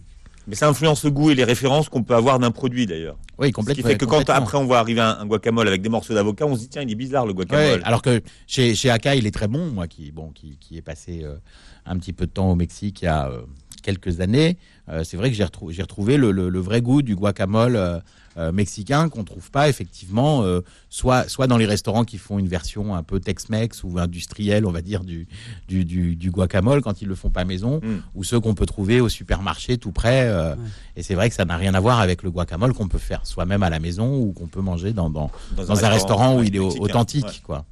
Mais 0.48 0.54
ça 0.54 0.68
influence 0.68 1.04
le 1.04 1.10
goût 1.10 1.30
et 1.30 1.34
les 1.34 1.44
références 1.44 1.88
qu'on 1.88 2.02
peut 2.04 2.14
avoir 2.14 2.38
d'un 2.38 2.50
produit 2.52 2.86
d'ailleurs. 2.86 3.16
Oui, 3.38 3.48
Ce 3.48 3.52
complètement. 3.52 3.82
qui 3.82 3.88
fait 3.88 3.98
que 3.98 4.04
quand 4.04 4.28
après 4.30 4.56
on 4.58 4.64
voit 4.64 4.78
arriver 4.78 5.00
un, 5.00 5.18
un 5.20 5.26
guacamole 5.26 5.66
avec 5.68 5.82
des 5.82 5.88
morceaux 5.88 6.14
d'avocat, 6.14 6.46
on 6.46 6.54
se 6.54 6.60
dit 6.60 6.68
tiens, 6.68 6.82
il 6.82 6.90
est 6.90 6.94
bizarre 6.94 7.24
le 7.26 7.32
Ouais, 7.32 7.44
guacamole. 7.44 7.80
alors 7.84 8.00
que 8.02 8.22
chez, 8.46 8.74
chez 8.74 8.90
Aka, 8.90 9.16
il 9.16 9.26
est 9.26 9.30
très 9.32 9.48
bon, 9.48 9.70
moi 9.72 9.88
qui, 9.88 10.12
bon, 10.12 10.30
qui, 10.30 10.56
qui 10.60 10.76
est 10.78 10.82
passé 10.82 11.22
euh, 11.24 11.36
un 11.84 11.98
petit 11.98 12.12
peu 12.12 12.26
de 12.26 12.30
temps 12.30 12.50
au 12.50 12.54
Mexique 12.54 13.02
il 13.02 13.06
y 13.06 13.08
a 13.08 13.28
euh, 13.28 13.40
quelques 13.86 14.20
années. 14.20 14.58
Euh, 14.88 15.04
c'est 15.04 15.16
vrai 15.16 15.30
que 15.30 15.36
j'ai 15.36 15.44
retrou- 15.44 15.70
j'ai 15.72 15.82
retrouvé 15.82 16.16
le, 16.16 16.30
le- 16.32 16.48
le 16.50 16.60
vrai 16.60 16.80
goût 16.82 17.02
du 17.02 17.14
guacamole 17.16 17.76
euh, 17.76 17.98
euh, 18.36 18.52
mexicain 18.52 19.08
qu'on 19.08 19.24
trouve 19.24 19.50
pas 19.50 19.68
effectivement, 19.70 20.42
euh, 20.42 20.60
soit, 20.90 21.26
soit 21.28 21.46
dans 21.46 21.56
les 21.56 21.64
restaurants 21.66 22.04
qui 22.04 22.18
font 22.18 22.38
une 22.38 22.48
version 22.48 22.94
un 22.94 23.02
peu 23.02 23.18
Tex-Mex 23.18 23.82
ou 23.84 23.98
industrielle, 23.98 24.66
on 24.66 24.72
va 24.72 24.82
dire, 24.82 25.04
du, 25.04 25.26
du, 25.68 25.84
du, 25.84 26.16
du 26.16 26.30
guacamole 26.30 26.82
quand 26.82 27.00
ils 27.00 27.08
le 27.08 27.14
font 27.14 27.30
pas 27.30 27.44
maison, 27.44 27.80
Mm. 27.82 27.96
ou 28.14 28.24
ceux 28.24 28.38
qu'on 28.40 28.54
peut 28.54 28.66
trouver 28.66 29.00
au 29.00 29.08
supermarché 29.08 29.78
tout 29.78 29.92
près. 29.92 30.28
euh, 30.28 30.54
Ouais. 30.54 30.60
Et 30.96 31.02
c'est 31.02 31.14
vrai 31.14 31.28
que 31.30 31.34
ça 31.34 31.44
n'a 31.46 31.56
rien 31.56 31.72
à 31.74 31.80
voir 31.80 32.00
avec 32.00 32.22
le 32.22 32.30
guacamole 32.30 32.72
qu'on 32.74 32.88
peut 32.88 32.98
faire 32.98 33.24
soi-même 33.26 33.62
à 33.62 33.70
la 33.70 33.78
maison 33.80 34.18
ou 34.20 34.32
qu'on 34.32 34.48
peut 34.48 34.60
manger 34.62 34.92
dans, 34.92 35.08
dans, 35.10 35.30
dans 35.56 35.84
un 35.84 35.88
restaurant 35.88 36.36
où 36.38 36.42
il 36.42 36.54
est 36.54 36.58
mexicain. 36.60 36.84
authentique, 36.84 37.24
Ouais. 37.24 37.42
quoi. 37.44 37.64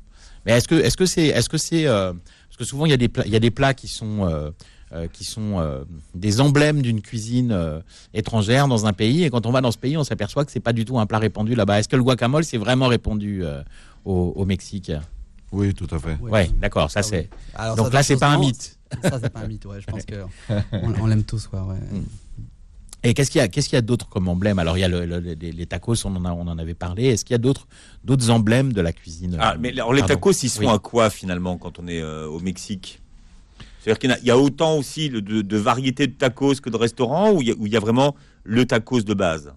Mais 0.47 0.53
est-ce 0.53 0.69
que 0.69 0.75
est-ce 0.77 0.97
que 0.97 1.07
c'est 1.07 1.27
est-ce 1.29 1.49
que 1.49 1.57
c'est 1.59 1.87
euh, 1.87 2.13
parce 2.49 2.59
que 2.59 2.65
souvent 2.65 2.85
il 2.87 2.91
y 2.91 2.93
a 2.93 2.99
des 2.99 3.09
plats, 3.09 3.25
il 3.27 3.33
y 3.33 3.37
a 3.37 3.41
des 3.41 3.51
plats 3.51 3.73
qui 3.75 3.89
sont 3.89 4.19
euh, 4.95 5.09
qui 5.13 5.25
sont 5.25 5.59
euh, 5.59 5.83
des 6.15 6.41
emblèmes 6.41 6.81
d'une 6.83 7.01
cuisine 7.03 7.51
euh, 7.53 7.81
étrangère 8.13 8.69
dans 8.69 8.87
un 8.87 8.93
pays 8.93 9.25
et 9.25 9.31
quand 9.31 9.45
on 9.47 9.51
va 9.51 9.61
dans 9.61 9.73
ce 9.73 9.79
pays 9.79 9.97
on 9.97 10.05
s'aperçoit 10.05 10.45
que 10.45 10.53
c'est 10.53 10.61
pas 10.61 10.73
du 10.73 10.85
tout 10.85 10.99
un 10.99 11.07
plat 11.07 11.19
répandu 11.19 11.55
là-bas. 11.55 11.81
Est-ce 11.81 11.89
que 11.89 11.97
le 11.97 12.03
guacamole 12.05 12.45
c'est 12.45 12.59
vraiment 12.59 12.87
répandu 12.87 13.45
euh, 13.45 13.63
au, 14.05 14.33
au 14.37 14.45
Mexique? 14.45 14.93
Oui, 15.53 15.73
tout 15.75 15.89
à 15.95 15.99
fait. 15.99 16.17
Ouais, 16.21 16.51
d'accord, 16.61 16.91
ça 16.91 17.01
Ah 17.01 17.03
c'est. 17.03 17.21
oui. 17.33 17.39
Alors, 17.55 17.77
Donc 17.77 17.87
ça, 17.89 17.93
là 17.93 18.03
c'est 18.03 18.17
pas 18.17 18.29
un 18.29 18.39
mythe. 18.39 18.79
Ça, 19.03 19.19
c'est 19.21 19.31
pas 19.31 19.41
un 19.41 19.47
mythe, 19.49 19.65
ouais. 19.67 19.81
Je 19.81 19.87
pense 19.87 20.05
que 20.07 20.23
on, 20.73 20.93
on 21.03 21.07
l'aime 21.07 21.25
tous, 21.25 21.47
quoi, 21.47 21.65
ouais. 21.65 21.77
Et 23.03 23.13
qu'est-ce 23.15 23.31
qu'il 23.31 23.39
y 23.41 23.43
a 23.43 23.49
qu'est-ce 23.49 23.69
qu'il 23.69 23.77
y 23.77 23.79
a 23.79 23.83
d'autre 23.83 24.09
comme 24.09 24.29
emblème? 24.29 24.59
Alors 24.59 24.79
il 24.79 24.81
y 24.81 24.85
a 24.85 24.89
le- 24.89 25.05
le- 25.05 25.19
les, 25.19 25.35
les 25.53 25.67
tacos, 25.67 26.07
on 26.07 26.17
en 26.17 26.25
a 26.25 26.33
on 26.33 26.47
en 26.49 26.59
avait 26.59 26.75
parlé. 26.75 27.05
Est-ce 27.05 27.25
qu'il 27.25 27.35
y 27.35 27.37
a 27.37 27.39
d'autres 27.39 27.67
d'autres 28.03 28.31
emblèmes 28.31 28.73
de 28.73 28.81
la 28.81 28.93
cuisine? 28.93 29.37
Ah, 29.41 29.57
mais 29.59 29.73
alors 29.73 29.93
les 29.93 30.03
tacos, 30.03 30.33
ils 30.33 30.49
sont 30.49 30.61
Oui. 30.63 30.67
à 30.69 30.79
quoi 30.79 31.11
finalement 31.11 31.59
quand 31.59 31.79
on 31.79 31.87
est 31.87 32.01
euh, 32.01 32.27
au 32.27 32.41
Mexique? 32.41 33.01
C'est-à-dire 33.85 33.99
qu'il 33.99 34.11
y, 34.11 34.13
a- 34.15 34.19
il 34.21 34.27
y 34.27 34.31
a 34.31 34.39
autant 34.39 34.79
aussi 34.79 35.11
de, 35.11 35.21
de 35.21 35.57
variétés 35.59 36.07
de 36.07 36.15
tacos 36.15 36.55
que 36.63 36.71
de 36.71 36.77
restaurants 36.79 37.33
ou 37.33 37.43
il 37.43 37.49
y, 37.49 37.51
a- 37.51 37.55
où 37.59 37.67
il 37.67 37.73
y 37.73 37.77
a 37.77 37.81
vraiment 37.81 38.17
le 38.43 38.65
tacos 38.65 39.03
de 39.03 39.13
base? 39.13 39.53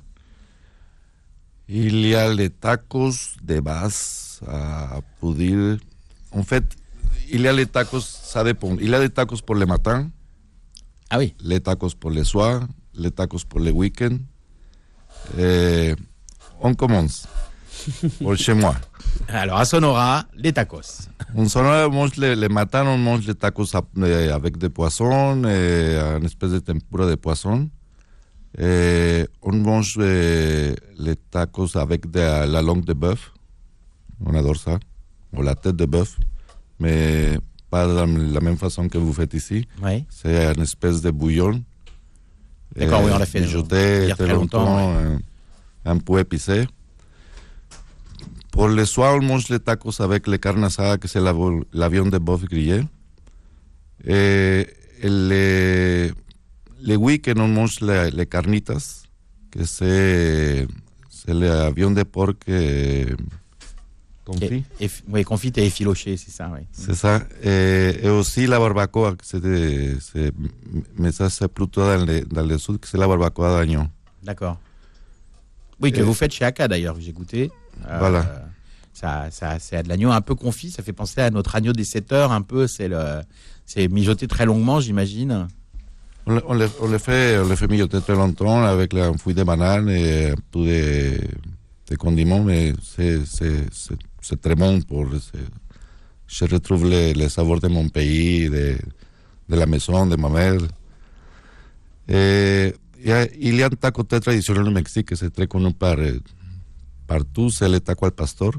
Il 1.70 2.06
y 2.06 2.14
a 2.14 2.34
les 2.34 2.50
tacos 2.50 3.38
de 3.42 3.60
base 3.62 4.42
à 4.46 5.00
poudir. 5.22 5.78
En 6.32 6.44
fait, 6.44 6.66
il 7.32 7.42
y 7.42 7.48
a 7.48 7.54
les 7.54 7.66
tacos, 7.68 8.02
ça 8.02 8.44
dépend. 8.44 8.76
Il 8.82 8.90
y 8.90 8.94
a 8.96 9.00
les 9.00 9.10
tacos 9.10 9.42
pour 9.42 9.56
le 9.56 9.66
matin, 9.66 10.10
Ah 11.10 11.18
oui. 11.20 11.34
les 11.42 11.62
tacos 11.62 11.96
pour 11.98 12.10
le 12.12 12.24
soir, 12.26 12.68
les 12.96 13.12
tacos 13.12 13.46
pour 13.48 13.60
le 13.60 13.72
week-end. 13.72 14.18
Eh, 15.38 15.94
on 16.60 16.74
commence. 16.74 17.28
Chez 18.36 18.54
moi. 18.54 18.76
Alors 19.28 19.58
à 19.58 19.66
Sonora, 19.66 20.26
les 20.36 20.54
tacos. 20.54 21.10
On 21.36 21.48
Sonora, 21.48 21.88
on 21.88 21.92
mange 21.92 22.16
le, 22.18 22.36
le 22.36 22.50
matin, 22.50 22.86
on 22.86 22.98
mange 22.98 23.26
les 23.28 23.36
tacos 23.36 23.66
eh, 24.04 24.30
avec 24.30 24.58
des 24.58 24.70
poissons, 24.70 25.44
eh, 25.46 25.98
une 26.18 26.26
espèce 26.26 26.52
de 26.52 26.60
tempura 26.60 27.08
de 27.10 27.16
poisson. 27.16 27.70
Eh, 28.58 29.26
on 29.42 29.54
mange 29.56 29.98
les 29.98 31.16
tacos 31.32 31.76
avec 31.78 32.10
de 32.10 32.20
la 32.20 32.62
langue 32.62 32.86
de 32.86 32.94
bœuf. 32.94 33.32
On 34.26 34.34
adore 34.34 34.58
ça. 34.58 34.80
Ou 35.34 35.42
la 35.42 35.56
tête 35.56 35.76
de 35.76 35.86
bœuf. 35.86 36.18
Mais 36.80 37.38
pas 37.70 37.88
de 37.88 37.94
la, 37.94 38.06
la 38.06 38.40
même 38.40 38.58
façon 38.58 38.88
que 38.88 38.98
vous 38.98 39.14
faites 39.14 39.34
ici. 39.34 39.68
Oui. 39.84 40.06
C'est 40.10 40.54
une 40.56 40.62
espèce 40.62 41.02
de 41.02 41.12
bouillon. 41.12 41.64
D'accord, 42.76 43.02
oui, 43.04 43.12
on 43.14 43.18
l'a 43.18 43.26
fait, 43.26 43.42
mijoté 43.42 44.04
il 44.04 44.10
y 44.10 44.12
a 44.12 44.16
très 44.16 44.28
longtemps, 44.28 44.94
longtemps, 44.94 45.20
un 45.86 45.98
peu 45.98 46.20
épicé. 46.20 46.68
Pour 48.58 48.70
le 48.70 48.86
soir, 48.86 49.16
on 49.16 49.22
mange 49.22 49.50
les 49.50 49.60
tacos 49.60 50.02
avec 50.02 50.26
les 50.26 50.40
carnes 50.40 50.64
asada, 50.64 50.98
que 50.98 51.08
c'est 51.08 51.20
la, 51.22 51.32
la 51.74 51.90
viande 51.90 52.10
de 52.10 52.18
bœuf 52.18 52.44
grillée. 52.46 52.82
Et, 54.04 54.66
et 55.04 55.10
les, 55.10 56.12
les 56.82 56.96
week-ends, 56.96 57.40
on 57.40 57.48
mange 57.48 57.80
les, 57.82 58.10
les 58.10 58.26
carnitas, 58.26 59.04
que 59.52 59.64
c'est 59.64 60.66
c'est 61.10 61.36
la 61.36 61.70
viande 61.70 61.96
de 61.98 62.04
porc 62.04 62.34
eh, 62.48 63.06
confit. 64.26 64.64
Et, 64.80 64.86
et- 64.86 64.92
oui, 65.08 65.24
confite 65.24 65.58
et 65.60 65.66
effiloché, 65.66 66.18
c'est 66.18 66.32
ça, 66.32 66.50
oui. 66.52 66.62
C'est 66.72 66.96
ça. 66.96 67.22
Et, 67.44 68.00
et 68.02 68.10
aussi 68.10 68.48
la 68.48 68.58
barbacoa, 68.58 69.12
que 69.18 69.24
c'est 69.26 69.40
de- 69.40 69.98
c'est- 70.02 70.34
mais 70.98 71.12
ça 71.12 71.30
c'est 71.30 71.48
plutôt 71.48 71.82
dans 71.82 72.04
le, 72.06 72.22
dans 72.22 72.44
le 72.46 72.58
sud, 72.58 72.80
que 72.80 72.88
c'est 72.88 72.98
la 72.98 73.08
barbacoa 73.08 73.60
d'agneau. 73.60 73.84
D'accord. 74.24 74.58
Oui, 75.80 75.92
que 75.92 76.00
Euh, 76.02 76.06
vous 76.06 76.16
faites 76.16 76.34
chez 76.34 76.44
Aka 76.46 76.68
d'ailleurs, 76.68 76.96
que 76.96 77.02
j'ai 77.02 77.14
goûté. 77.14 77.52
Euh, 77.88 78.00
Voilà. 78.00 78.47
Ça, 79.00 79.28
ça, 79.30 79.60
c'est 79.60 79.84
de 79.84 79.90
l'agneau 79.90 80.10
un 80.10 80.22
peu 80.22 80.34
confit, 80.34 80.72
ça 80.72 80.82
fait 80.82 80.92
penser 80.92 81.22
à 81.22 81.30
notre 81.30 81.56
agneau 81.56 81.72
des 81.72 81.84
7 81.84 82.12
heures 82.14 82.32
un 82.32 82.42
peu. 82.42 82.66
C'est 82.66 82.88
le, 82.88 83.22
c'est 83.64 83.88
mijoté 83.90 84.26
très 84.26 84.48
longuement, 84.48 84.80
j'imagine. 84.80 85.48
On 86.26 86.34
le, 86.34 86.42
on 86.80 86.88
le- 86.88 86.98
fait, 86.98 87.38
on 87.38 87.48
le 87.48 87.56
fait 87.56 87.68
mijoter 87.68 88.02
très 88.02 88.16
longtemps 88.16 88.64
avec 88.64 88.94
la 88.94 89.14
fouille 89.14 89.36
de 89.36 89.44
banane 89.44 89.88
et 89.90 90.32
un 90.32 90.36
peu 90.52 90.66
de, 90.66 91.96
condiments, 91.96 92.44
mais 92.44 92.74
c'est, 92.82 93.22
très 94.42 94.56
bon 94.56 94.82
pour. 94.82 95.06
je 96.28 96.46
retrouve 96.46 96.90
les, 96.90 97.14
les 97.14 97.30
saveurs 97.30 97.60
de 97.60 97.68
mon 97.68 97.88
pays, 97.90 98.50
de, 98.50 98.78
de 99.48 99.56
la 99.56 99.68
maison, 99.68 100.08
de 100.08 100.16
ma 100.16 100.30
mère. 100.30 100.58
Et 102.10 102.74
il 103.00 103.56
y 103.56 103.62
a, 103.62 103.68
un 103.68 103.70
taco 103.70 104.02
très 104.02 104.20
traditionnel 104.22 104.68
au 104.68 104.72
Mexique 104.72 105.10
que 105.10 105.16
c'est 105.16 105.30
très 105.30 105.46
connu 105.46 105.72
par, 105.72 105.98
par 107.06 107.20
tous, 107.32 107.52
c'est 107.52 107.70
le 107.70 107.80
taco 107.80 108.08
al 108.08 108.12
pastor. 108.14 108.54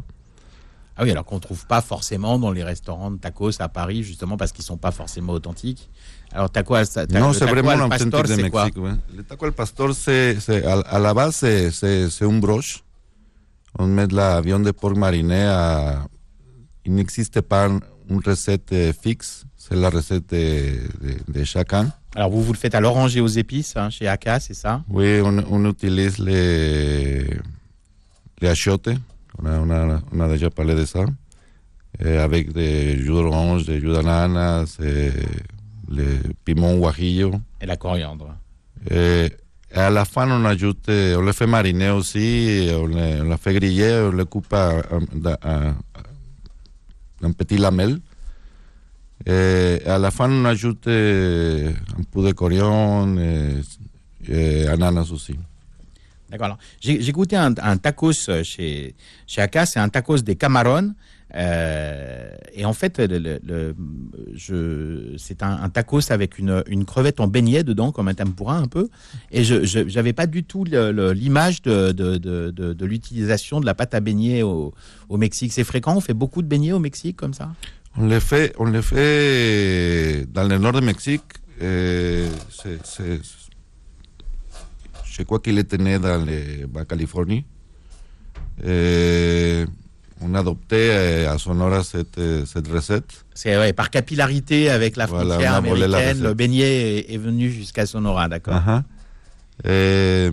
Ah 0.98 1.04
oui, 1.04 1.10
alors 1.12 1.24
qu'on 1.24 1.38
trouve 1.38 1.64
pas 1.66 1.80
forcément 1.80 2.38
dans 2.40 2.50
les 2.50 2.64
restaurants 2.64 3.12
de 3.12 3.18
tacos 3.18 3.60
à 3.62 3.68
Paris, 3.68 4.02
justement 4.02 4.36
parce 4.36 4.50
qu'ils 4.52 4.64
sont 4.64 4.76
pas 4.76 4.90
forcément 4.90 5.32
authentiques. 5.32 5.88
Alors 6.32 6.50
taco 6.50 6.74
ta- 6.84 7.06
Non, 7.06 7.32
c'est 7.32 7.46
vraiment 7.46 7.74
l'authentique 7.76 8.10
pastor, 8.10 8.36
de 8.36 8.48
quoi 8.50 8.64
Mexique. 8.64 8.82
ouais. 8.82 8.90
Le 9.16 9.22
taco 9.22 9.44
al 9.46 9.52
pastor, 9.52 9.94
c'est, 9.94 10.36
à, 10.66 10.80
à 10.80 10.98
la 10.98 11.14
base, 11.14 11.36
c'est, 11.36 12.22
un 12.22 12.38
broche. 12.38 12.82
On 13.78 13.86
met 13.86 14.08
de 14.08 14.16
la 14.16 14.40
viande 14.40 14.64
de 14.64 14.72
porc 14.72 14.96
mariné 14.96 15.44
à... 15.44 16.04
Il 16.84 16.94
n'existe 16.94 17.40
pas 17.42 17.66
une 17.68 18.20
recette 18.24 18.72
euh, 18.72 18.92
fixe. 18.92 19.44
C'est 19.56 19.76
la 19.76 19.90
recette 19.90 20.30
de, 20.30 20.78
de, 21.00 21.16
de 21.40 21.44
chacun. 21.44 21.92
Alors 22.16 22.30
vous 22.30 22.42
vous 22.42 22.52
le 22.54 22.58
faites 22.58 22.74
à 22.74 22.80
l'orange 22.80 23.16
et 23.16 23.20
aux 23.20 23.26
épices 23.28 23.76
hein, 23.76 23.90
chez 23.90 24.08
Aka, 24.08 24.40
c'est 24.40 24.54
ça? 24.54 24.82
Oui, 24.88 25.20
on, 25.22 25.36
on 25.50 25.64
utilise 25.70 26.18
les, 26.18 27.24
les 28.40 28.48
achiotes. 28.48 28.88
On 29.40 29.46
a, 29.46 29.58
on, 29.58 29.70
a, 29.70 30.00
on 30.12 30.20
a 30.20 30.28
déjà 30.28 30.50
parlé 30.50 30.74
de 30.74 30.84
ça. 30.84 31.04
Euh, 32.04 32.24
avec 32.24 32.52
des 32.52 32.96
jus 32.96 33.08
d'orange, 33.08 33.64
des 33.64 33.80
jus 33.80 33.92
d'ananas, 33.92 34.78
et 34.80 35.10
le 35.90 36.20
piment 36.44 36.76
guajillo. 36.76 37.32
Et 37.60 37.66
la 37.66 37.76
coriandre. 37.76 38.36
Et 38.88 39.32
à 39.74 39.90
la 39.90 40.04
fin, 40.04 40.30
on 40.30 40.44
ajoute, 40.44 40.88
on 40.88 41.22
le 41.22 41.32
fait 41.32 41.46
mariner 41.48 41.90
aussi, 41.90 42.68
on 42.72 42.86
le, 42.86 43.22
on 43.22 43.30
le 43.30 43.36
fait 43.36 43.54
griller, 43.54 44.08
on 44.08 44.12
le 44.12 44.24
coupe 44.26 44.52
en, 44.52 45.00
petites 47.32 47.58
lamelles. 47.58 47.98
Et 49.26 49.80
à 49.84 49.98
la 49.98 50.12
fin, 50.12 50.30
on 50.30 50.44
ajoute 50.44 50.86
un 50.86 52.02
peu 52.12 52.22
de 52.22 52.32
coriandre 52.32 53.20
et, 53.20 53.60
et 54.28 54.68
ananas 54.68 55.10
aussi. 55.10 55.36
D'accord. 56.30 56.58
J'ai 56.80 57.12
goûté 57.12 57.36
un, 57.36 57.76
tacos 57.76 58.28
chez, 58.42 58.94
chez 59.26 59.40
Aka, 59.40 59.66
c'est 59.66 59.80
un 59.80 59.88
tacos 59.88 60.18
des 60.18 60.36
Camarones. 60.36 60.94
Euh, 61.34 62.30
et 62.54 62.64
en 62.64 62.72
fait, 62.72 63.02
c'est 65.16 65.42
un, 65.42 65.68
tacos 65.68 66.10
avec 66.10 66.38
une, 66.38 66.84
crevette 66.86 67.20
en 67.20 67.26
beignet 67.26 67.64
dedans, 67.64 67.92
comme 67.92 68.08
un 68.08 68.14
tempura 68.14 68.56
un 68.56 68.66
peu. 68.66 68.88
Et 69.30 69.44
je 69.44 69.64
j'avais 69.64 70.12
pas 70.12 70.26
du 70.26 70.44
tout 70.44 70.64
l'image 70.64 71.62
de, 71.62 72.84
l'utilisation 72.84 73.60
de 73.60 73.66
la 73.66 73.74
pâte 73.74 73.94
à 73.94 74.00
beignet 74.00 74.42
au, 74.42 74.72
Mexique. 75.10 75.52
C'est 75.52 75.64
fréquent, 75.64 75.96
on 75.96 76.00
fait 76.00 76.14
beaucoup 76.14 76.42
de 76.42 76.48
beignets 76.48 76.72
au 76.72 76.78
Mexique 76.78 77.16
comme 77.16 77.34
ça? 77.34 77.50
On 77.96 78.06
le 78.06 78.20
fait, 78.20 78.54
on 78.58 78.64
le 78.64 78.80
fait 78.80 80.26
dans 80.32 80.46
le 80.46 80.58
nord 80.58 80.72
du 80.72 80.82
Mexique. 80.82 81.22
euh, 81.60 82.28
c'est- 82.50 82.78
je 85.18 85.24
crois 85.24 85.40
qu'il 85.40 85.58
était 85.58 85.78
né 85.78 85.98
dans 85.98 86.24
le, 86.24 86.68
la 86.72 86.84
Californie. 86.84 87.44
Et 88.64 89.64
on 90.20 90.34
a 90.34 90.40
adopté 90.40 90.76
euh, 90.90 91.30
à 91.32 91.38
Sonora 91.38 91.82
cette, 91.84 92.18
euh, 92.18 92.44
cette 92.46 92.68
recette. 92.68 93.24
C'est 93.34 93.56
ouais, 93.56 93.72
par 93.72 93.90
capillarité 93.90 94.70
avec 94.70 94.96
la 94.96 95.06
Voilà, 95.06 95.34
frontière 95.34 95.52
on 95.52 95.56
a 95.56 95.60
volé 95.60 95.86
la 95.86 95.98
américaine, 95.98 96.22
le 96.24 96.34
beignet 96.34 96.98
est, 96.98 97.14
est 97.14 97.18
venu 97.18 97.50
jusqu'à 97.50 97.86
Sonora, 97.86 98.28
d'accord 98.28 98.54
Ajá. 98.54 98.84
Eh, 99.64 100.30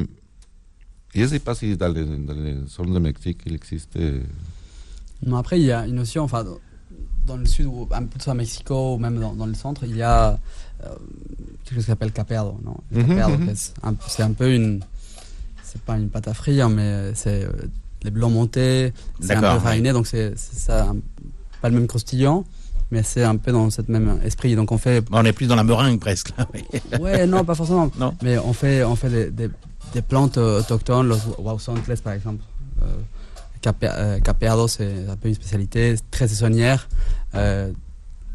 y 1.16 1.22
je 1.22 1.26
sais 1.28 1.40
pas 1.40 1.56
si 1.56 1.76
dans 1.78 1.88
le, 1.94 2.04
dans 2.04 2.34
le 2.34 2.68
sol 2.68 2.92
de 2.94 3.00
Mexique 3.00 3.42
il 3.46 3.56
existe. 3.56 3.98
Non, 5.26 5.38
après, 5.38 5.60
il 5.60 5.66
y 5.66 5.72
a 5.72 5.86
une 5.88 5.96
notion, 5.96 6.24
enfin, 6.24 6.44
dans- 6.44 7.38
le 7.38 7.46
sud, 7.48 7.66
ou 7.66 7.88
un 7.92 8.04
peu 8.04 8.20
soit 8.20 8.34
à 8.34 8.36
Mexico, 8.36 8.96
ou 8.96 8.98
même 9.00 9.20
dans, 9.20 9.34
dans 9.34 9.48
le 9.48 9.56
centre, 9.56 9.84
il 9.86 9.96
y 9.98 10.02
a 10.04 10.32
euh, 10.34 10.36
quelque 11.64 11.76
chose 11.76 11.84
qui 11.86 11.90
s'appelle 11.92 12.12
caperdo. 12.12 12.58
Non? 12.64 12.78
Mhm. 12.92 13.54
c'est 14.08 14.24
un, 14.24 14.32
peu 14.32 14.54
une. 14.54 14.82
C'est 15.64 15.82
pas 15.82 15.98
une 15.98 16.10
pâte 16.10 16.28
à 16.28 16.34
frire, 16.34 16.70
mais 16.70 17.12
c'est 17.16 17.44
euh, 17.44 17.50
les 18.04 18.12
blancs 18.12 18.32
montés, 18.32 18.94
c'est 19.20 19.34
un 19.34 19.56
peu 19.56 19.60
fariné, 19.60 19.92
donc 19.94 20.08
c'est 20.08 20.38
ça, 20.38 20.86
un- 20.90 20.98
pas 21.62 21.70
le 21.70 21.76
même 21.76 21.88
croustillant, 21.88 22.46
mais 22.92 23.02
c'est 23.04 23.24
un 23.24 23.36
peu 23.36 23.52
dans 23.52 23.70
cette 23.72 23.90
même 23.90 24.20
esprit. 24.24 24.56
Donc 24.56 24.72
on 24.72 24.78
fait. 24.78 25.04
On 25.12 25.26
est 25.26 25.34
plus 25.34 25.48
dans 25.48 25.56
la 25.56 25.64
meringue 25.64 26.00
presque. 26.00 26.32
Là, 26.38 26.48
oui. 26.54 26.64
Ouais, 27.00 27.26
non, 27.28 27.44
pas 27.44 27.56
forcément. 27.56 27.90
Non. 28.00 28.14
Mais 28.22 28.38
on 28.38 28.54
fait, 28.54 28.84
on 28.84 28.96
fait 28.96 29.10
des, 29.10 29.32
des, 29.32 29.50
des 29.94 30.02
plantes 30.02 30.38
euh, 30.38 30.60
autochtones, 30.60 31.08
los 31.08 31.18
Wausontles 31.40 31.98
par 32.04 32.14
exemple. 32.14 32.44
Euh, 32.84 32.86
cape- 33.62 33.76
euh, 33.84 34.20
capeado, 34.20 34.68
c'est 34.68 35.08
un 35.10 35.16
peu 35.16 35.28
une 35.30 35.34
spécialité 35.36 35.96
très 36.12 36.28
saisonnière, 36.28 36.88
euh, 37.34 37.72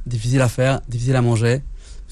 difficile 0.04 0.40
à 0.42 0.48
faire, 0.48 0.80
difficile 0.88 1.14
à 1.16 1.22
manger. 1.22 1.62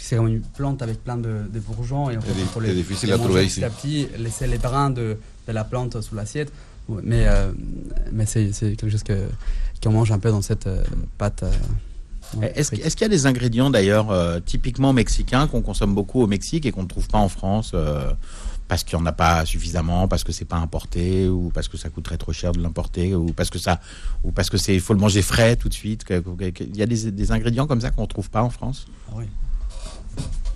C'est 0.00 0.16
comme 0.16 0.28
une 0.28 0.40
plante 0.40 0.80
avec 0.80 1.02
plein 1.02 1.16
de, 1.16 1.40
de 1.52 1.58
bourgeons 1.60 2.08
et 2.08 2.16
c'est 2.24 2.74
difficile 2.74 3.08
les 3.08 3.14
à 3.14 3.18
trouver 3.18 3.40
petit 3.42 3.46
ici. 3.48 3.64
à 3.64 3.70
petit, 3.70 4.08
laisser 4.18 4.46
les 4.46 4.58
brins 4.58 4.90
de, 4.90 5.16
de 5.46 5.52
la 5.52 5.64
plante 5.64 6.00
sous 6.00 6.14
l'assiette. 6.14 6.52
Mais, 7.02 7.26
euh, 7.26 7.52
mais 8.12 8.24
c'est 8.24 8.50
quelque 8.50 8.88
chose 8.88 9.02
que 9.02 9.28
qu'on 9.82 9.90
mange 9.92 10.10
un 10.10 10.18
peu 10.18 10.30
dans 10.30 10.40
cette 10.40 10.66
euh, 10.66 10.82
pâte. 11.18 11.42
euh, 11.42 11.50
ouais, 12.40 12.52
Est-ce 12.56 12.70
qu'il 12.96 13.02
y 13.02 13.04
a 13.04 13.08
des 13.08 13.26
ingrédients 13.26 13.70
d'ailleurs 13.70 14.10
euh, 14.10 14.40
typiquement 14.40 14.92
mexicains 14.94 15.46
qu'on 15.48 15.60
consomme 15.62 15.94
beaucoup 15.94 16.22
au 16.22 16.26
Mexique 16.26 16.64
et 16.64 16.72
qu'on 16.72 16.84
ne 16.84 16.88
trouve 16.88 17.08
pas 17.08 17.18
en 17.18 17.28
France 17.28 17.72
euh, 17.74 18.10
parce 18.68 18.84
qu'il 18.84 18.96
n'y 18.98 19.02
en 19.02 19.06
a 19.06 19.12
pas 19.12 19.44
suffisamment, 19.44 20.08
parce 20.08 20.24
que 20.24 20.32
c'est 20.32 20.44
pas 20.44 20.56
importé 20.56 21.28
ou 21.28 21.50
parce 21.52 21.68
que 21.68 21.76
ça 21.76 21.88
coûterait 21.90 22.18
trop 22.18 22.32
cher 22.32 22.52
de 22.52 22.60
l'importer 22.62 23.14
ou 23.14 23.32
parce 23.32 23.50
que 23.50 23.58
ça 23.58 23.80
ou 24.24 24.30
parce 24.30 24.48
que 24.48 24.56
c'est 24.58 24.78
faut 24.78 24.94
le 24.94 25.00
manger 25.00 25.22
frais 25.22 25.56
tout 25.56 25.68
de 25.68 25.74
suite. 25.74 26.04
Il 26.10 26.76
y 26.76 26.82
a 26.82 26.86
des, 26.86 27.10
des 27.10 27.32
ingrédients 27.32 27.66
comme 27.66 27.80
ça 27.80 27.90
qu'on 27.90 28.02
ne 28.02 28.06
trouve 28.06 28.30
pas 28.30 28.42
en 28.42 28.50
France? 28.50 28.86
Ah 29.10 29.14
oui. 29.16 29.24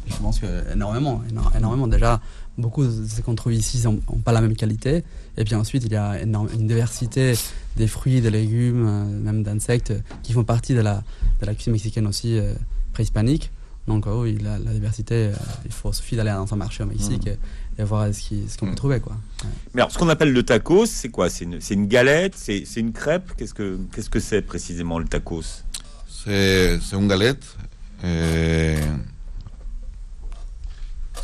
Je 0.08 0.16
pense 0.16 0.38
que 0.40 0.72
énormément, 0.72 1.22
éno- 1.30 1.56
énormément. 1.56 1.86
Déjà, 1.86 2.20
beaucoup 2.58 2.84
de 2.84 3.06
ce 3.08 3.20
qu'on 3.22 3.34
trouve 3.34 3.54
ici 3.54 3.80
n'ont 3.84 3.96
pas 4.24 4.32
la 4.32 4.40
même 4.40 4.54
qualité. 4.56 5.04
Et 5.36 5.44
puis 5.44 5.54
ensuite, 5.54 5.84
il 5.84 5.92
y 5.92 5.96
a 5.96 6.20
énorme- 6.20 6.48
une 6.52 6.66
diversité 6.66 7.34
des 7.76 7.86
fruits, 7.86 8.20
des 8.20 8.30
légumes, 8.30 8.86
euh, 8.86 9.04
même 9.04 9.42
d'insectes 9.42 9.92
qui 10.22 10.32
font 10.32 10.44
partie 10.44 10.74
de 10.74 10.80
la, 10.80 11.02
de 11.40 11.46
la 11.46 11.54
cuisine 11.54 11.72
mexicaine 11.72 12.06
aussi 12.06 12.38
euh, 12.38 12.54
préhispanique. 12.92 13.50
Donc 13.88 14.04
oui, 14.06 14.38
la, 14.42 14.58
la 14.58 14.72
diversité, 14.72 15.14
euh, 15.14 15.32
il 15.64 15.72
faut 15.72 15.92
suffit 15.92 16.14
d'aller 16.14 16.30
dans 16.30 16.52
un 16.52 16.56
marché 16.56 16.82
au 16.84 16.86
Mexique 16.86 17.26
et, 17.26 17.36
et 17.78 17.84
voir 17.84 18.12
ce 18.14 18.20
qui- 18.20 18.44
ce 18.48 18.56
qu'on 18.58 18.68
peut 18.68 18.76
trouver. 18.76 19.00
Quoi. 19.00 19.12
Ouais. 19.42 19.50
Mais 19.74 19.80
alors, 19.80 19.90
ce 19.90 19.98
qu'on 19.98 20.08
appelle 20.08 20.32
le 20.32 20.42
tacos, 20.44 20.86
c'est 20.86 21.08
quoi? 21.08 21.30
C'est 21.30 21.44
une, 21.46 21.60
c'est 21.60 21.74
une 21.74 21.86
galette? 21.88 22.34
C'est 22.36 22.64
c'est 22.64 22.78
une 22.80 22.92
crêpe? 22.92 23.32
Qu'est-ce 23.36 23.54
que 23.54 23.78
qu'est-ce 23.92 24.10
que 24.10 24.20
c'est 24.20 24.42
précisément 24.42 24.98
le 25.00 25.06
tacos? 25.06 25.64
C'est 26.08 26.78
c'est 26.80 26.96
une 26.96 27.08
galette. 27.08 27.44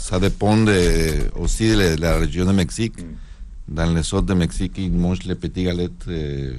Ça 0.08 0.18
dépend 0.18 0.56
de- 0.56 1.28
aussi 1.38 1.68
de 1.68 2.00
la 2.00 2.16
région 2.18 2.46
de 2.46 2.52
Mexique. 2.52 2.98
Mm. 3.02 3.74
Dans 3.74 3.92
le 3.92 4.02
sud 4.02 4.24
de 4.24 4.34
Mexique, 4.34 4.72
ils 4.78 4.90
mangent 4.92 5.24
les 5.24 5.34
petites 5.34 5.64
galettes 5.66 6.04
eh, 6.10 6.52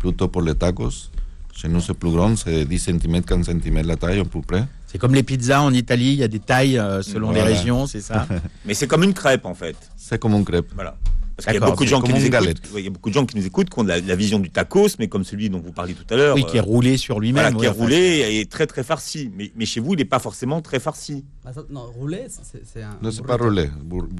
plutôt 0.00 0.28
pour 0.28 0.40
les 0.42 0.54
tacos. 0.54 1.10
Chez 1.52 1.68
nous, 1.68 1.80
c'est 1.80 1.94
plus 1.94 2.10
grand, 2.10 2.34
c'est 2.36 2.64
10 2.64 2.78
cm, 2.78 3.22
15 3.22 3.46
cm 3.46 3.82
la 3.86 3.96
taille 3.96 4.20
à 4.20 4.24
peu 4.24 4.40
près. 4.40 4.64
C'est 4.86 4.98
comme 4.98 5.14
les 5.14 5.22
pizzas 5.22 5.60
en 5.60 5.72
Italie, 5.74 6.12
il 6.12 6.18
y 6.18 6.22
a 6.22 6.28
des 6.28 6.38
tailles 6.38 6.78
euh, 6.78 7.02
selon 7.02 7.30
les 7.32 7.40
Voilà. 7.40 7.56
régions, 7.56 7.86
c'est 7.86 8.00
ça 8.00 8.26
Mais 8.64 8.72
c'est 8.74 8.86
comme 8.86 9.02
une 9.04 9.12
crêpe 9.14 9.44
en 9.44 9.54
fait. 9.54 9.76
C'est 9.96 10.18
comme 10.18 10.32
une 10.34 10.44
crêpe. 10.44 10.70
Voilà. 10.74 10.96
Parce 11.36 11.46
qu'il 11.46 11.54
y 11.54 11.62
a 11.62 11.66
beaucoup 11.66 11.84
de 11.84 11.88
gens 11.88 12.00
qui 12.00 12.12
nous 12.14 12.24
écoutent. 12.24 12.62
Il 12.76 12.84
y 12.84 12.86
a 12.86 12.90
beaucoup 12.90 13.10
de 13.10 13.14
gens 13.14 13.26
qui 13.26 13.36
nous 13.36 13.44
écoutent 13.46 13.68
qui 13.68 13.78
ont 13.78 13.82
la, 13.82 14.00
la 14.00 14.16
vision 14.16 14.38
du 14.38 14.50
tacos, 14.50 14.88
mais 14.98 15.08
comme 15.08 15.22
celui 15.22 15.50
dont 15.50 15.60
vous 15.60 15.72
parliez 15.72 15.92
tout 15.92 16.06
à 16.08 16.16
l'heure. 16.16 16.34
Oui, 16.34 16.46
qui 16.46 16.56
est 16.56 16.60
euh, 16.60 16.62
roulé 16.62 16.96
sur 16.96 17.20
lui-même. 17.20 17.52
voilà, 17.52 17.58
qui 17.58 17.64
est 17.66 17.68
enfin, 17.68 17.78
roulé 17.78 18.38
et 18.40 18.46
très 18.46 18.66
très 18.66 18.82
farci. 18.82 19.30
Mais, 19.34 19.52
mais 19.54 19.66
chez 19.66 19.80
vous, 19.80 19.92
il 19.92 19.98
n'est 19.98 20.06
pas 20.06 20.18
forcément 20.18 20.62
très 20.62 20.80
farci. 20.80 21.24
Ah, 21.44 21.52
ça- 21.52 21.64
non, 21.68 21.84
roulé, 21.92 22.26
c'est 22.64 22.82
un. 22.82 22.98
Non, 23.02 23.10
c'est 23.10 23.22
pas 23.22 23.36
roulé. 23.36 23.68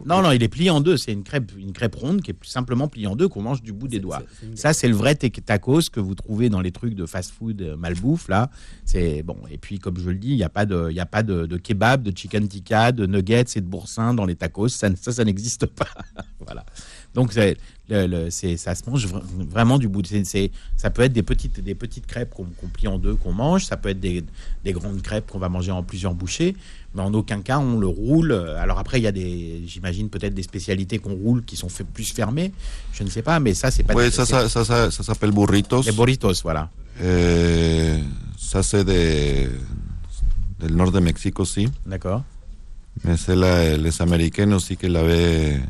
Non, 0.05 0.20
non, 0.20 0.31
il 0.33 0.42
est 0.42 0.48
plié 0.48 0.68
en 0.68 0.81
deux. 0.83 0.98
C'est 0.98 1.12
une 1.12 1.24
crêpe, 1.24 1.52
une 1.57 1.72
crêpe 1.72 1.94
ronde 1.94 2.20
qui 2.20 2.33
est 2.33 2.37
simplement 2.44 2.87
pliée 2.88 3.07
en 3.07 3.16
deux 3.16 3.29
qu'on 3.29 3.42
mange 3.42 3.62
du 3.62 3.72
bout 3.72 3.88
des 3.88 3.98
doigts. 3.98 4.22
Ça, 4.55 4.72
c'est 4.74 4.88
le 4.88 4.94
vrai 4.94 5.14
tacos 5.14 5.88
que 5.90 6.00
vous 6.00 6.14
trouvez 6.14 6.50
dans 6.50 6.61
les 6.61 6.72
trucs 6.72 6.94
de 6.94 7.07
fast-food 7.07 7.62
euh, 7.62 7.76
malbouffe 7.76 8.29
là. 8.29 8.50
C'est 8.85 9.22
bon. 9.22 9.38
Et 9.50 9.57
puis, 9.59 9.79
comme 9.79 9.98
je 9.98 10.11
le 10.11 10.16
dis, 10.16 10.29
il 10.31 10.37
n'y 10.37 10.42
a 10.44 10.48
pas 10.50 10.66
de, 10.66 10.88
il 10.90 10.96
y 10.96 11.00
a 11.00 11.07
pas 11.07 11.22
de, 11.22 11.46
de 11.46 11.57
kebab, 11.57 12.02
de 12.02 12.16
chicken 12.16 12.46
tikka, 12.46 12.92
de 12.92 13.07
nuggets 13.07 13.44
et 13.57 13.61
de 13.61 13.66
boursin 13.66 14.12
dans 14.12 14.26
les 14.26 14.35
tacos. 14.37 14.68
Ça, 14.68 14.88
ça, 15.00 15.12
ça 15.12 15.24
n'existe 15.24 15.66
pas. 15.66 15.88
voilà. 16.44 16.64
Donc, 17.16 17.35
le, 17.35 18.07
le- 18.07 18.31
ça 18.31 18.74
se 18.74 18.83
mange 18.88 19.07
vra- 19.09 19.22
vraiment 19.50 19.79
du 19.79 19.88
bout. 19.88 20.02
de- 20.02 20.07
C'est, 20.07 20.24
c'est- 20.24 20.50
ça 20.76 20.90
peut 20.90 21.02
être 21.02 21.12
des 21.14 21.22
petites, 21.22 21.59
des 21.61 21.74
petites 21.74 22.07
crêpes 22.07 22.33
qu'on, 22.35 22.44
plie 22.72 22.87
en 22.88 22.98
deux, 22.98 23.14
qu'on 23.16 23.33
mange. 23.33 23.64
Ça 23.64 23.76
peut 23.79 23.88
être 23.88 23.98
des, 24.00 24.22
des 24.64 24.72
grandes 24.72 25.00
crêpes 25.02 25.29
qu'on 25.31 25.38
va 25.38 25.48
manger 25.48 25.70
en 25.72 25.83
plusieurs 25.83 26.12
bouchées. 26.14 26.55
Mais 26.94 27.00
en 27.02 27.12
aucun 27.14 27.40
cas, 27.40 27.59
on 27.59 27.79
le 27.79 27.87
roule. 27.87 28.33
Alors 28.59 28.79
après, 28.79 28.98
il 29.00 29.05
y 29.05 29.07
a 29.07 29.12
des, 29.12 29.62
j'imagine 29.66 30.09
peut-être 30.11 30.35
des 30.35 30.42
spécialités 30.42 30.98
qu'on 30.98 31.14
roule 31.14 31.42
qui 31.44 31.57
sont 31.57 31.68
fait 31.70 31.85
plus 31.85 32.12
fermées. 32.12 32.52
Je 32.92 33.02
ne 33.02 33.09
sais 33.09 33.22
pas, 33.22 33.40
mais 33.40 33.55
ça, 33.55 33.70
c'est 33.70 33.83
pas. 33.83 33.94
Oui, 33.94 34.05
des- 34.05 34.11
ça, 34.11 34.26
ça, 34.26 34.48
ça, 34.48 34.64
ça, 34.64 34.90
ça 34.90 35.02
s'appelle 35.02 35.33
burritos. 35.33 35.83
les 35.83 35.92
burritos, 35.92 36.35
voilà. 36.42 36.68
Eh, 37.02 37.94
ça, 38.38 38.62
c'est 38.62 38.85
de, 38.85 39.50
del 40.61 40.76
nord 40.76 40.92
de 40.92 41.00
Mexique 41.00 41.40
aussi. 41.40 41.68
D'accord. 41.87 42.22
Mais 43.05 43.16
c'est 43.16 43.37
les 43.37 44.02
Américains 44.02 44.52
aussi 44.52 44.76
qui 44.76 44.88
l'avaient 44.88 45.61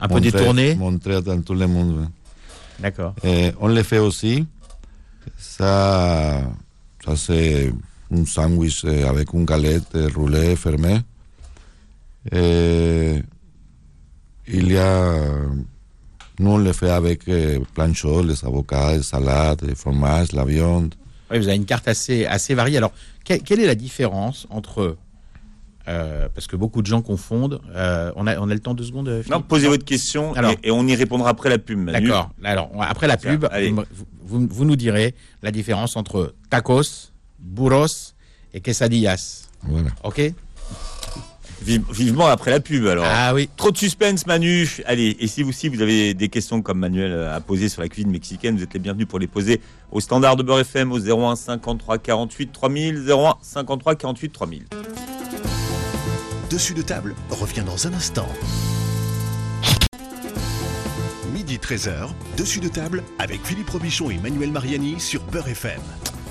Un 0.00 0.08
peu 0.08 0.20
détourné. 0.20 0.74
montré 0.74 1.20
dans 1.22 1.40
tout 1.42 1.54
le 1.54 1.66
monde. 1.66 2.08
D'accord. 2.78 3.14
Eh, 3.24 3.52
on 3.60 3.68
le 3.68 3.82
fait 3.82 3.98
aussi. 3.98 4.46
Ça, 5.38 6.42
ça 7.04 7.16
c'est 7.16 7.72
un 8.12 8.24
sandwich 8.24 8.84
eh, 8.84 9.04
avec 9.04 9.32
une 9.34 9.44
galette 9.44 9.84
eh, 9.94 10.06
roulée 10.06 10.56
fermée. 10.56 11.00
Eh, 12.32 13.22
il 14.48 14.72
y 14.72 14.76
a 14.78 15.14
Nous, 16.38 16.50
on 16.50 16.58
le 16.58 16.72
fait 16.72 16.90
avec 16.90 17.28
euh, 17.28 17.60
plein 17.74 17.88
de 17.88 17.94
choses, 17.94 18.26
les 18.26 18.44
avocats, 18.48 18.96
les 18.96 19.02
salades, 19.02 19.60
les 19.62 19.74
fromages, 19.74 20.32
la 20.32 20.44
viande. 20.44 20.94
Oui, 21.30 21.38
vous 21.38 21.48
avez 21.48 21.56
une 21.56 21.66
carte 21.66 21.86
assez, 21.86 22.24
assez 22.24 22.54
variée. 22.54 22.78
Alors, 22.78 22.92
que- 23.26 23.34
quelle 23.42 23.60
est 23.60 23.66
la 23.66 23.74
différence 23.74 24.46
entre. 24.50 24.96
Euh, 25.88 26.28
parce 26.34 26.46
que 26.46 26.56
beaucoup 26.56 26.82
de 26.82 26.86
gens 26.86 27.02
confondent. 27.02 27.60
euh, 27.74 28.12
on, 28.16 28.26
a, 28.26 28.38
on 28.38 28.48
a 28.50 28.54
le 28.54 28.60
temps 28.60 28.74
deux 28.74 28.84
secondes 28.84 29.08
euh, 29.08 29.22
Non, 29.30 29.40
posez 29.42 29.66
votre 29.68 29.84
question 29.84 30.34
Alors. 30.34 30.52
et, 30.52 30.68
et 30.68 30.70
on 30.70 30.86
y 30.86 30.94
répondra 30.94 31.30
après 31.30 31.48
la 31.48 31.58
pub. 31.58 31.78
Manu. 31.78 32.08
D'accord. 32.08 32.30
Alors, 32.44 32.70
après 32.80 33.06
la 33.06 33.16
pub, 33.16 33.46
allez. 33.50 33.70
vous, 33.70 33.82
vous- 34.22 34.48
vous 34.50 34.64
nous 34.64 34.76
direz 34.76 35.14
la 35.42 35.50
différence 35.50 35.96
entre 35.96 36.34
tacos, 36.50 37.10
burros 37.38 37.86
et 38.54 38.60
quesadillas. 38.60 39.48
Voilà. 39.62 39.90
OK 40.04 40.20
Vive- 41.62 41.84
vivement 41.92 42.26
après 42.26 42.50
la 42.50 42.60
pub 42.60 42.86
alors. 42.86 43.04
Ah 43.06 43.34
oui. 43.34 43.50
Trop 43.58 43.70
de 43.70 43.76
suspense, 43.76 44.26
Manu. 44.26 44.66
Allez, 44.86 45.14
et 45.20 45.26
si 45.26 45.42
vous 45.42 45.50
aussi 45.50 45.68
vous 45.68 45.82
avez 45.82 46.14
des 46.14 46.28
questions 46.30 46.62
comme 46.62 46.78
Manuel 46.78 47.12
a 47.28 47.38
posé 47.40 47.68
sur 47.68 47.82
la 47.82 47.88
cuisine 47.88 48.10
mexicaine, 48.10 48.56
vous 48.56 48.62
êtes 48.62 48.72
les 48.72 48.80
bienvenus 48.80 49.06
pour 49.06 49.18
les 49.18 49.26
poser 49.26 49.60
au 49.92 50.00
standard 50.00 50.36
de 50.36 50.42
Beurre 50.42 50.60
FM 50.60 50.90
au 50.90 50.98
01 50.98 51.36
53 51.36 51.98
48 51.98 52.50
3000 52.52 53.04
01 53.10 53.34
53 53.42 53.94
48 53.94 54.32
3000. 54.32 54.64
Dessus 56.50 56.74
de 56.74 56.82
table 56.82 57.14
revient 57.28 57.62
dans 57.64 57.86
un 57.86 57.92
instant. 57.92 58.26
Midi 61.32 61.58
13h, 61.58 62.08
dessus 62.36 62.58
de 62.58 62.66
table 62.66 63.04
avec 63.20 63.44
Philippe 63.44 63.70
Robichon 63.70 64.10
et 64.10 64.18
Manuel 64.18 64.50
Mariani 64.50 64.98
sur 64.98 65.22
Beurre 65.22 65.46
FM. 65.46 65.80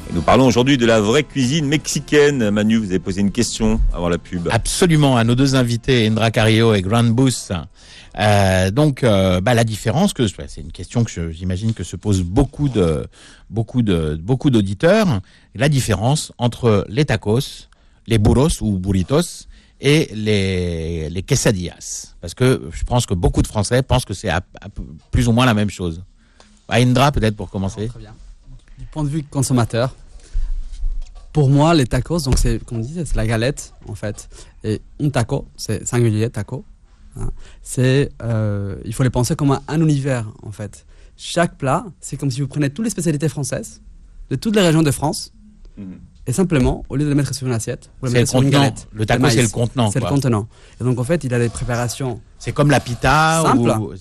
Et 0.09 0.13
nous 0.13 0.21
parlons 0.21 0.45
aujourd'hui 0.45 0.77
de 0.77 0.85
la 0.85 0.99
vraie 0.99 1.23
cuisine 1.23 1.67
mexicaine. 1.67 2.49
Manu, 2.49 2.75
vous 2.75 2.87
avez 2.87 2.99
posé 2.99 3.21
une 3.21 3.31
question 3.31 3.79
avant 3.93 4.09
la 4.09 4.17
pub. 4.17 4.49
Absolument, 4.51 5.15
à 5.15 5.23
nos 5.23 5.35
deux 5.35 5.55
invités, 5.55 6.07
Indra 6.07 6.31
Carillo 6.31 6.73
et 6.73 6.81
Grant 6.81 7.05
Booth. 7.05 7.53
Euh, 8.19 8.71
donc, 8.71 9.05
euh, 9.05 9.39
bah, 9.39 9.53
la 9.53 9.63
différence 9.63 10.11
que 10.11 10.27
c'est 10.27 10.59
une 10.59 10.73
question 10.73 11.05
que 11.05 11.31
j'imagine 11.31 11.73
que 11.73 11.85
se 11.85 11.95
posent 11.95 12.23
beaucoup 12.23 12.67
de 12.67 13.07
beaucoup 13.49 13.83
de 13.83 14.19
beaucoup 14.21 14.49
d'auditeurs. 14.49 15.21
La 15.55 15.69
différence 15.69 16.33
entre 16.37 16.85
les 16.89 17.05
tacos, 17.05 17.69
les 18.05 18.17
burros 18.17 18.61
ou 18.61 18.77
burritos 18.79 19.47
et 19.81 20.09
les 20.13 21.09
les 21.09 21.23
quesadillas, 21.23 22.13
parce 22.21 22.33
que 22.33 22.69
je 22.71 22.83
pense 22.83 23.05
que 23.05 23.13
beaucoup 23.13 23.41
de 23.41 23.47
Français 23.47 23.81
pensent 23.81 24.05
que 24.05 24.13
c'est 24.13 24.29
à- 24.29 24.43
à 24.61 24.69
peu- 24.69 24.83
plus 25.11 25.27
ou 25.27 25.31
moins 25.31 25.45
la 25.45 25.53
même 25.53 25.69
chose. 25.69 26.03
Indra, 26.69 27.11
peut-être 27.11 27.35
pour 27.35 27.49
commencer. 27.49 27.87
Très 27.87 27.99
bien. 27.99 28.13
Du 28.77 28.85
point 28.85 29.03
de 29.03 29.09
vue 29.09 29.23
consommateur, 29.23 29.95
pour 31.33 31.49
moi, 31.49 31.73
les 31.73 31.85
tacos, 31.85 32.19
donc 32.23 32.37
c'est, 32.37 32.63
comme 32.65 32.79
on 32.79 32.81
disait, 32.81 33.05
c'est 33.05 33.15
la 33.15 33.25
galette, 33.27 33.73
en 33.87 33.95
fait. 33.95 34.29
Et 34.63 34.81
un 35.01 35.09
taco, 35.09 35.47
c'est 35.55 35.85
singulier, 35.87 36.29
taco. 36.29 36.65
hein, 37.15 37.31
c'est, 37.61 38.11
euh, 38.21 38.75
il 38.85 38.93
faut 38.93 39.03
les 39.03 39.09
penser 39.09 39.35
comme 39.35 39.51
un, 39.51 39.61
un 39.67 39.81
univers, 39.81 40.25
en 40.43 40.51
fait. 40.51 40.85
Chaque 41.17 41.57
plat, 41.57 41.85
c'est 41.99 42.17
comme 42.17 42.31
si 42.31 42.41
vous 42.41 42.47
prenez 42.47 42.69
toutes 42.69 42.85
les 42.85 42.91
spécialités 42.91 43.29
françaises, 43.29 43.81
de 44.29 44.35
toutes 44.35 44.55
les 44.55 44.61
régions 44.61 44.83
de 44.83 44.91
France, 44.91 45.31
Mhm. 45.77 45.99
Et 46.29 46.33
simplement, 46.33 46.85
au 46.89 46.95
lieu 46.95 47.05
de 47.05 47.09
les 47.09 47.15
mettre 47.15 47.33
sur 47.33 47.47
une 47.47 47.53
assiette, 47.53 47.89
vous 48.01 48.07
le 48.07 48.13
mettez 48.13 48.25
sur 48.27 48.41
une 48.41 48.49
galette. 48.51 48.87
Le 48.93 49.05
taco, 49.05 49.27
c'est 49.29 49.41
le 49.41 49.47
contenant. 49.47 49.89
C'est 49.89 49.99
le 49.99 50.05
contenant. 50.05 50.47
Et 50.79 50.83
donc, 50.83 50.99
en 50.99 51.03
fait, 51.03 51.23
il 51.23 51.33
a 51.33 51.39
des 51.39 51.49
préparations 51.49 52.21
C'est 52.37 52.51
comme 52.51 52.69
la 52.69 52.79
pita 52.79 53.41
Simple. 53.43 53.69
ou 53.81 53.93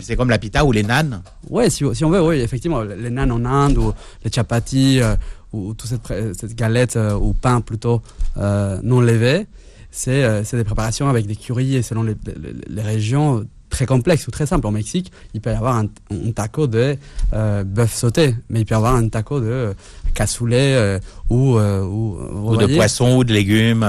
c'est 0.00 0.16
Comme- 0.16 0.30
la 0.30 0.38
pita 0.38 0.64
ou 0.64 0.72
les 0.72 0.82
nanes. 0.82 1.22
Ouais, 1.48 1.70
si, 1.70 1.84
si 1.94 2.04
on 2.04 2.10
veut, 2.10 2.20
oui, 2.20 2.40
effectivement, 2.40 2.82
les 2.82 3.10
nanes 3.10 3.30
en 3.30 3.44
Inde 3.44 3.78
ou 3.78 3.92
les 4.24 4.32
chapatis 4.32 5.00
euh, 5.00 5.14
ou, 5.52 5.68
ou 5.68 5.74
toute 5.74 5.88
cette, 5.88 6.02
cette 6.36 6.54
galette 6.56 6.96
euh, 6.96 7.14
ou 7.14 7.32
pain 7.32 7.60
plutôt 7.60 8.02
euh, 8.36 8.80
non 8.82 9.00
levé, 9.00 9.46
c'est 9.92 10.44
c'est 10.44 10.56
des 10.56 10.64
préparations 10.64 11.08
avec 11.08 11.26
des 11.26 11.36
currys 11.36 11.76
et 11.76 11.82
selon 11.82 12.02
les, 12.02 12.16
les- 12.26 12.54
les 12.68 12.82
régions 12.82 13.46
très 13.76 13.86
complexes 13.86 14.26
ou 14.26 14.30
très 14.30 14.46
simples. 14.46 14.66
Au 14.66 14.70
Mexique, 14.70 15.12
il 15.34 15.40
peut 15.42 15.50
y 15.50 15.54
avoir 15.54 15.76
un, 15.76 15.86
un 16.10 16.32
taco 16.32 16.66
de 16.66 16.96
euh, 17.34 17.62
bœuf 17.64 17.92
sauté, 17.94 18.34
mais 18.48 18.60
il 18.60 18.64
peut 18.66 18.74
y 18.74 18.76
avoir 18.76 18.94
un 18.96 19.08
taco 19.08 19.38
de 19.40 19.46
euh, 19.46 19.74
cassoulet 20.14 20.74
euh, 20.74 20.98
ou, 21.28 21.58
euh, 21.58 21.82
ou, 21.84 22.16
de 22.56 22.66
poisson 22.76 23.16
ou 23.18 23.24
de 23.24 23.32
légumes. 23.34 23.82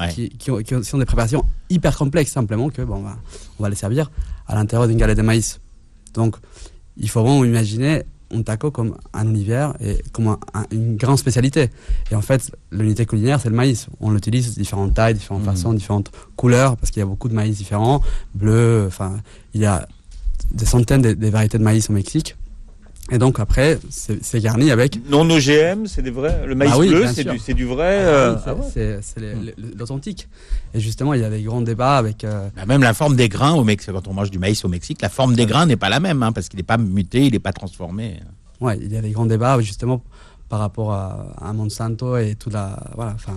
ouais. 0.00 0.08
qui, 0.14 0.28
qui, 0.30 0.38
qui 0.38 0.50
ont- 0.50 0.80
qui 0.80 0.84
sont 0.84 0.98
des 0.98 1.04
préparations 1.04 1.44
hyper 1.68 1.96
complexes, 1.96 2.32
simplement 2.32 2.70
que 2.70 2.82
bon, 2.82 3.04
on 3.58 3.62
va 3.62 3.68
les 3.68 3.76
servir 3.76 4.10
à 4.46 4.54
l'intérieur 4.54 4.88
d'une 4.88 4.96
galette 4.98 5.18
de 5.18 5.22
maïs. 5.22 5.60
Donc, 6.14 6.36
il 6.96 7.08
faut 7.10 7.20
vraiment 7.22 7.44
imaginer 7.44 8.04
un 8.34 8.42
taco 8.42 8.70
comme 8.70 8.96
un 9.12 9.26
univers 9.28 9.74
et 9.80 10.02
comme 10.12 10.28
un- 10.28 10.38
un- 10.54 10.66
une 10.70 10.96
grande 10.96 11.18
spécialité. 11.18 11.70
Et 12.10 12.14
en 12.14 12.20
fait, 12.22 12.50
l'unité 12.72 13.06
culinaire, 13.06 13.40
c'est 13.40 13.48
le 13.50 13.56
maïs. 13.56 13.86
On 14.00 14.10
l'utilise 14.10 14.54
de 14.54 14.60
différentes 14.60 14.94
tailles, 14.94 15.14
différentes 15.14 15.42
Mhm. 15.44 15.50
façons, 15.50 15.72
différentes 15.72 16.10
couleurs, 16.36 16.76
parce 16.76 16.90
qu'il 16.90 17.00
y 17.00 17.02
a 17.02 17.06
beaucoup 17.06 17.28
de 17.28 17.34
maïs 17.34 17.56
différents, 17.56 18.02
bleu, 18.34 18.84
enfin, 18.86 19.18
il 19.54 19.60
y 19.60 19.66
a 19.66 19.86
des 20.52 20.66
centaines 20.66 21.02
de, 21.02 21.12
de 21.14 21.28
variétés 21.28 21.58
de 21.58 21.62
maïs 21.62 21.88
au 21.90 21.92
Mexique. 21.92 22.36
Et 23.12 23.18
donc, 23.18 23.38
après, 23.38 23.78
c'est 23.90 24.40
garni 24.40 24.70
avec 24.70 24.98
Non 25.10 25.28
OGM, 25.28 25.86
c'est 25.86 26.00
des 26.00 26.10
vrais. 26.10 26.46
Le 26.46 26.54
maïs 26.54 26.70
Ah 26.74 26.78
oui, 26.78 26.88
bleu, 26.88 27.04
c'est 27.38 27.52
du, 27.52 27.64
vrai. 27.66 27.98
Ah 28.02 28.06
euh, 28.08 28.34
oui, 28.34 28.62
c'est- 28.72 28.90
ah 29.18 29.20
ouais. 29.20 29.54
l'authentique. 29.76 30.26
Et 30.72 30.80
justement, 30.80 31.12
il 31.12 31.20
y 31.20 31.24
a 31.24 31.28
des 31.28 31.42
grands 31.42 31.60
débats 31.60 31.98
avec. 31.98 32.24
euh, 32.24 32.48
Bah, 32.56 32.64
même 32.66 32.82
la 32.82 32.94
forme 32.94 33.14
des 33.14 33.28
grains 33.28 33.52
au 33.54 33.62
Mexique, 33.62 33.92
quand 33.92 34.08
on 34.08 34.14
mange 34.14 34.30
du 34.30 34.38
maïs 34.38 34.64
au 34.64 34.68
Mexique, 34.68 35.02
la 35.02 35.10
forme 35.10 35.34
des 35.34 35.44
grains 35.44 35.66
n'est 35.66 35.76
pas 35.76 35.90
la 35.90 36.00
même, 36.00 36.22
hein, 36.22 36.32
parce 36.32 36.48
qu'il 36.48 36.56
n'est 36.56 36.62
pas 36.64 36.78
muté, 36.78 37.26
il 37.26 37.32
n'est 37.32 37.38
pas 37.40 37.52
transformé. 37.52 38.20
Ouais, 38.62 38.78
il 38.80 38.90
y 38.90 38.96
a 38.96 39.02
des 39.02 39.10
grands 39.10 39.26
débats 39.26 39.60
justement 39.60 40.02
par 40.48 40.60
rapport 40.60 40.92
à, 40.92 41.26
à 41.42 41.52
Monsanto 41.52 42.16
et 42.16 42.36
tout 42.36 42.48
la 42.50 42.78
voilà, 42.94 43.12
enfin 43.14 43.34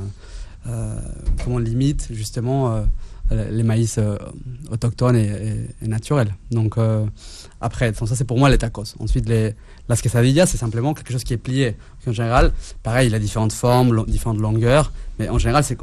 euh, 0.67 0.95
comment 1.43 1.57
on 1.57 1.59
limite 1.59 2.07
justement 2.11 2.73
euh, 2.73 2.81
les 3.31 3.63
maïs 3.63 3.97
euh, 3.97 4.17
autochtones 4.71 5.15
et, 5.15 5.87
naturels. 5.87 6.33
Donc 6.51 6.77
euh, 6.77 7.05
après, 7.61 7.93
ça 7.93 8.15
c'est 8.15 8.25
pour 8.25 8.37
moi 8.37 8.49
les 8.49 8.57
tacos. 8.57 8.95
Ensuite 8.99 9.27
les 9.27 9.53
las 9.89 10.01
quesadillas 10.01 10.45
c'est 10.45 10.57
simplement 10.57 10.93
quelque 10.93 11.11
chose 11.11 11.23
qui 11.23 11.33
est 11.33 11.37
plié. 11.37 11.75
En 12.05 12.13
général, 12.13 12.53
pareil, 12.83 13.07
il 13.07 13.15
a 13.15 13.19
différentes 13.19 13.53
formes, 13.53 14.05
différentes 14.05 14.39
longueurs, 14.39 14.93
mais 15.19 15.27
en 15.29 15.37
général 15.37 15.63
c'est 15.63 15.77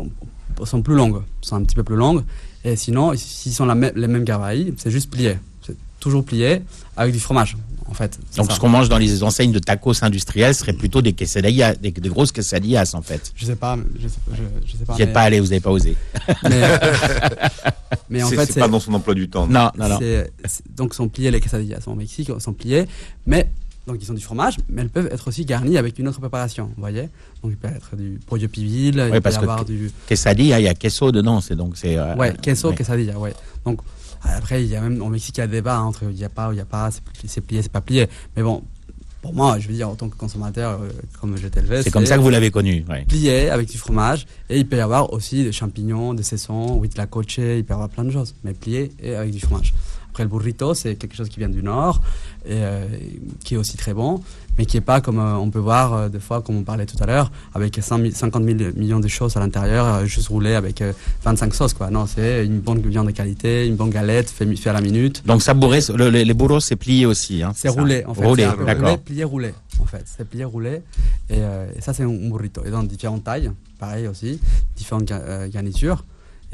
sont 0.64 0.82
plus 0.82 0.94
longues, 0.94 1.22
sont 1.40 1.56
un 1.56 1.64
petit 1.64 1.74
peu 1.74 1.82
plus 1.82 1.96
longues. 1.96 2.22
Et 2.64 2.76
sinon, 2.76 3.12
s'ils 3.16 3.52
sont 3.52 3.66
les 3.66 4.08
mêmes 4.08 4.24
gabarits, 4.24 4.72
c'est 4.76 4.90
juste 4.90 5.10
plié. 5.10 5.36
C'est 5.62 5.76
toujours 6.00 6.24
plié 6.24 6.62
avec 6.96 7.12
du 7.12 7.20
fromage. 7.20 7.56
En 7.94 7.96
fait, 7.96 8.18
Donc 8.36 8.46
ça. 8.50 8.56
ce 8.56 8.60
qu'on 8.60 8.68
mange 8.68 8.88
dans 8.88 8.98
les 8.98 9.22
enseignes 9.22 9.52
de 9.52 9.60
tacos 9.60 10.02
industriels 10.02 10.52
serait 10.52 10.72
plutôt 10.72 11.00
des 11.00 11.12
quesadillas, 11.12 11.76
des, 11.76 11.92
des 11.92 12.08
grosses 12.08 12.32
quesadillas 12.32 12.90
en 12.94 13.02
fait. 13.02 13.32
Je 13.36 13.46
sais 13.46 13.54
pas, 13.54 13.78
je 14.00 14.08
sais, 14.08 14.18
je, 14.32 14.42
je 14.66 14.72
sais 14.76 14.84
pas. 14.84 14.94
Vous 14.94 14.98
n'y 14.98 15.02
êtes 15.02 15.08
mais- 15.10 15.12
pas 15.14 15.20
allé, 15.22 15.38
vous 15.38 15.46
n'avez 15.46 15.60
pas 15.60 15.70
osé. 15.70 15.96
Mais, 16.42 16.60
mais 18.10 18.22
en 18.24 18.28
fait, 18.30 18.46
c'est 18.46 18.58
pas 18.60 18.66
dans 18.68 18.80
son 18.80 18.92
emploi 18.94 19.14
du 19.14 19.28
temps. 19.28 19.46
Non, 19.46 19.70
non, 19.78 19.88
non. 19.88 19.98
donc 20.76 20.92
sont 20.94 21.08
pliés 21.08 21.30
les 21.30 21.40
quesadillas 21.40 21.80
sont 21.80 21.92
au 21.92 21.96
Mexique, 21.96 22.30
sont 22.40 22.52
pliés, 22.52 22.86
mais 23.26 23.48
donc 23.86 23.98
ils 24.00 24.06
sont 24.06 24.14
du 24.14 24.22
fromage, 24.22 24.56
mais 24.68 24.82
elles 24.82 24.88
peuvent 24.88 25.08
être 25.12 25.28
aussi 25.28 25.44
garnies 25.44 25.76
avec 25.78 25.98
une 25.98 26.08
autre 26.08 26.18
préparation, 26.18 26.64
vous 26.74 26.80
voyez. 26.80 27.08
Donc 27.42 27.52
il 27.52 27.56
peut 27.56 27.68
y 27.68 27.76
être 27.76 27.94
du 27.96 28.18
pollo 28.26 28.48
pibil, 28.48 28.86
il 29.12 29.20
peut 29.20 29.30
y 29.30 29.32
que 29.32 29.38
avoir 29.38 29.64
du 29.64 29.90
Quesadilla, 30.08 30.58
il 30.58 30.64
y 30.64 30.68
a 30.68 30.74
queso 30.74 31.12
dedans, 31.12 31.40
c'est 31.40 31.54
donc 31.54 31.76
c'est. 31.76 31.96
euh, 31.96 32.14
ouais 32.16 32.34
queso 32.42 32.70
ouais. 32.70 32.74
quesadilla, 32.74 33.18
ouais. 33.18 33.34
Donc 33.64 33.80
après 34.32 34.62
il 34.64 34.68
y 34.70 34.76
a 34.76 34.80
même 34.80 35.00
au 35.02 35.08
Mexique 35.08 35.36
il 35.38 35.40
y 35.40 35.44
a 35.44 35.46
débat 35.46 35.76
hein, 35.76 35.82
entre 35.82 36.04
il 36.10 36.16
y 36.18 36.24
a 36.24 36.28
pas 36.28 36.48
ou 36.48 36.52
il 36.52 36.58
y 36.58 36.60
a 36.60 36.64
pas, 36.64 36.90
c'est 36.90 37.02
pli- 37.02 37.28
c'est 37.28 37.40
plié, 37.40 37.62
c'est 37.62 37.72
pas 37.72 37.80
plié, 37.80 38.08
mais 38.36 38.42
bon. 38.42 38.62
Pour 39.22 39.32
moi, 39.32 39.58
je 39.58 39.68
veux 39.68 39.72
dire, 39.72 39.88
en 39.88 39.94
tant 39.94 40.10
que 40.10 40.16
consommateur, 40.16 40.82
euh, 40.82 40.90
comme 41.18 41.34
je 41.38 41.46
élevé, 41.46 41.82
C'est 41.82 41.90
comme 41.90 42.04
ça 42.04 42.18
que 42.18 42.20
vous 42.22 42.28
l'avez 42.28 42.50
connu. 42.50 42.84
ouais. 42.90 43.06
plié 43.08 43.48
avec 43.48 43.70
du 43.70 43.78
fromage 43.78 44.26
et 44.50 44.58
il 44.58 44.68
peut 44.68 44.76
y 44.76 44.80
avoir 44.80 45.14
aussi 45.14 45.42
des 45.44 45.50
champignons, 45.52 46.12
des 46.12 46.22
sessons, 46.22 46.76
oui, 46.78 46.90
de 46.90 46.98
la 46.98 47.06
coche, 47.06 47.38
il 47.38 47.64
peut 47.64 47.70
y 47.70 47.72
avoir 47.72 47.88
plein 47.88 48.04
de 48.04 48.10
choses, 48.10 48.34
mais 48.44 48.52
plié 48.52 48.92
et 49.02 49.14
avec 49.14 49.30
du 49.30 49.40
fromage. 49.40 49.72
Après 50.14 50.22
le 50.22 50.28
burrito, 50.30 50.74
c'est 50.74 50.94
quelque 50.94 51.16
chose 51.16 51.28
qui 51.28 51.40
vient 51.40 51.48
du 51.48 51.60
nord 51.60 52.00
et 52.46 52.50
euh, 52.52 52.86
qui 53.44 53.54
est 53.54 53.56
aussi 53.56 53.76
très 53.76 53.92
bon, 53.92 54.22
mais 54.56 54.64
qui 54.64 54.76
est 54.76 54.80
pas 54.80 55.00
comme 55.00 55.18
euh, 55.18 55.34
on 55.34 55.50
peut 55.50 55.58
voir 55.58 55.92
euh, 55.92 56.08
des 56.08 56.20
fois, 56.20 56.40
comme 56.40 56.56
on 56.56 56.62
parlait 56.62 56.86
tout 56.86 56.96
à 57.00 57.06
l'heure, 57.06 57.32
avec 57.52 57.80
100 57.82 57.98
000 57.98 58.10
50 58.14 58.44
000 58.44 58.58
millions 58.76 59.00
de 59.00 59.08
choses 59.08 59.36
à 59.36 59.40
l'intérieur, 59.40 60.06
juste 60.06 60.28
roulé 60.28 60.54
avec 60.54 60.82
euh, 60.82 60.92
25 61.24 61.52
sauces 61.52 61.74
quoi. 61.74 61.90
Non, 61.90 62.06
c'est 62.06 62.46
une 62.46 62.60
bonne 62.60 62.80
viande 62.80 63.08
de 63.08 63.10
qualité, 63.10 63.66
une 63.66 63.74
bonne 63.74 63.90
galette 63.90 64.30
fait, 64.30 64.46
à 64.68 64.72
la 64.72 64.80
minute. 64.80 65.26
Donc 65.26 65.42
ça 65.42 65.52
bourré, 65.52 65.80
le- 65.96 66.10
les, 66.10 66.24
les 66.24 66.34
burros 66.34 66.60
c'est 66.60 66.76
plié 66.76 67.06
aussi. 67.06 67.42
Hein, 67.42 67.50
C'est 67.56 67.68
roulé 67.68 68.04
en 68.06 68.14
fait. 68.14 68.24
Roulé, 68.24 68.46
d'accord. 68.64 68.98
plié, 69.00 69.24
roulé 69.24 69.52
en 69.82 69.84
fait. 69.86 70.04
C'est 70.06 70.28
plié, 70.28 70.44
roulé. 70.44 70.82
Et, 71.28 71.38
et 71.38 71.80
ça, 71.80 71.92
c'est 71.92 72.04
un 72.04 72.28
burrito. 72.30 72.62
Et 72.64 72.70
dans 72.70 72.84
différentes 72.84 73.24
tailles, 73.24 73.50
pareil 73.80 74.06
aussi, 74.06 74.38
différentes 74.76 75.06
ga- 75.06 75.48
garnitures. 75.48 76.04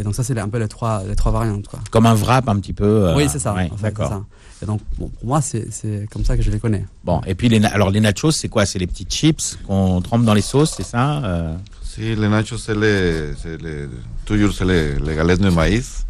Et 0.01 0.03
donc 0.03 0.15
ça, 0.15 0.25
c'est 0.25 0.39
un 0.39 0.49
peu 0.49 0.59
les 0.59 0.67
trois, 0.67 1.03
les 1.07 1.15
trois 1.15 1.31
variantes. 1.31 1.69
Quoi. 1.69 1.79
Comme 1.91 2.07
un 2.07 2.15
wrap 2.15 2.49
un 2.49 2.59
petit 2.59 2.73
peu. 2.73 2.85
euh, 3.09 3.15
oui, 3.17 3.29
c'est 3.29 3.39
ça. 3.39 3.55
ouais, 3.55 3.69
en 3.71 3.77
fait, 3.77 3.83
d'accord. 3.83 4.25
Et 4.63 4.67
donc, 4.67 4.81
bon, 4.99 5.09
pour 5.09 5.27
moi, 5.27 5.41
c'est 5.43 5.71
c'est 5.71 6.07
comme 6.11 6.25
ça 6.25 6.37
que 6.37 6.43
je 6.43 6.51
les 6.51 6.59
connais. 6.59 6.85
Bon, 7.05 7.21
et 7.27 7.35
puis 7.35 7.49
les, 7.51 7.63
alors 7.67 7.91
les 7.91 8.01
nachos, 8.01 8.31
c'est 8.33 8.49
quoi? 8.49 8.65
C'est 8.67 8.79
les 8.79 8.87
petits 8.87 9.07
chips 9.09 9.59
qu'on 9.67 10.01
trempe 10.01 10.25
dans 10.25 10.35
les 10.35 10.41
sauces, 10.43 10.73
c'est 10.77 10.83
ça 10.87 11.23
euh, 11.25 11.55
Sí, 11.83 12.15
les 12.15 12.29
nachos, 12.29 12.57
c'est 12.59 12.75
les, 12.75 13.33
toujours 14.25 14.53
c'est 14.55 14.65
les, 14.65 14.99
les 14.99 15.15
galettes 15.15 15.41
de 15.41 15.51
maïs 15.51 16.07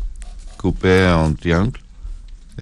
coupées 0.59 1.09
en 1.15 1.33
triangle 1.33 1.79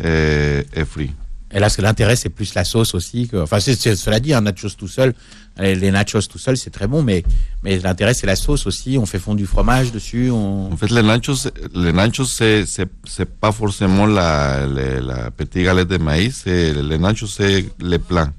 et, 0.02 0.64
et 0.74 0.84
frites. 0.84 1.14
Et 1.50 1.58
là, 1.60 1.68
ce 1.68 1.78
que 1.78 1.82
l'intérêt, 1.82 2.14
c'est 2.14 2.28
plus 2.28 2.54
la 2.54 2.64
sauce 2.64 2.94
aussi. 2.94 3.26
Que... 3.28 3.38
Enfin, 3.38 3.58
cela 3.60 4.20
dit, 4.20 4.34
un 4.34 4.42
nachos 4.42 4.70
tout 4.76 4.88
seul, 4.88 5.14
les 5.58 5.74
les 5.74 5.90
nachos 5.90 6.20
tout 6.28 6.38
seul, 6.38 6.56
c'est 6.56 6.70
très 6.70 6.86
bon, 6.86 7.02
mais, 7.02 7.24
mais 7.62 7.78
l'intérêt, 7.78 8.12
c'est 8.12 8.26
la 8.26 8.36
sauce 8.36 8.66
aussi. 8.66 8.98
On 8.98 9.06
fait 9.06 9.18
fondre 9.18 9.38
du 9.38 9.46
fromage 9.46 9.90
dessus. 9.90 10.30
On... 10.30 10.70
En 10.72 10.76
fait, 10.76 10.90
les 10.90 11.02
nachos, 11.02 11.48
les 11.74 11.92
nachos, 11.92 12.26
c'est, 12.26 12.66
pas 13.40 13.52
forcément 13.52 14.06
la, 14.06 14.66
la, 14.66 15.00
la 15.00 15.30
petite 15.30 15.64
galette 15.64 15.88
de 15.88 15.96
maïs, 15.96 16.44
les 16.44 16.98
nachos, 16.98 17.26
c'est 17.26 17.64
les 17.80 17.98
plats. 17.98 18.30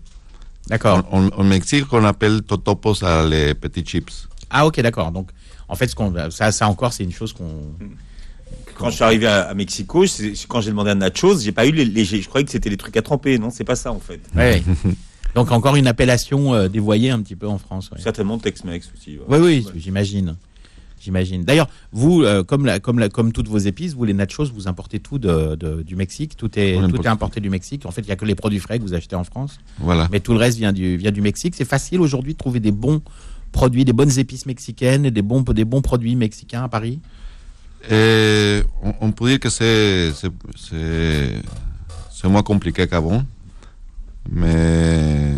D'accord. 0.67 1.03
En 1.11 1.43
Mexique, 1.43 1.91
on 1.91 2.05
appelle 2.05 2.43
totopos 2.43 3.03
à 3.03 3.25
les 3.25 3.55
petits 3.55 3.83
chips. 3.83 4.27
Ah, 4.51 4.67
ok, 4.67 4.79
d'accord. 4.81 5.11
Donc, 5.11 5.29
en 5.67 5.75
fait, 5.75 5.87
ce 5.87 5.95
qu'on, 5.95 6.13
ça, 6.29 6.51
ça 6.51 6.67
encore, 6.67 6.93
c'est 6.93 7.03
une 7.03 7.11
chose 7.11 7.33
qu'on. 7.33 7.73
Quand 8.79 8.89
je 8.89 8.95
suis 8.95 9.03
arrivé 9.03 9.27
à, 9.27 9.41
à 9.49 9.53
Mexico, 9.53 10.05
quand 10.47 10.61
j'ai 10.61 10.69
demandé 10.71 10.91
un 10.91 10.95
nachos, 10.95 11.39
j'ai 11.39 11.51
pas 11.51 11.65
eu 11.67 11.71
les, 11.71 11.85
les- 11.85 12.05
Je 12.05 12.27
croyais 12.27 12.45
que 12.45 12.51
c'était 12.51 12.69
les 12.69 12.77
trucs 12.77 12.95
à 12.97 13.01
tremper. 13.01 13.37
Non, 13.37 13.49
c'est 13.51 13.63
pas 13.63 13.75
ça 13.75 13.91
en 13.91 13.99
fait. 13.99 14.21
Ouais. 14.35 14.63
Donc, 15.35 15.51
encore 15.51 15.75
une 15.75 15.85
appellation 15.87 16.53
euh, 16.55 16.67
dévoyée 16.69 17.11
un 17.11 17.21
petit 17.21 17.35
peu 17.35 17.47
en 17.47 17.57
France. 17.59 17.91
ouais. 17.91 18.01
Certainement 18.01 18.39
Tex-Mex 18.39 18.89
aussi. 18.97 19.17
ouais. 19.17 19.23
Oui, 19.27 19.37
oui, 19.39 19.67
j'imagine. 19.75 20.35
J'imagine. 21.01 21.43
D'ailleurs, 21.43 21.69
vous, 21.93 22.23
euh, 22.23 22.43
comme, 22.43 22.65
la, 22.65 22.79
comme, 22.79 22.99
la, 22.99 23.07
comme 23.09 23.31
toutes 23.31 23.47
vos 23.47 23.57
épices, 23.59 23.93
vous, 23.93 24.03
les 24.05 24.13
nachos, 24.13 24.45
vous 24.53 24.67
importez 24.67 24.99
tout 24.99 25.17
de, 25.19 25.55
de- 25.55 25.81
du 25.83 25.95
Mexique. 25.95 26.35
Tout 26.35 26.57
est, 26.59 26.75
On 26.77 26.89
tout 26.89 27.01
est 27.01 27.07
importé 27.07 27.39
du 27.39 27.49
Mexique. 27.49 27.85
En 27.85 27.91
fait, 27.91 28.01
il 28.01 28.07
n'y 28.07 28.11
a 28.11 28.15
que 28.17 28.25
les 28.25 28.35
produits 28.35 28.59
frais 28.59 28.79
que 28.79 28.83
vous 28.83 28.93
achetez 28.95 29.15
en 29.15 29.23
France. 29.23 29.59
Voilà. 29.79 30.09
Mais 30.11 30.19
tout 30.19 30.33
le 30.33 30.39
reste 30.39 30.57
vient 30.57 30.73
du, 30.73 30.97
vient 30.97 31.11
du 31.11 31.21
Mexique. 31.21 31.53
C'est 31.55 31.63
facile 31.63 32.01
aujourd'hui 32.01 32.33
de 32.33 32.37
trouver 32.37 32.59
des 32.59 32.71
bons 32.71 33.01
produits, 33.51 33.85
des 33.85 33.93
bonnes 33.93 34.17
épices 34.19 34.45
mexicaines 34.45 35.05
et 35.05 35.11
des 35.11 35.21
bons, 35.21 35.41
des 35.41 35.63
bons 35.65 35.81
produits 35.81 36.15
mexicains 36.15 36.63
à 36.63 36.67
Paris? 36.69 36.99
Eh, 37.89 38.63
on, 38.81 38.93
on 39.01 39.11
peut 39.11 39.29
dire 39.29 39.39
que 39.39 39.49
c'est, 39.49 40.11
c'est, 40.13 40.31
moins 42.27 42.43
compliqué 42.43 42.87
qu'avant, 42.87 43.23
mais 44.29 45.37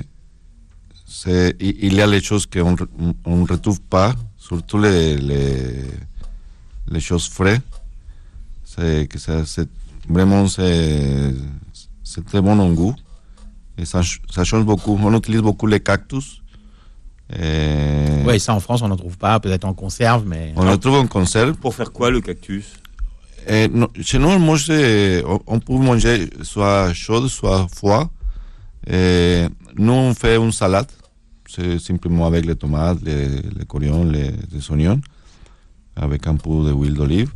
c'est, 1.05 1.55
il 1.59 1.93
y 1.93 2.01
a 2.01 2.07
les 2.07 2.21
choses 2.21 2.47
qu'on 2.47 2.71
ne 2.73 3.47
retrouve 3.47 3.79
pas, 3.81 4.15
surtout 4.37 4.79
les, 4.79 5.17
les, 5.17 5.85
les 6.87 6.99
choses 6.99 7.29
frais. 7.29 7.61
C'est 8.63 9.07
que 9.07 9.19
ça, 9.19 9.45
c'est, 9.45 9.69
vraiment, 10.09 10.47
c'est, 10.47 11.33
c'est 12.03 12.25
très 12.25 12.41
bon 12.41 12.57
en 12.59 12.73
goût. 12.73 12.95
Et 13.77 13.85
ça, 13.85 14.01
ça 14.29 14.43
change 14.43 14.65
beaucoup. 14.65 14.99
On 15.01 15.15
utilise 15.15 15.41
beaucoup 15.41 15.67
les 15.67 15.79
cactus. 15.79 16.40
Et 17.39 18.23
Oui, 18.25 18.39
ça 18.39 18.53
en 18.53 18.59
France, 18.59 18.81
on 18.81 18.87
n'en 18.87 18.97
trouve 18.97 19.17
pas, 19.17 19.39
peut-être 19.39 19.65
en 19.65 19.73
conserve, 19.73 20.25
mais. 20.27 20.53
On 20.55 20.65
le 20.69 20.77
trouve 20.77 20.95
en 20.95 21.07
conserve. 21.07 21.53
Pour 21.53 21.73
faire 21.75 21.91
quoi 21.91 22.09
le 22.11 22.21
cactus? 22.21 22.65
Eh, 23.47 23.67
no, 23.69 23.87
chez 24.01 24.19
nous, 24.19 24.27
on, 24.29 24.39
mange, 24.39 24.69
on- 24.69 25.59
peut 25.59 25.73
manger 25.73 26.29
soit 26.43 26.93
chaude, 26.93 27.27
soit 27.27 27.67
froid. 27.73 28.09
Eh, 28.87 29.47
nous, 29.75 29.93
on 29.93 30.13
fait 30.13 30.35
une 30.37 30.51
salade. 30.51 30.87
C'est 31.47 31.79
simplement 31.79 32.27
avec 32.27 32.45
les 32.45 32.55
tomates, 32.55 32.99
les, 33.03 33.27
les 33.27 33.65
coriandres, 33.67 34.11
les, 34.11 34.31
les 34.51 34.71
oignons, 34.71 35.01
avec 35.95 36.25
un 36.27 36.35
peu 36.35 36.49
d'huile 36.71 36.93
d'olive. 36.93 37.31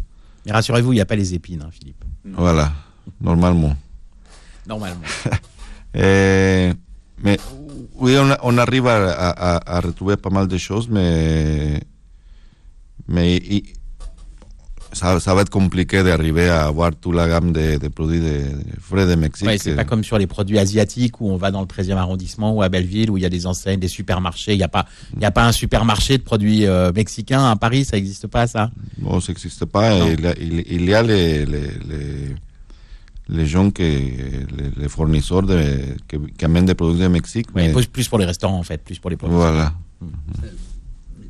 Mais 0.45 0.51
rassurez-vous, 0.53 0.93
il 0.93 0.95
n'y 0.95 1.01
a 1.01 1.05
pas 1.05 1.15
les 1.17 1.33
épines, 1.33 1.61
hein, 1.65 1.69
Philippe. 1.71 2.03
Voilà, 2.23 2.71
normalement. 3.19 3.75
Normalement. 4.67 5.01
Mais 5.93 7.37
oui, 7.99 8.15
on, 8.17 8.29
on 8.43 8.57
arrive 8.57 8.87
à, 8.87 9.11
à- 9.11 9.55
à- 9.55 9.77
à 9.77 9.79
retrouver 9.79 10.17
pas 10.17 10.29
mal 10.29 10.47
de 10.47 10.57
choses, 10.57 10.87
mais, 10.89 11.81
mais 13.07 13.37
y- 13.37 13.63
ça, 14.93 15.19
ça 15.19 15.33
va 15.35 15.41
être 15.41 15.49
compliqué 15.49 16.03
d'arriver 16.03 16.47
à 16.47 16.67
avoir 16.67 16.95
toute 16.95 17.15
la 17.15 17.27
gamme 17.27 17.51
de, 17.51 17.77
de 17.77 17.87
produits 17.89 18.21
de, 18.21 18.25
de 18.27 18.79
frais 18.79 19.05
de 19.05 19.15
Mexique. 19.15 19.45
Ouais, 19.45 19.57
c'est 19.57 19.75
pas 19.75 19.83
comme 19.83 20.05
sur 20.05 20.17
les 20.17 20.25
produits 20.27 20.57
asiatiques 20.57 21.19
où 21.19 21.29
on 21.29 21.35
va 21.35 21.51
dans 21.51 21.59
le 21.59 21.67
13e 21.67 21.97
arrondissement 21.97 22.53
ou 22.53 22.61
à 22.61 22.69
Belleville 22.69 23.11
où 23.11 23.17
il 23.17 23.23
y 23.23 23.25
a 23.25 23.29
des 23.29 23.45
enseignes, 23.45 23.79
des 23.79 23.89
supermarchés. 23.89 24.53
Il 24.53 24.57
n'y 24.57 24.63
a 24.63 24.69
pas, 24.69 24.85
y 25.19 25.25
a 25.25 25.31
pas 25.31 25.45
un 25.45 25.51
supermarché 25.51 26.17
de 26.17 26.23
produits 26.23 26.65
euh, 26.65 26.93
mexicains 26.95 27.51
à 27.51 27.57
Paris, 27.57 27.83
ça 27.83 27.97
n'existe 27.97 28.27
pas 28.27 28.47
ça? 28.47 28.71
Bon, 28.97 29.19
ça 29.19 29.33
n'existe 29.33 29.65
pas. 29.65 29.99
Non. 29.99 30.07
Il, 30.17 30.21
y 30.21 30.27
a- 30.27 30.35
il- 30.39 30.63
il 30.71 30.85
y 30.89 30.93
a 30.93 31.03
les, 31.03 31.45
les, 31.45 31.59
les, 31.89 32.35
les 33.27 33.45
gens, 33.47 33.71
que, 33.71 33.81
les, 33.83 34.45
les 34.77 34.87
fournisseurs 34.89 35.43
de, 35.43 35.95
qui, 36.07 36.17
qui 36.37 36.45
amènent 36.45 36.65
des 36.65 36.75
produits 36.75 37.01
de 37.01 37.07
Mexique. 37.07 37.47
Ouais, 37.55 37.67
mais- 37.67 37.73
plus, 37.73 37.87
plus 37.87 38.07
pour 38.07 38.19
les 38.19 38.25
restaurants 38.25 38.59
en 38.59 38.63
fait, 38.63 38.81
plus 38.83 38.99
pour 38.99 39.09
les 39.09 39.17
produits. 39.17 39.35
voilà. 39.35 39.73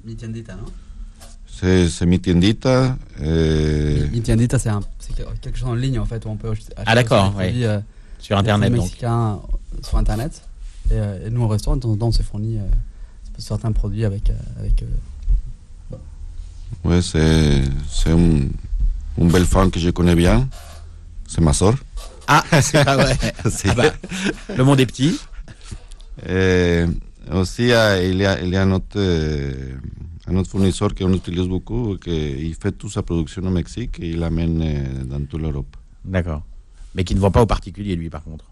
Mi 0.04 0.16
tiendita, 0.16 0.56
non 0.56 0.66
C'est 1.48 1.90
c'est 1.90 2.06
mi 2.06 2.20
tiendita. 2.20 2.98
eh, 3.22 4.08
Mi 4.12 4.22
tiendita, 4.22 4.60
c'est 4.60 4.70
quelque 5.42 5.58
chose 5.58 5.70
en 5.70 5.74
ligne 5.76 5.98
en 6.00 6.06
fait 6.06 6.24
où 6.26 6.30
on 6.30 6.36
peut 6.36 6.50
acheter 6.52 6.74
Ah, 6.86 6.96
d'accord, 6.96 7.30
des 7.30 7.36
produits, 7.36 7.62
ouais. 7.62 7.66
euh, 7.68 7.80
Sur 8.20 8.38
internet 8.38 8.72
donc. 8.72 8.82
mexicains 8.84 9.40
sur 9.82 9.98
internet. 9.98 10.42
Et, 10.92 10.94
euh, 10.94 11.28
et 11.28 11.30
nous 11.32 11.42
au 11.44 11.48
restaurant, 11.48 11.78
temps, 11.80 11.98
on 12.00 12.12
se 12.12 12.22
fournit 12.24 12.58
euh, 12.58 12.62
certains 13.40 13.72
produits 13.72 14.06
avec. 14.06 14.30
euh, 14.30 14.34
avec 14.60 14.84
euh, 14.84 15.96
c'est 17.02 17.64
c'est 17.90 18.12
un, 18.12 18.42
un 19.22 19.26
bel 19.28 19.46
fan 19.46 19.72
que 19.72 19.80
je 19.80 19.90
connais 19.90 20.16
bien. 20.16 20.48
C'est 21.28 21.42
ma 21.42 21.54
soeur. 21.54 21.76
Ah, 22.28 22.44
c'est 22.62 22.84
pas 22.84 22.96
vrai. 22.96 23.18
Ah 23.68 23.74
bah, 23.76 23.94
le 24.58 24.64
monde 24.64 24.80
est 24.80 24.86
petit. 24.86 25.20
Eh, 26.28 26.86
aussi, 27.32 27.72
ah, 27.72 28.02
il 28.02 28.18
y 28.18 28.26
a, 28.26 28.42
il 28.42 28.50
y 28.50 28.56
a 28.56 28.62
un, 28.64 28.72
autre, 28.72 28.98
eh, 29.00 29.76
un 30.28 30.36
autre 30.38 30.50
fournisseur 30.50 30.94
qu'on 30.96 31.14
utilise 31.14 31.48
beaucoup, 31.48 31.98
qui 31.98 32.56
fait 32.60 32.72
toute 32.72 32.92
sa 32.92 33.04
production 33.04 33.44
au 33.44 33.50
Mexique 33.50 34.00
et 34.00 34.10
il 34.10 34.20
l'amène 34.20 35.06
dans 35.06 35.24
toute 35.26 35.42
l'Europe. 35.42 35.76
D'accord. 36.04 36.44
Mais 36.96 37.04
qui 37.04 37.14
ne 37.16 37.20
vend 37.20 37.32
pas 37.32 37.42
aux 37.42 37.46
particuliers 37.48 37.96
lui 37.96 38.10
par 38.10 38.24
contre. 38.24 38.46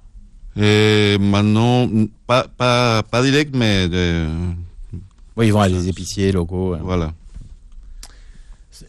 Eh, 0.56 1.18
maintenant, 1.20 1.90
pas, 2.28 2.48
pas, 2.48 3.02
pas 3.04 3.24
direct, 3.24 3.56
mais 3.56 3.88
de, 3.90 4.28
Oui, 5.36 5.48
ils 5.48 5.54
vont 5.54 5.62
à 5.62 5.70
des 5.70 5.88
épiciers 5.90 6.32
locaux. 6.32 6.76
euh. 6.76 6.80
voilà. 6.84 7.14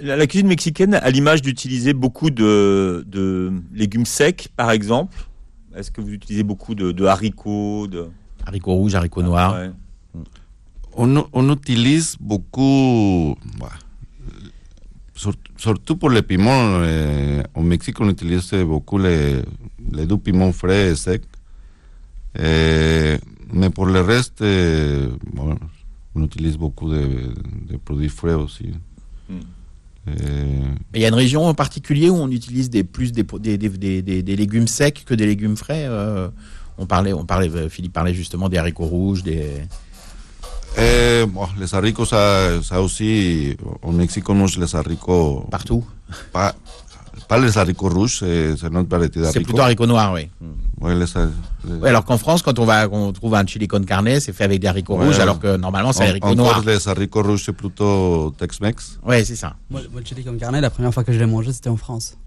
La, 0.00 0.26
cuisine 0.26 0.48
mexicaine 0.48 0.94
a 0.94 1.10
l'image 1.10 1.42
d'utiliser 1.42 1.92
beaucoup 1.92 2.30
de, 2.30 3.04
de 3.06 3.52
légumes 3.74 4.06
secs, 4.06 4.48
par 4.56 4.70
exemple. 4.70 5.16
Est-ce 5.76 5.90
que 5.90 6.00
vous 6.00 6.10
utilisez 6.12 6.42
beaucoup 6.42 6.74
de, 6.74 6.92
de 6.92 7.04
haricots 7.04 7.86
de... 7.86 8.06
Haricots 8.46 8.74
rouges, 8.74 8.94
haricots 8.94 9.22
noirs. 9.22 9.54
Ouais. 9.54 9.70
On, 10.96 11.26
on 11.32 11.52
utilise 11.52 12.16
beaucoup, 12.20 13.36
bah, 13.58 13.72
sur- 15.14 15.34
surtout 15.56 15.96
pour 15.96 16.10
les 16.10 16.22
piments, 16.22 16.82
eh, 16.84 17.42
au 17.54 17.62
Mexique 17.62 18.00
on 18.00 18.08
utilise 18.08 18.52
beaucoup 18.54 18.98
les, 18.98 19.42
les 19.92 20.06
doux 20.06 20.18
piments 20.18 20.52
frais 20.52 20.92
et 20.92 20.96
secs. 20.96 21.24
Eh, 22.38 23.16
mais 23.52 23.70
pour 23.70 23.86
le 23.86 24.00
reste, 24.00 24.40
eh, 24.42 25.08
bon, 25.32 25.56
on 26.14 26.22
utilise 26.24 26.56
beaucoup 26.56 26.88
de, 26.88 27.34
de 27.68 27.76
produits 27.76 28.08
frais 28.08 28.34
aussi. 28.34 28.72
Mm. 29.28 29.34
Mais 30.06 30.14
il 30.94 31.00
y 31.00 31.04
a 31.04 31.08
une 31.08 31.14
région 31.14 31.46
en 31.46 31.54
particulier 31.54 32.10
où 32.10 32.16
on 32.16 32.30
utilise 32.30 32.68
des, 32.70 32.84
plus 32.84 33.12
des, 33.12 33.22
des, 33.24 33.56
des, 33.58 33.68
des- 33.68 34.02
des- 34.02 34.22
des 34.22 34.36
légumes 34.36 34.68
secs 34.68 35.02
que 35.04 35.14
des 35.14 35.26
légumes 35.26 35.56
frais. 35.56 35.84
euh, 35.88 36.28
on 36.76 36.86
parlait, 36.86 37.12
on 37.12 37.24
parlait, 37.24 37.48
euh, 37.50 37.68
Philippe 37.68 37.92
parlait 37.92 38.14
justement 38.14 38.48
des 38.48 38.58
haricots 38.58 38.84
rouges, 38.86 39.22
des. 39.22 39.48
eh, 40.76 41.24
bon, 41.26 41.46
les 41.58 41.72
haricots, 41.74 42.04
ça, 42.04 42.60
ça 42.62 42.82
aussi, 42.82 43.56
au 43.82 43.92
Mexique 43.92 44.28
on 44.28 44.34
mange 44.34 44.58
les 44.58 44.74
haricots, 44.74 45.46
partout. 45.50 45.84
pas, 46.32 46.54
pas 47.28 47.38
les 47.38 47.56
haricots 47.56 47.88
rouges, 47.88 48.16
c'est 48.20 48.56
c'est 48.56 48.70
notre 48.70 48.88
variété 48.88 49.14
C'est 49.20 49.22
d'haricots. 49.22 49.44
plutôt 49.44 49.60
haricots 49.62 49.86
noirs, 49.86 50.12
oui. 50.14 50.28
Ouais, 50.84 50.94
les, 50.94 51.00
les- 51.00 51.74
Ouais, 51.80 51.88
alors 51.88 52.04
qu'en 52.04 52.18
France, 52.18 52.42
quand 52.42 52.58
on 52.58 52.64
va, 52.66 52.86
on 52.92 53.10
trouve 53.12 53.34
un 53.34 53.46
chili 53.46 53.66
con 53.66 53.80
carne, 53.82 54.20
c'est 54.20 54.32
fait 54.34 54.44
avec 54.44 54.60
des 54.60 54.66
haricots 54.66 54.98
Ouais. 54.98 55.06
rouges, 55.06 55.18
alors 55.18 55.38
que 55.40 55.56
normalement 55.56 55.92
c'est 55.92 56.04
En- 56.04 56.08
haricots 56.10 56.34
noirs. 56.34 56.58
Encore 56.58 56.70
les 56.70 56.88
haricots 56.88 57.22
rouges, 57.22 57.42
c'est 57.46 57.52
plutôt 57.52 58.32
Tex-Mex. 58.38 58.98
Ouais, 59.04 59.24
c'est 59.24 59.36
ça. 59.36 59.54
Moi, 59.70 59.80
moi, 59.90 60.00
le 60.00 60.06
chili 60.06 60.22
con 60.22 60.36
carne, 60.38 60.60
la 60.60 60.70
première 60.70 60.92
fois 60.92 61.04
que 61.04 61.12
je 61.12 61.18
l'ai 61.18 61.26
mangé, 61.26 61.52
c'était 61.52 61.70
en 61.70 61.76
France. 61.78 62.16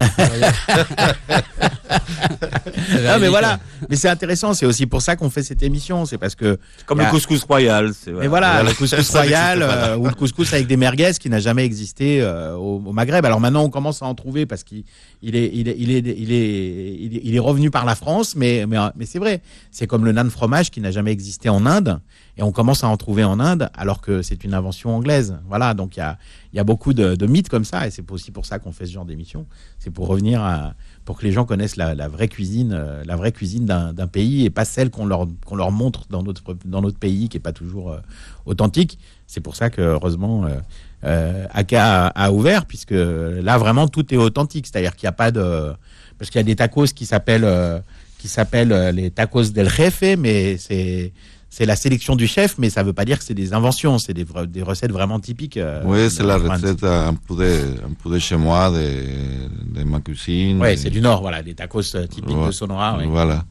Ah, 3.06 3.18
mais 3.18 3.28
voilà. 3.28 3.58
Mais 3.88 3.96
c'est 3.96 4.08
intéressant. 4.08 4.54
C'est 4.54 4.66
aussi 4.66 4.86
pour 4.86 5.02
ça 5.02 5.16
qu'on 5.16 5.30
fait 5.30 5.42
cette 5.42 5.62
émission. 5.62 6.04
C'est 6.06 6.18
parce 6.18 6.34
que. 6.34 6.58
Comme 6.86 7.00
a- 7.00 7.04
le 7.06 7.10
couscous 7.10 7.42
royal. 7.44 7.92
c'est- 7.94 8.10
Mais 8.12 8.26
voilà, 8.28 8.62
le 8.62 8.72
couscous 8.74 9.10
royal 9.10 9.60
euh, 9.62 9.96
ou 9.96 10.06
le 10.06 10.14
couscous 10.14 10.52
avec 10.52 10.66
des 10.66 10.76
merguez 10.76 11.12
qui 11.18 11.28
n'a 11.30 11.38
jamais 11.40 11.64
existé 11.64 12.20
euh, 12.22 12.54
au, 12.56 12.82
au 12.84 12.92
Maghreb. 12.92 13.24
Alors 13.24 13.40
maintenant, 13.40 13.62
on 13.64 13.70
commence 13.70 14.02
à 14.02 14.06
en 14.06 14.14
trouver 14.14 14.46
parce 14.46 14.64
qu'il 14.64 14.84
il 15.22 15.36
est, 15.36 15.50
il 15.52 15.68
est, 15.68 15.76
il 15.78 15.90
est, 15.90 15.98
il 15.98 16.32
est, 16.32 16.96
il 17.00 17.16
est, 17.16 17.20
il 17.24 17.34
est 17.34 17.38
revenu 17.40 17.70
par 17.70 17.84
la 17.84 17.94
France, 17.94 18.34
mais, 18.36 18.47
mais, 18.66 19.06
c'est 19.06 19.18
vrai. 19.18 19.42
C'est 19.70 19.86
comme 19.86 20.04
le 20.04 20.12
nan 20.12 20.30
fromage 20.30 20.70
qui 20.70 20.80
n'a 20.80 20.90
jamais 20.90 21.12
existé 21.12 21.48
en 21.48 21.66
Inde 21.66 22.00
et 22.36 22.42
on 22.42 22.52
commence 22.52 22.84
à 22.84 22.88
en 22.88 22.96
trouver 22.96 23.24
en 23.24 23.40
Inde 23.40 23.70
alors 23.74 24.00
que 24.00 24.22
c'est 24.22 24.44
une 24.44 24.54
invention 24.54 24.94
anglaise. 24.94 25.38
Voilà, 25.48 25.74
donc 25.74 25.96
il 25.96 26.04
y 26.52 26.58
a, 26.58 26.64
beaucoup 26.64 26.94
de, 26.94 27.26
mythes 27.26 27.48
comme 27.48 27.64
ça 27.64 27.86
et 27.86 27.90
c'est 27.90 28.08
aussi 28.10 28.30
pour 28.30 28.46
ça 28.46 28.58
qu'on 28.58 28.72
fait 28.72 28.86
ce 28.86 28.92
genre 28.92 29.04
d'émission. 29.04 29.46
C'est 29.78 29.90
pour 29.90 30.06
revenir 30.06 30.42
à, 30.42 30.74
pour 31.04 31.18
que 31.18 31.24
les 31.24 31.32
gens 31.32 31.44
connaissent 31.44 31.76
la, 31.76 32.08
vraie 32.08 32.28
cuisine, 32.28 32.72
euh, 32.74 33.02
la 33.04 33.16
vraie 33.16 33.32
cuisine 33.32 33.64
d'un 33.64 33.92
d'un 33.92 34.06
pays 34.06 34.44
et 34.44 34.50
pas 34.50 34.64
celle 34.64 34.90
qu'on 34.90 35.06
leur, 35.06 35.26
montre 35.70 36.06
dans 36.08 36.22
notre, 36.22 36.98
pays 36.98 37.28
qui 37.28 37.36
est 37.36 37.40
pas 37.40 37.52
toujours 37.52 37.90
euh, 37.90 38.00
authentique. 38.46 38.98
C'est 39.26 39.40
pour 39.40 39.56
ça 39.56 39.68
que 39.70 39.82
heureusement 39.82 40.46
euh, 40.46 40.58
euh, 41.04 41.46
Aka 41.52 42.06
a, 42.06 42.24
a 42.24 42.32
ouvert 42.32 42.66
puisque 42.66 42.94
là 42.94 43.58
vraiment 43.58 43.86
tout 43.88 44.12
est 44.12 44.16
authentique, 44.16 44.66
c'est-à-dire 44.66 44.96
qu'il 44.96 45.06
n'y 45.06 45.10
a 45.10 45.12
pas 45.12 45.30
de 45.30 45.72
parce 46.18 46.30
qu'il 46.30 46.38
y 46.38 46.40
a 46.40 46.44
des 46.44 46.56
tacos 46.56 46.86
qui 46.86 47.06
s'appellent 47.06 47.44
euh, 47.44 47.78
qui 48.18 48.28
s'appelle 48.28 48.72
euh, 48.72 48.90
les 48.92 49.10
tacos 49.10 49.50
del 49.52 49.68
jefe, 49.68 50.02
mais 50.18 50.58
c'est 50.58 51.12
c'est 51.50 51.64
la 51.64 51.76
sélection 51.76 52.14
du 52.14 52.26
chef, 52.26 52.56
mais 52.58 52.68
ça 52.68 52.82
veut 52.82 52.92
pas 52.92 53.06
dire 53.06 53.18
que 53.18 53.24
c'est 53.24 53.32
des 53.34 53.54
inventions, 53.54 53.98
c'est 53.98 54.12
des, 54.12 54.26
des 54.48 54.62
recettes 54.62 54.92
vraiment 54.92 55.18
typiques. 55.18 55.56
euh, 55.56 55.82
Oui, 55.86 56.04
de 56.04 56.08
c'est 56.10 56.22
la 56.22 56.36
recette 56.36 56.84
un 56.84 57.14
peu 57.14 57.34
de, 57.36 57.74
un 57.88 57.94
peu 57.94 58.10
de 58.10 58.18
chez 58.18 58.36
moi, 58.36 58.70
de, 58.70 59.78
de 59.78 59.82
ma 59.84 60.00
cuisine. 60.00 60.58
De- 60.60 60.76
c'est 60.76 60.90
du 60.90 61.00
nord, 61.00 61.22
voilà, 61.22 61.40
les 61.40 61.54
tacos 61.54 61.80
euh, 61.96 62.06
typiques 62.06 62.36
de 62.36 62.42
Ouais, 62.48 62.52
Sonora. 62.52 62.98
ouais. 62.98 63.06
Voilà. 63.06 63.44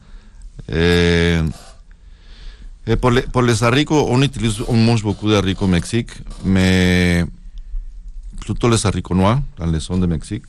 Eh, 0.70 1.40
pour, 3.00 3.10
les, 3.10 3.22
pour 3.22 3.42
les 3.42 3.62
haricots, 3.64 4.06
on 4.08 4.22
utilise, 4.22 4.62
on 4.68 4.76
mange 4.76 5.02
beaucoup 5.02 5.28
d'haricots 5.28 5.64
au 5.64 5.68
Mexique, 5.68 6.10
mais 6.44 7.24
plutôt 8.40 8.68
les 8.68 8.86
haricots 8.86 9.14
noirs 9.14 9.40
dans 9.58 9.66
les 9.66 9.80
zones 9.80 10.00
de 10.00 10.06
Mexique. 10.06 10.44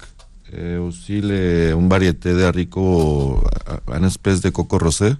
Et 0.57 0.77
aussi 0.77 1.21
les, 1.21 1.71
une 1.71 1.87
variété 1.87 2.33
de 2.33 2.41
haricots, 2.41 3.39
euh, 3.69 3.97
une 3.97 4.05
espèce 4.05 4.41
de 4.41 4.49
coco 4.49 4.77
rosé. 4.77 5.11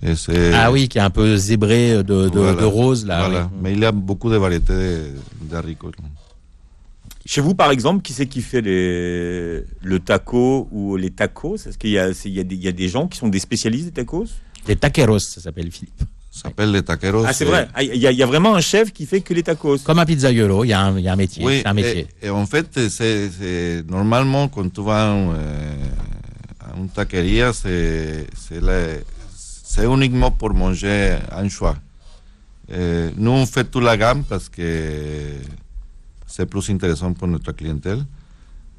Et 0.00 0.14
c'est- 0.14 0.52
Ah 0.54 0.70
oui, 0.70 0.88
qui 0.88 0.98
est 0.98 1.00
un 1.00 1.10
peu 1.10 1.36
zébré 1.36 1.96
de, 2.04 2.28
de, 2.28 2.38
Voilà. 2.38 2.60
de 2.60 2.64
rose 2.64 3.04
là. 3.04 3.26
Voilà. 3.28 3.50
oui. 3.52 3.58
Mais 3.62 3.72
il 3.72 3.80
y 3.80 3.84
a 3.84 3.90
beaucoup 3.92 4.30
de 4.30 4.36
variétés 4.36 4.72
de- 4.72 5.12
d'haricots. 5.50 5.90
Chez 7.26 7.40
vous, 7.40 7.54
par 7.54 7.70
exemple, 7.72 8.00
qui 8.02 8.12
c'est 8.12 8.26
qui 8.26 8.40
fait 8.40 8.60
les... 8.62 9.64
le 9.82 9.98
taco 9.98 10.68
ou 10.70 10.96
les 10.96 11.10
tacos? 11.10 11.56
Est-ce 11.56 11.76
qu'il 11.76 11.90
y 11.90 11.98
a, 11.98 12.14
c'est- 12.14 12.28
il 12.30 12.36
y, 12.36 12.40
a 12.40 12.44
des- 12.44 12.54
il 12.54 12.62
y 12.62 12.68
a 12.68 12.72
des 12.72 12.88
gens 12.88 13.08
qui 13.08 13.18
sont 13.18 13.28
des 13.28 13.40
spécialistes 13.40 13.86
des 13.86 13.92
tacos? 13.92 14.26
Les 14.68 14.76
taqueros, 14.76 15.18
ça 15.18 15.40
s'appelle 15.40 15.70
Philippe. 15.72 16.00
Ça 16.38 16.48
s'appelle 16.50 16.70
les 16.70 16.82
taqueros. 16.84 17.24
Ah, 17.26 17.32
c'est 17.32 17.44
vrai. 17.44 17.68
Ah, 17.74 17.82
Il 17.82 17.96
y, 17.96 18.06
a- 18.06 18.12
il 18.12 18.16
y 18.16 18.22
a 18.22 18.26
vraiment 18.26 18.54
un 18.54 18.60
chef 18.60 18.92
qui 18.92 19.06
fait 19.06 19.20
que 19.22 19.34
les 19.34 19.42
tacos. 19.42 19.78
Comme 19.78 19.98
un 19.98 20.06
pizzaiolo, 20.06 20.62
il 20.64 20.68
y, 20.68 20.72
a 20.72 20.80
un- 20.82 20.96
il 20.96 21.04
y 21.04 21.08
a 21.08 21.12
un 21.12 21.16
métier. 21.16 21.44
Oui, 21.44 21.58
c'est 21.62 21.66
un 21.68 21.74
métier. 21.74 22.06
Et, 22.22 22.26
et 22.26 22.30
en 22.30 22.46
fait, 22.46 22.68
c'est, 22.88 23.82
normalement, 23.88 24.46
quand 24.48 24.72
tu 24.72 24.82
vas 24.84 25.10
euh, 25.12 25.72
à 26.60 26.76
une 26.78 26.88
taqueria, 26.90 27.52
c'est, 27.52 28.26
uniquement 29.84 30.30
pour 30.30 30.54
manger 30.54 31.16
un 31.32 31.48
choix. 31.48 31.76
Euh, 32.70 33.10
nous, 33.16 33.30
on 33.32 33.46
fait 33.46 33.64
toute 33.64 33.82
la 33.82 33.96
gamme 33.96 34.22
parce 34.24 34.48
que 34.48 34.62
c'est 36.26 36.46
plus 36.46 36.68
intéressant 36.70 37.12
pour 37.14 37.26
notre 37.28 37.52
clientèle. 37.52 38.04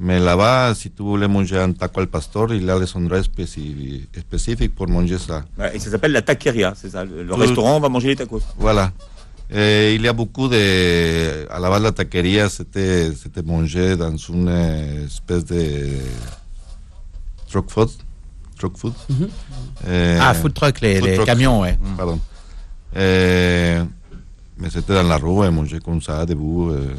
Mais 0.02 0.18
là-bas, 0.18 0.74
si 0.76 0.90
tu 0.92 1.04
voulais 1.04 1.28
manger 1.28 1.60
un 1.60 1.74
taco 1.74 2.00
al 2.00 2.08
pastor, 2.08 2.54
il 2.54 2.64
y 2.64 2.70
a 2.70 2.80
des 2.80 2.96
endroits 2.96 3.22
spécifiques, 3.22 4.74
pour 4.74 4.88
manger 4.88 5.18
ça. 5.18 5.44
Et 5.74 5.80
ça 5.80 5.92
s'appelle 5.92 6.14
la 6.14 6.22
taqueria, 6.22 6.74
c'est 6.76 6.90
ça. 6.92 7.04
Le, 7.04 7.28
Tout- 7.28 7.36
restaurant, 7.36 7.76
on 7.78 7.80
va 7.82 7.90
manger 7.90 8.08
les 8.10 8.16
tacos. 8.16 8.42
Voilà. 8.58 8.94
Eh, 9.54 9.96
il 9.96 10.02
y 10.02 10.08
a 10.08 10.14
beaucoup 10.14 10.48
de. 10.48 11.46
À 11.52 11.60
la 11.60 11.70
base, 11.70 11.82
la 11.84 11.92
taqueria, 11.92 12.48
c'était, 12.50 13.12
mangé 13.44 13.98
dans 13.98 14.16
une 14.16 14.48
espèce 15.06 15.44
de. 15.46 15.88
truck 17.50 17.70
food. 17.70 17.90
Truck 18.58 18.78
food? 18.78 18.94
Mhm. 19.10 19.28
Eh, 19.90 20.18
ah, 20.22 20.34
food 20.34 20.54
truck, 20.54 20.80
les, 20.82 21.00
food 21.00 21.08
les 21.10 21.16
truck. 21.16 21.26
camions, 21.26 21.60
ouais. 21.62 21.78
Pardon. 21.98 22.20
Eh, 22.96 23.80
mais 24.58 24.70
c'était 24.70 24.94
dans 24.94 25.04
la 25.04 25.18
rue, 25.18 25.46
et 25.46 25.52
manger 25.52 25.80
comme 25.80 26.02
ça, 26.02 26.26
debout. 26.26 26.72
eh, 26.74 26.96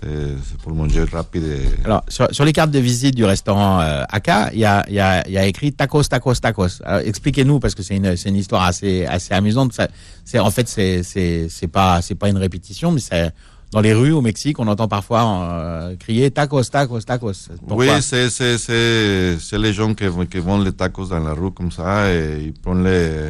c'est, 0.00 0.58
pour 0.62 0.72
manger 0.74 1.04
rapide. 1.04 1.44
et- 1.44 1.84
Alors, 1.84 2.04
sur, 2.08 2.28
sur 2.32 2.44
les 2.44 2.52
cartes 2.52 2.70
de 2.70 2.78
visite 2.78 3.14
du 3.14 3.24
restaurant 3.24 3.80
euh, 3.80 4.04
Aka, 4.08 4.50
il 4.52 4.60
y 4.60 4.64
a, 4.64 4.84
il 4.88 4.94
y, 4.94 5.00
a, 5.00 5.26
il 5.26 5.32
y 5.32 5.38
a 5.38 5.46
écrit 5.46 5.72
tacos, 5.72 6.04
tacos, 6.04 6.34
tacos. 6.34 6.80
Expliquez-nous, 7.04 7.58
parce 7.60 7.74
que 7.74 7.82
c'est 7.82 7.96
une, 7.96 8.16
c'est 8.16 8.28
une 8.28 8.36
histoire 8.36 8.62
assez, 8.62 9.06
assez 9.06 9.34
amusante. 9.34 9.72
Ça, 9.72 9.88
c'est, 10.24 10.38
en 10.38 10.50
fait, 10.50 10.68
c'est, 10.68 11.02
c'est, 11.02 11.48
c'est 11.48 11.68
pas, 11.68 12.00
c'est 12.02 12.14
pas 12.14 12.28
une 12.28 12.36
répétition, 12.38 12.92
mais 12.92 13.00
c'est, 13.00 13.32
dans 13.70 13.80
les 13.82 13.92
rues 13.92 14.12
au 14.12 14.22
Mexique, 14.22 14.58
on 14.60 14.66
entend 14.66 14.88
parfois 14.88 15.22
euh, 15.60 15.96
crier 15.96 16.30
tacos, 16.30 16.62
tacos, 16.64 17.00
tacos. 17.02 17.32
Pourquoi 17.66 17.96
Oui, 17.96 18.02
c'est, 18.02 18.30
c'est, 18.30 18.56
c'est, 18.56 19.36
c'est 19.38 19.58
les 19.58 19.72
gens 19.74 19.92
qui, 19.94 20.04
qui 20.30 20.38
vendent 20.38 20.64
les 20.64 20.72
tacos 20.72 21.08
dans 21.08 21.18
la 21.18 21.34
rue 21.34 21.52
comme 21.52 21.70
ça 21.70 22.10
et 22.10 22.44
ils 22.46 22.52
prennent 22.54 22.84
les, 22.84 23.28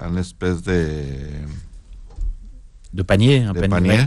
un, 0.00 0.06
un 0.08 0.16
espèce 0.16 0.60
de, 0.62 0.92
De 2.92 3.02
panier, 3.02 3.44
un 3.44 3.52
de 3.52 3.60
panier. 3.60 3.68
panier. 3.68 4.06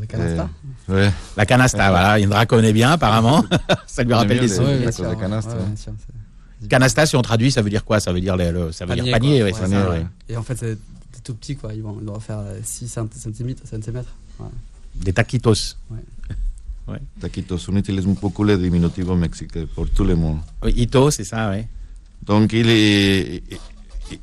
de 0.00 0.06
canasta. 0.06 0.48
Ouais. 0.88 1.10
La 1.36 1.46
canasta, 1.46 1.90
voilà. 1.90 2.12
Indra 2.14 2.44
connaît 2.46 2.72
bien, 2.72 2.92
apparemment. 2.92 3.44
ça 3.86 4.02
lui 4.02 4.12
rappelle 4.14 4.40
des 4.40 4.48
les- 4.48 4.54
souvenirs. 4.54 4.78
les 4.78 4.92
de 6.62 6.68
canasta, 6.68 7.06
si 7.06 7.16
on 7.16 7.22
traduit, 7.22 7.50
ça 7.50 7.62
veut 7.62 7.70
dire 7.70 7.84
quoi? 7.84 7.98
Ça 8.00 8.12
veut 8.12 8.20
dire, 8.20 8.36
le, 8.36 8.50
le- 8.52 8.72
ça 8.72 8.84
veut 8.86 8.94
dire 8.94 9.10
panier, 9.12 9.42
ouais, 9.42 9.52
Ouais. 9.90 10.06
Et 10.28 10.36
en 10.36 10.42
fait, 10.42 10.56
c'est 10.58 10.78
tout 11.24 11.34
petit, 11.34 11.56
quoi. 11.56 11.72
Ils 11.74 11.82
vont, 11.82 11.96
ils 12.00 12.04
faire 12.20 12.38
euh, 12.38 12.58
6 12.62 12.88
cm. 12.88 13.54
centimètres. 13.64 14.12
Ouais. 14.40 14.46
Des 14.94 15.12
taquitos. 15.12 15.76
Taquitos, 17.20 17.58
on 17.68 17.76
utilise 17.76 18.04
beaucoup 18.06 18.44
les 18.44 18.58
diminutifs 18.58 19.06
mexicains 19.06 19.66
pour 19.74 19.88
tout 19.88 20.04
le 20.04 20.16
monde. 20.16 20.38
Oui, 20.64 20.72
Ito, 20.76 21.10
c'est 21.10 21.24
ça, 21.24 21.50
oui. 21.50 21.64
Donc 22.26 22.52
il, 22.52 22.68
est- 22.68 23.42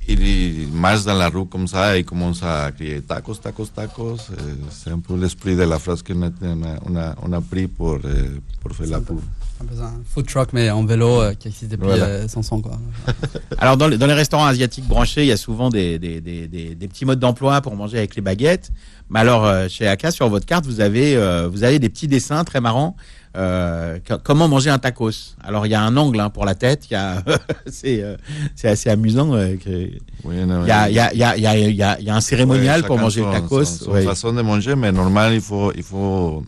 il, 0.08 0.22
il 0.22 0.72
marche 0.72 1.04
dans 1.06 1.14
la 1.14 1.30
rue 1.30 1.46
comme 1.46 1.68
ça 1.68 1.98
et 1.98 2.04
commence 2.04 2.44
à 2.44 2.72
crier 2.72 3.02
tacos, 3.02 3.36
tacos, 3.36 3.68
tacos. 3.68 4.18
Eh, 4.32 4.42
c'est 4.72 4.92
un 4.92 5.00
peu 5.00 5.16
l'esprit 5.16 5.56
de 5.56 5.64
la 5.64 5.80
phrase 5.80 6.02
qu'on 6.04 6.22
a, 6.24 6.30
on 6.42 6.64
a, 6.64 6.80
on 6.86 6.96
a, 6.96 7.16
on 7.24 7.34
a 7.34 7.42
pris 7.42 7.68
pour, 7.68 8.00
eh, 8.06 8.40
pour 8.62 8.76
faire 8.76 8.88
la 8.88 9.00
pub. 9.02 9.20
Un 9.62 9.66
peu 9.66 9.82
un 9.82 9.92
food 10.06 10.26
truck, 10.26 10.54
mais 10.54 10.70
en 10.70 10.86
vélo 10.86 11.22
euh, 11.22 11.34
qui 11.34 11.50
existe 11.50 11.72
depuis 11.72 11.86
Voilà. 11.88 12.06
euh, 12.06 12.28
500 12.30 12.56
ans, 12.58 12.62
quoi. 12.62 12.80
Alors, 13.58 13.76
dans 13.76 13.88
les, 13.88 13.98
dans 13.98 14.08
les 14.08 14.14
restaurants 14.14 14.46
asiatiques 14.46 14.88
branchés, 14.88 15.24
il 15.24 15.28
y 15.28 15.32
a 15.34 15.38
souvent 15.38 15.70
des, 15.70 16.00
des, 16.00 16.22
des, 16.22 16.48
des, 16.48 16.76
des 16.76 16.88
petits 16.88 17.04
modes 17.06 17.20
d'emploi 17.20 17.60
pour 17.62 17.76
manger 17.76 17.98
avec 17.98 18.16
les 18.16 18.22
baguettes. 18.22 18.72
Mais 19.10 19.20
alors, 19.20 19.46
euh, 19.46 19.68
chez 19.68 19.86
Aka, 19.88 20.12
sur 20.12 20.30
votre 20.30 20.46
carte, 20.46 20.66
vous 20.66 20.80
avez, 20.80 21.16
euh, 21.18 21.50
vous 21.52 21.64
avez 21.66 21.80
des 21.80 21.90
petits 21.90 22.08
dessins 22.08 22.44
très 22.46 22.62
marrants. 22.62 22.96
Euh, 23.38 24.00
co- 24.08 24.18
comment 24.24 24.48
manger 24.48 24.70
un 24.70 24.80
tacos? 24.80 25.36
Alors, 25.44 25.66
il 25.66 25.70
y 25.72 25.76
a 25.76 25.82
un 25.82 25.98
angle 25.98 26.20
hein, 26.22 26.30
pour 26.30 26.46
la 26.46 26.56
tête. 26.56 26.90
Il 26.90 26.94
y 26.94 26.96
a, 26.96 27.22
c'est, 27.68 28.02
euh, 28.02 28.16
c'est 28.56 28.70
assez 28.70 28.90
amusant. 28.90 29.34
euh, 29.34 29.56
que- 29.58 29.90
Oui, 30.24 30.46
non, 30.46 30.64
il 30.64 30.68
y 30.70 30.72
a, 30.72 30.90
il 30.90 30.96
y 30.96 31.00
a, 31.00 31.12
il 31.14 31.20
y 31.20 31.24
a, 31.24 31.36
il 31.38 31.42
y 31.44 31.48
a, 31.48 31.58
il 31.58 31.76
y 31.76 31.84
a, 31.84 32.00
il 32.00 32.06
y 32.06 32.10
a 32.10 32.16
un 32.16 32.22
cérémonial 32.22 32.82
Ouais, 32.82 32.88
pour 32.88 32.98
manger 32.98 33.26
le 33.26 33.32
tacos. 33.32 33.66
Son, 33.66 33.86
son 33.86 33.92
ouais. 33.92 34.04
façon 34.04 34.32
de 34.32 34.42
manger, 34.42 34.76
mais 34.76 34.92
normal, 34.94 35.34
il 35.34 35.42
faut, 35.42 35.72
il 35.76 35.84
faut, 35.84 36.44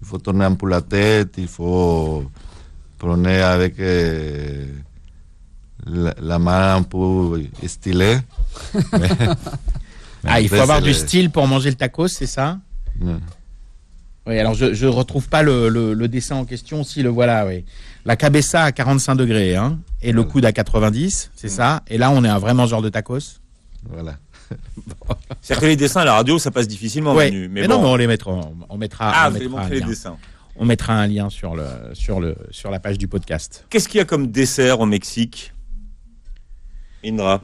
il 0.00 0.06
faut 0.08 0.18
tourner 0.18 0.44
un 0.46 0.54
peu 0.54 0.68
la 0.68 0.80
tête, 0.80 1.34
il 1.38 1.48
faut 1.48 2.24
prendre 2.98 3.28
avec 3.28 3.74
la, 5.86 6.14
la 6.20 6.38
main 6.38 6.76
un 6.76 6.82
peu 6.82 7.42
stylée. 7.66 8.18
Mais- 8.92 9.08
Ah, 10.28 10.40
il 10.40 10.48
faut 10.48 10.56
avoir 10.56 10.80
du 10.82 10.88
le- 10.88 10.94
style 10.94 11.30
pour 11.30 11.46
manger 11.46 11.70
le 11.70 11.76
tacos, 11.76 12.08
c'est 12.08 12.26
ça. 12.26 12.58
Oui, 14.26 14.38
alors 14.40 14.54
je 14.54 14.74
je 14.74 14.86
retrouve 14.86 15.28
pas 15.28 15.44
le, 15.44 15.68
le, 15.68 15.94
le 15.94 16.08
dessin 16.08 16.34
en 16.34 16.44
question, 16.44 16.82
si 16.82 17.04
le 17.04 17.10
voilà, 17.10 17.46
oui. 17.46 17.64
La 18.04 18.16
cabessa 18.16 18.64
à 18.64 18.72
45 18.72 19.14
degrés, 19.14 19.54
hein, 19.54 19.78
et 20.02 20.10
le 20.10 20.24
coude 20.24 20.44
à 20.44 20.50
90, 20.52 21.30
c'est 21.36 21.48
ça. 21.48 21.82
Et 21.86 21.96
là, 21.96 22.10
on 22.10 22.24
est 22.24 22.28
un 22.28 22.38
vrai 22.38 22.54
mangeur 22.54 22.82
de 22.82 22.88
tacos. 22.88 23.38
Voilà. 23.88 24.16
C'est-à-dire 25.42 25.60
que 25.60 25.66
les 25.66 25.76
dessins 25.76 26.00
à 26.00 26.04
la 26.04 26.14
radio, 26.14 26.40
ça 26.40 26.50
passe 26.50 26.66
difficilement, 26.66 27.14
Ouais. 27.14 27.30
Mais, 27.30 27.46
Mais, 27.62 27.68
non, 27.68 27.76
bon. 27.76 27.82
mais 27.82 27.88
on 27.90 27.96
les 27.96 28.06
mettra, 28.08 28.32
on, 28.32 28.54
on 28.68 28.76
mettra, 28.78 29.12
Ah, 29.14 29.26
on 29.26 29.30
vous 29.30 29.36
allez 29.36 29.48
mettra 29.48 29.68
les 29.68 29.80
dessins. 29.80 30.16
On 30.58 30.64
mettra 30.64 30.94
un 30.94 31.06
lien 31.06 31.28
sur 31.30 31.54
le 31.54 31.66
sur 31.92 32.20
le 32.20 32.34
sur 32.50 32.70
la 32.70 32.80
page 32.80 32.96
du 32.98 33.08
podcast. 33.08 33.66
Qu'est-ce 33.68 33.88
qu'il 33.88 33.98
y 33.98 34.00
a 34.00 34.04
comme 34.06 34.28
dessert 34.28 34.80
au 34.80 34.86
Mexique? 34.86 35.52
Indra 37.04 37.42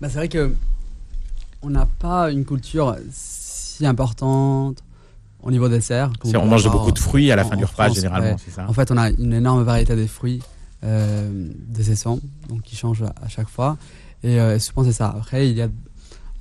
Bah, 0.00 0.08
c'est 0.08 0.16
vrai 0.18 0.28
que 0.28 0.54
on 1.62 1.70
n'a 1.70 1.86
pas 1.86 2.30
une 2.30 2.44
culture 2.44 2.96
si 3.10 3.84
importante 3.86 4.82
au 5.42 5.50
niveau 5.50 5.68
dessert. 5.68 6.10
on 6.24 6.30
peut 6.30 6.38
mange 6.46 6.70
beaucoup 6.70 6.92
de 6.92 6.98
fruits 6.98 7.30
à 7.32 7.36
la 7.36 7.44
en- 7.44 7.48
fin 7.48 7.56
du 7.56 7.64
repas 7.64 7.84
France, 7.86 7.96
généralement, 7.96 8.30
ouais. 8.30 8.36
c'est 8.42 8.50
ça? 8.52 8.66
En 8.68 8.72
fait, 8.72 8.90
on 8.90 8.96
a 8.96 9.10
une 9.10 9.32
énorme 9.32 9.62
variété 9.62 9.94
de 9.96 10.06
fruits, 10.06 10.40
euh, 10.84 11.28
des 11.68 11.82
saisons, 11.84 12.20
donc 12.48 12.62
qui 12.62 12.76
changent 12.76 13.02
à, 13.02 13.14
à 13.22 13.28
chaque 13.28 13.48
fois. 13.48 13.76
Et 14.22 14.40
euh, 14.40 14.58
souvent, 14.58 14.84
c'est 14.84 14.92
ça. 14.92 15.08
Après, 15.16 15.48
il 15.50 15.56
y 15.56 15.62
a 15.62 15.68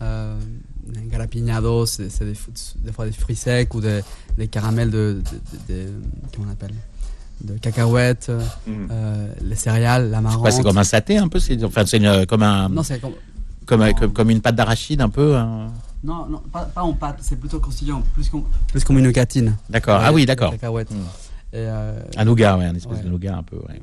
euh, 0.02 0.40
un 0.98 1.08
garapiñado, 1.10 1.86
c'est 1.86 2.08
des, 2.20 2.34
des 2.84 2.92
fois 2.92 3.06
des 3.06 3.12
fruits 3.12 3.36
secs 3.36 3.74
ou 3.74 3.82
des, 3.82 4.02
des 4.38 4.48
caramels 4.48 4.90
de, 4.92 5.22
de, 5.68 5.74
de- 5.74 5.84
de- 5.86 5.92
comment 6.36 6.48
on 6.50 6.52
appelle? 6.52 6.74
De 7.42 7.58
cacahuètes, 7.58 8.32
Mhm. 8.68 8.88
euh, 8.92 9.34
les 9.42 9.56
céréales, 9.56 10.10
la. 10.12 10.22
Ouais, 10.22 10.52
c'est 10.52 10.64
comme 10.64 10.78
un 10.78 10.84
saté 10.84 11.18
un 11.18 11.28
peu, 11.28 11.40
c'est 11.40 11.62
enfin 11.64 11.86
c'est 11.86 11.98
une- 11.98 12.26
comme 12.26 12.44
un 12.44 12.70
Non, 12.70 12.84
c'est 12.84 13.00
comme... 13.00 13.14
comme, 13.66 13.94
comme 13.94 14.14
comme 14.14 14.30
une 14.30 14.42
pâte 14.42 14.56
d'arachide 14.56 15.02
un 15.02 15.10
peu. 15.10 15.36
hein. 15.36 15.68
Non, 16.04 16.26
non, 16.30 16.42
pas, 16.52 16.66
pas 16.66 16.84
en 16.84 16.94
pâte, 16.94 17.18
c'est 17.22 17.38
plutôt 17.38 17.60
croustillant, 17.60 18.02
plus 18.14 18.30
comme, 18.30 18.44
plus 18.68 18.84
comme 18.84 18.98
une 19.00 19.12
catine. 19.14 19.56
D'accord. 19.70 20.00
Ouais, 20.00 20.06
ah 20.08 20.14
oui, 20.14 20.26
d'accord. 20.26 20.52
cacahuètes. 20.52 20.92
Mm. 20.92 20.96
Et, 21.54 21.58
euh, 21.58 22.00
Un 22.18 22.26
nougat, 22.26 22.58
ouais, 22.58 22.66
un 22.66 22.76
espèce 22.76 22.98
Ouais. 22.98 23.04
de 23.04 23.10
nougat 23.10 23.36
un 23.38 23.44
peu. 23.44 23.58
ouais. 23.58 23.82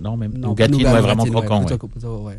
Non, 0.00 0.16
même 0.16 0.32
Non, 0.36 0.48
nougatine, 0.48 0.76
nougat, 0.76 0.94
ouais, 0.94 1.00
vraiment 1.00 1.24
croquant. 1.24 1.60
ouais. 1.60 1.66
plutôt- 1.66 1.88
plutôt, 1.88 2.18
ouais. 2.22 2.38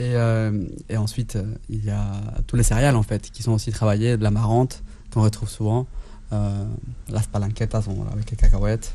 Et, 0.00 0.14
euh, 0.14 0.50
et 0.88 0.96
ensuite, 0.96 1.36
euh, 1.36 1.44
il 1.68 1.84
y 1.84 1.90
a 1.90 2.02
tous 2.46 2.56
les 2.56 2.62
céréales 2.62 2.96
en 2.96 3.02
fait 3.02 3.30
qui 3.30 3.42
sont 3.42 3.52
aussi 3.52 3.70
travaillées, 3.70 4.16
de 4.16 4.22
la 4.22 4.30
marante 4.30 4.82
qu'on 5.12 5.20
retrouve 5.20 5.50
souvent, 5.50 5.86
euh, 6.32 6.64
las 7.10 7.26
palanquetas 7.30 7.84
avec 8.10 8.30
les 8.30 8.36
cacahuètes, 8.38 8.94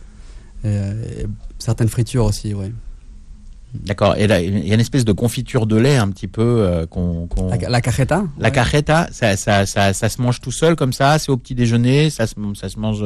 et, 0.63 0.69
et 0.69 1.27
certaines 1.59 1.89
fritures 1.89 2.25
aussi, 2.25 2.55
ouais. 2.55 2.71
D'accord. 3.75 4.15
Et 4.15 4.25
là, 4.25 4.41
il 4.41 4.65
y 4.67 4.71
a 4.71 4.73
une 4.73 4.79
espèce 4.79 5.05
de 5.05 5.11
confiture 5.11 5.67
de 5.67 5.75
lait 5.75 5.97
un 5.97 6.09
petit 6.09 6.29
peu 6.29 6.41
euh, 6.41 6.87
qu'on. 6.87 7.27
La, 7.51 7.69
la 7.69 7.81
cajeta 7.81 8.23
La 8.39 8.47
ouais. 8.47 8.51
cajeta, 8.51 9.07
ça, 9.11 9.37
ça, 9.37 9.67
ça, 9.67 9.93
ça 9.93 10.09
se 10.09 10.19
mange 10.19 10.41
tout 10.41 10.51
seul 10.51 10.75
comme 10.75 10.93
ça, 10.93 11.19
c'est 11.19 11.29
au 11.29 11.37
petit 11.37 11.53
déjeuner, 11.53 12.09
ça 12.09 12.25
se, 12.25 12.33
ça 12.55 12.67
se 12.67 12.79
mange, 12.79 13.05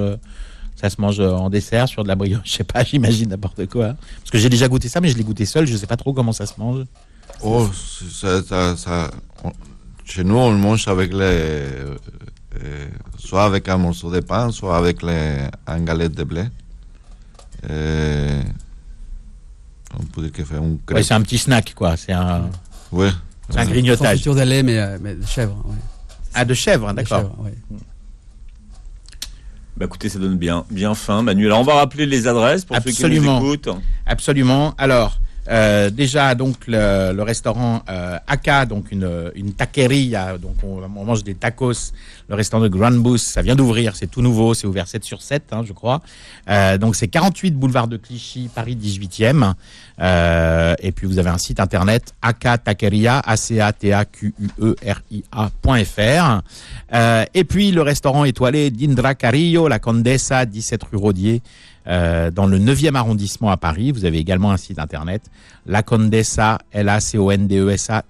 Ça 0.77 0.89
se 0.89 1.01
mange 1.01 1.19
en 1.19 1.49
dessert 1.49 1.89
sur 1.89 2.03
de 2.03 2.07
la 2.07 2.15
brioche, 2.15 2.41
je 2.45 2.51
sais 2.53 2.63
pas, 2.63 2.85
j'imagine 2.85 3.29
n'importe 3.29 3.65
quoi. 3.65 3.95
Parce 4.19 4.31
que 4.31 4.37
j'ai 4.37 4.49
déjà 4.49 4.69
goûté 4.69 4.87
ça, 4.87 5.01
mais 5.01 5.09
je 5.09 5.17
l'ai 5.17 5.25
goûté 5.25 5.45
seul, 5.45 5.67
je 5.67 5.75
sais 5.75 5.87
pas 5.87 5.97
trop 5.97 6.13
comment 6.13 6.31
ça 6.31 6.45
se 6.45 6.53
mange. 6.57 6.85
Oh, 7.41 7.69
ça, 8.11 8.41
ça, 8.43 8.75
ça- 8.77 9.11
on- 9.43 9.51
chez 10.05 10.23
nous, 10.23 10.35
on 10.35 10.51
le 10.51 10.57
mange 10.57 10.87
avec 10.87 11.11
les. 11.13 11.19
euh, 11.21 11.95
euh, 12.63 12.87
soit 13.17 13.45
avec 13.45 13.69
un 13.69 13.77
morceau 13.77 14.11
de 14.11 14.19
pain, 14.19 14.51
soit 14.51 14.75
avec 14.77 15.01
les, 15.03 15.37
un 15.67 15.79
galette 15.81 16.13
de 16.13 16.23
blé. 16.23 16.43
Euh, 17.69 18.41
on 19.99 20.03
peut 20.05 20.21
dire 20.23 20.31
que 20.31 20.43
fait 20.43 20.55
un 20.55 20.77
Ouais, 20.93 21.03
c'est 21.03 21.13
un 21.13 21.21
petit 21.21 21.37
snack, 21.37 21.73
quoi. 21.75 21.95
C'est 21.97 22.13
un, 22.13 22.49
Ouais. 22.91 23.09
c'est 23.49 23.59
un 23.59 23.65
grignotage. 23.65 24.07
friture 24.15 24.35
de 24.35 24.41
lait, 24.41 24.63
mais, 24.63 24.77
euh, 24.79 24.97
mais 25.01 25.15
de 25.15 25.25
chèvre. 25.25 25.55
Ouais. 25.65 25.75
Ah, 26.33 26.43
de 26.45 26.53
chèvre, 26.53 26.91
d'accord. 26.93 27.35
Bah 29.77 29.85
écoutez, 29.85 30.09
ça 30.09 30.19
donne 30.19 30.35
bien, 30.37 30.65
bien 30.69 30.93
faim, 30.93 31.21
Manuel. 31.21 31.47
Alors 31.47 31.59
on 31.61 31.63
va 31.63 31.75
rappeler 31.75 32.05
les 32.05 32.27
adresses 32.27 32.65
pour 32.65 32.75
Absolument. 32.75 32.99
ceux 32.99 33.09
qui 33.09 33.19
nous 33.19 33.53
écoutent. 33.53 33.69
Absolument. 34.05 34.73
Alors, 34.77 35.19
euh, 35.49 35.89
déjà, 35.89 36.35
donc, 36.35 36.67
le, 36.67 37.21
restaurant 37.21 37.81
euh, 37.89 38.17
Aka, 38.27 38.65
donc 38.65 38.91
une, 38.91 39.31
une 39.35 39.53
taqueria, 39.53 40.37
donc 40.37 40.55
on, 40.63 40.87
mange 40.87 41.23
des 41.23 41.35
tacos. 41.35 41.91
Le 42.29 42.35
restaurant 42.35 42.61
de 42.61 42.67
Grand 42.67 42.91
Boost, 42.91 43.27
ça 43.29 43.41
vient 43.41 43.55
d'ouvrir, 43.55 43.95
c'est 43.95 44.05
tout 44.05 44.21
nouveau, 44.21 44.53
c'est 44.53 44.67
ouvert 44.67 44.87
7 44.87 45.03
sur 45.03 45.21
7, 45.21 45.45
hein, 45.51 45.63
je 45.65 45.73
crois. 45.73 46.01
Euh, 46.47 46.77
donc, 46.77 46.95
c'est 46.95 47.07
48 47.07 47.55
boulevard 47.55 47.87
de 47.87 47.97
Clichy, 47.97 48.49
Paris 48.53 48.75
18e. 48.75 49.53
Euh, 49.99 50.75
et 50.79 50.91
puis, 50.91 51.07
vous 51.07 51.17
avez 51.17 51.29
un 51.29 51.39
site 51.39 51.59
internet, 51.59 52.13
Aka 52.21 52.59
Taqueria, 52.59 53.19
a 53.19 53.35
c 53.35 53.59
a 53.59 53.73
t 53.73 53.91
a 53.91 54.05
q 54.05 54.33
u 54.39 54.75
r 54.85 55.01
i 55.09 55.23
a.fr. 55.31 56.41
Euh, 56.93 57.25
et 57.33 57.43
puis, 57.43 57.71
le 57.71 57.81
restaurant 57.81 58.25
étoilé 58.25 58.69
d'Indra 58.69 59.15
Carillo, 59.15 59.67
la 59.67 59.79
Condesa, 59.79 60.45
17 60.45 60.83
rue 60.83 60.97
Rodier, 60.97 61.41
euh, 61.87 62.31
dans 62.31 62.45
le 62.45 62.59
9e 62.59 62.95
arrondissement 62.95 63.49
à 63.49 63.57
Paris. 63.57 63.91
Vous 63.91 64.05
avez 64.05 64.17
également 64.17 64.51
un 64.51 64.57
site 64.57 64.79
internet, 64.79 65.23
la 65.65 65.83
Condesa, 65.83 66.59
l 66.71 66.89
a 66.89 66.99
c 66.99 67.17
o 67.17 67.31
n 67.31 67.47
d 67.47 67.59
e 67.59 67.69
s 67.69 67.89
a 67.89 68.03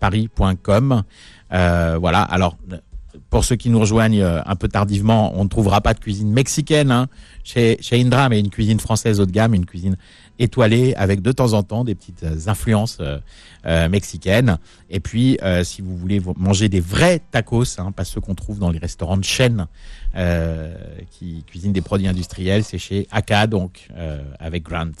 paris.com. 0.00 1.02
Euh, 1.52 1.98
voilà. 2.00 2.22
Alors, 2.22 2.56
pour 3.30 3.44
ceux 3.44 3.56
qui 3.56 3.68
nous 3.68 3.78
rejoignent 3.80 4.22
euh, 4.22 4.40
un 4.46 4.56
peu 4.56 4.68
tardivement, 4.68 5.32
on 5.38 5.44
ne 5.44 5.48
trouvera 5.48 5.80
pas 5.80 5.94
de 5.94 6.00
cuisine 6.00 6.30
mexicaine 6.32 6.90
hein, 6.90 7.08
chez, 7.44 7.76
chez 7.80 8.00
Indra, 8.00 8.28
mais 8.28 8.40
une 8.40 8.50
cuisine 8.50 8.80
française 8.80 9.20
haut 9.20 9.26
de 9.26 9.32
gamme, 9.32 9.54
une 9.54 9.66
cuisine 9.66 9.96
étoilée 10.38 10.94
avec 10.94 11.20
de 11.20 11.32
temps 11.32 11.52
en 11.52 11.62
temps 11.62 11.84
des 11.84 11.94
petites 11.94 12.22
euh, 12.22 12.36
influences 12.46 12.98
euh, 13.00 13.18
euh, 13.66 13.88
mexicaines. 13.88 14.58
Et 14.88 15.00
puis, 15.00 15.36
euh, 15.42 15.64
si 15.64 15.82
vous 15.82 15.96
voulez 15.96 16.22
manger 16.36 16.68
des 16.68 16.80
vrais 16.80 17.20
tacos, 17.30 17.78
hein, 17.78 17.92
pas 17.92 18.04
ceux 18.04 18.20
qu'on 18.20 18.34
trouve 18.36 18.58
dans 18.58 18.70
les 18.70 18.78
restaurants 18.78 19.16
de 19.16 19.24
chaîne 19.24 19.66
euh, 20.16 20.74
qui 21.10 21.44
cuisinent 21.46 21.72
des 21.72 21.82
produits 21.82 22.08
industriels, 22.08 22.64
c'est 22.64 22.78
chez 22.78 23.08
Aka, 23.10 23.46
donc 23.46 23.88
euh, 23.96 24.22
avec 24.38 24.62
Grant. 24.62 24.92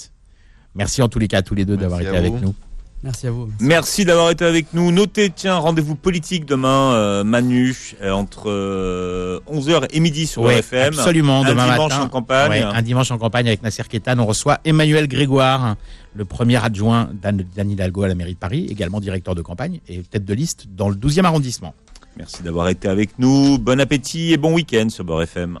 Merci 0.74 1.02
en 1.02 1.08
tous 1.08 1.18
les 1.18 1.28
cas 1.28 1.38
à 1.38 1.42
tous 1.42 1.54
les 1.54 1.64
deux 1.64 1.76
d'avoir 1.76 2.00
été 2.00 2.10
vous. 2.10 2.16
avec 2.16 2.40
nous. 2.42 2.54
Merci 3.04 3.28
à 3.28 3.30
vous. 3.30 3.48
Merci 3.60 4.04
d'avoir 4.04 4.30
été 4.30 4.44
avec 4.44 4.74
nous. 4.74 4.90
Notez, 4.90 5.30
tiens, 5.30 5.56
rendez-vous 5.56 5.94
politique 5.94 6.44
demain, 6.46 6.94
euh, 6.94 7.22
Manu, 7.22 7.94
euh, 8.02 8.10
entre 8.10 8.50
euh, 8.50 9.38
11h 9.48 9.86
et 9.92 10.00
midi 10.00 10.26
sur 10.26 10.42
Ouais, 10.42 10.58
FM. 10.58 10.88
absolument, 10.94 11.42
Un 11.44 11.48
demain 11.50 11.70
dimanche 11.72 11.90
matin. 11.92 12.02
en 12.02 12.08
campagne. 12.08 12.50
Ouais, 12.50 12.62
un 12.62 12.82
dimanche 12.82 13.10
en 13.12 13.18
campagne 13.18 13.46
avec 13.46 13.62
Nasser 13.62 13.84
Kétan. 13.88 14.18
On 14.18 14.26
reçoit 14.26 14.58
Emmanuel 14.64 15.06
Grégoire, 15.06 15.76
le 16.14 16.24
premier 16.24 16.56
adjoint 16.62 17.08
d'Anne 17.22 17.44
Hidalgo 17.70 18.02
à 18.02 18.08
la 18.08 18.16
mairie 18.16 18.34
de 18.34 18.38
Paris, 18.38 18.66
également 18.68 18.98
directeur 19.00 19.36
de 19.36 19.42
campagne 19.42 19.78
et 19.88 20.02
tête 20.02 20.24
de 20.24 20.34
liste 20.34 20.66
dans 20.74 20.88
le 20.88 20.96
12e 20.96 21.24
arrondissement. 21.24 21.74
Merci 22.16 22.42
d'avoir 22.42 22.68
été 22.68 22.88
avec 22.88 23.10
nous. 23.20 23.58
Bon 23.58 23.78
appétit 23.80 24.32
et 24.32 24.36
bon 24.38 24.54
week-end 24.54 24.88
sur 24.88 25.04
Beurre 25.04 25.22
FM. 25.22 25.60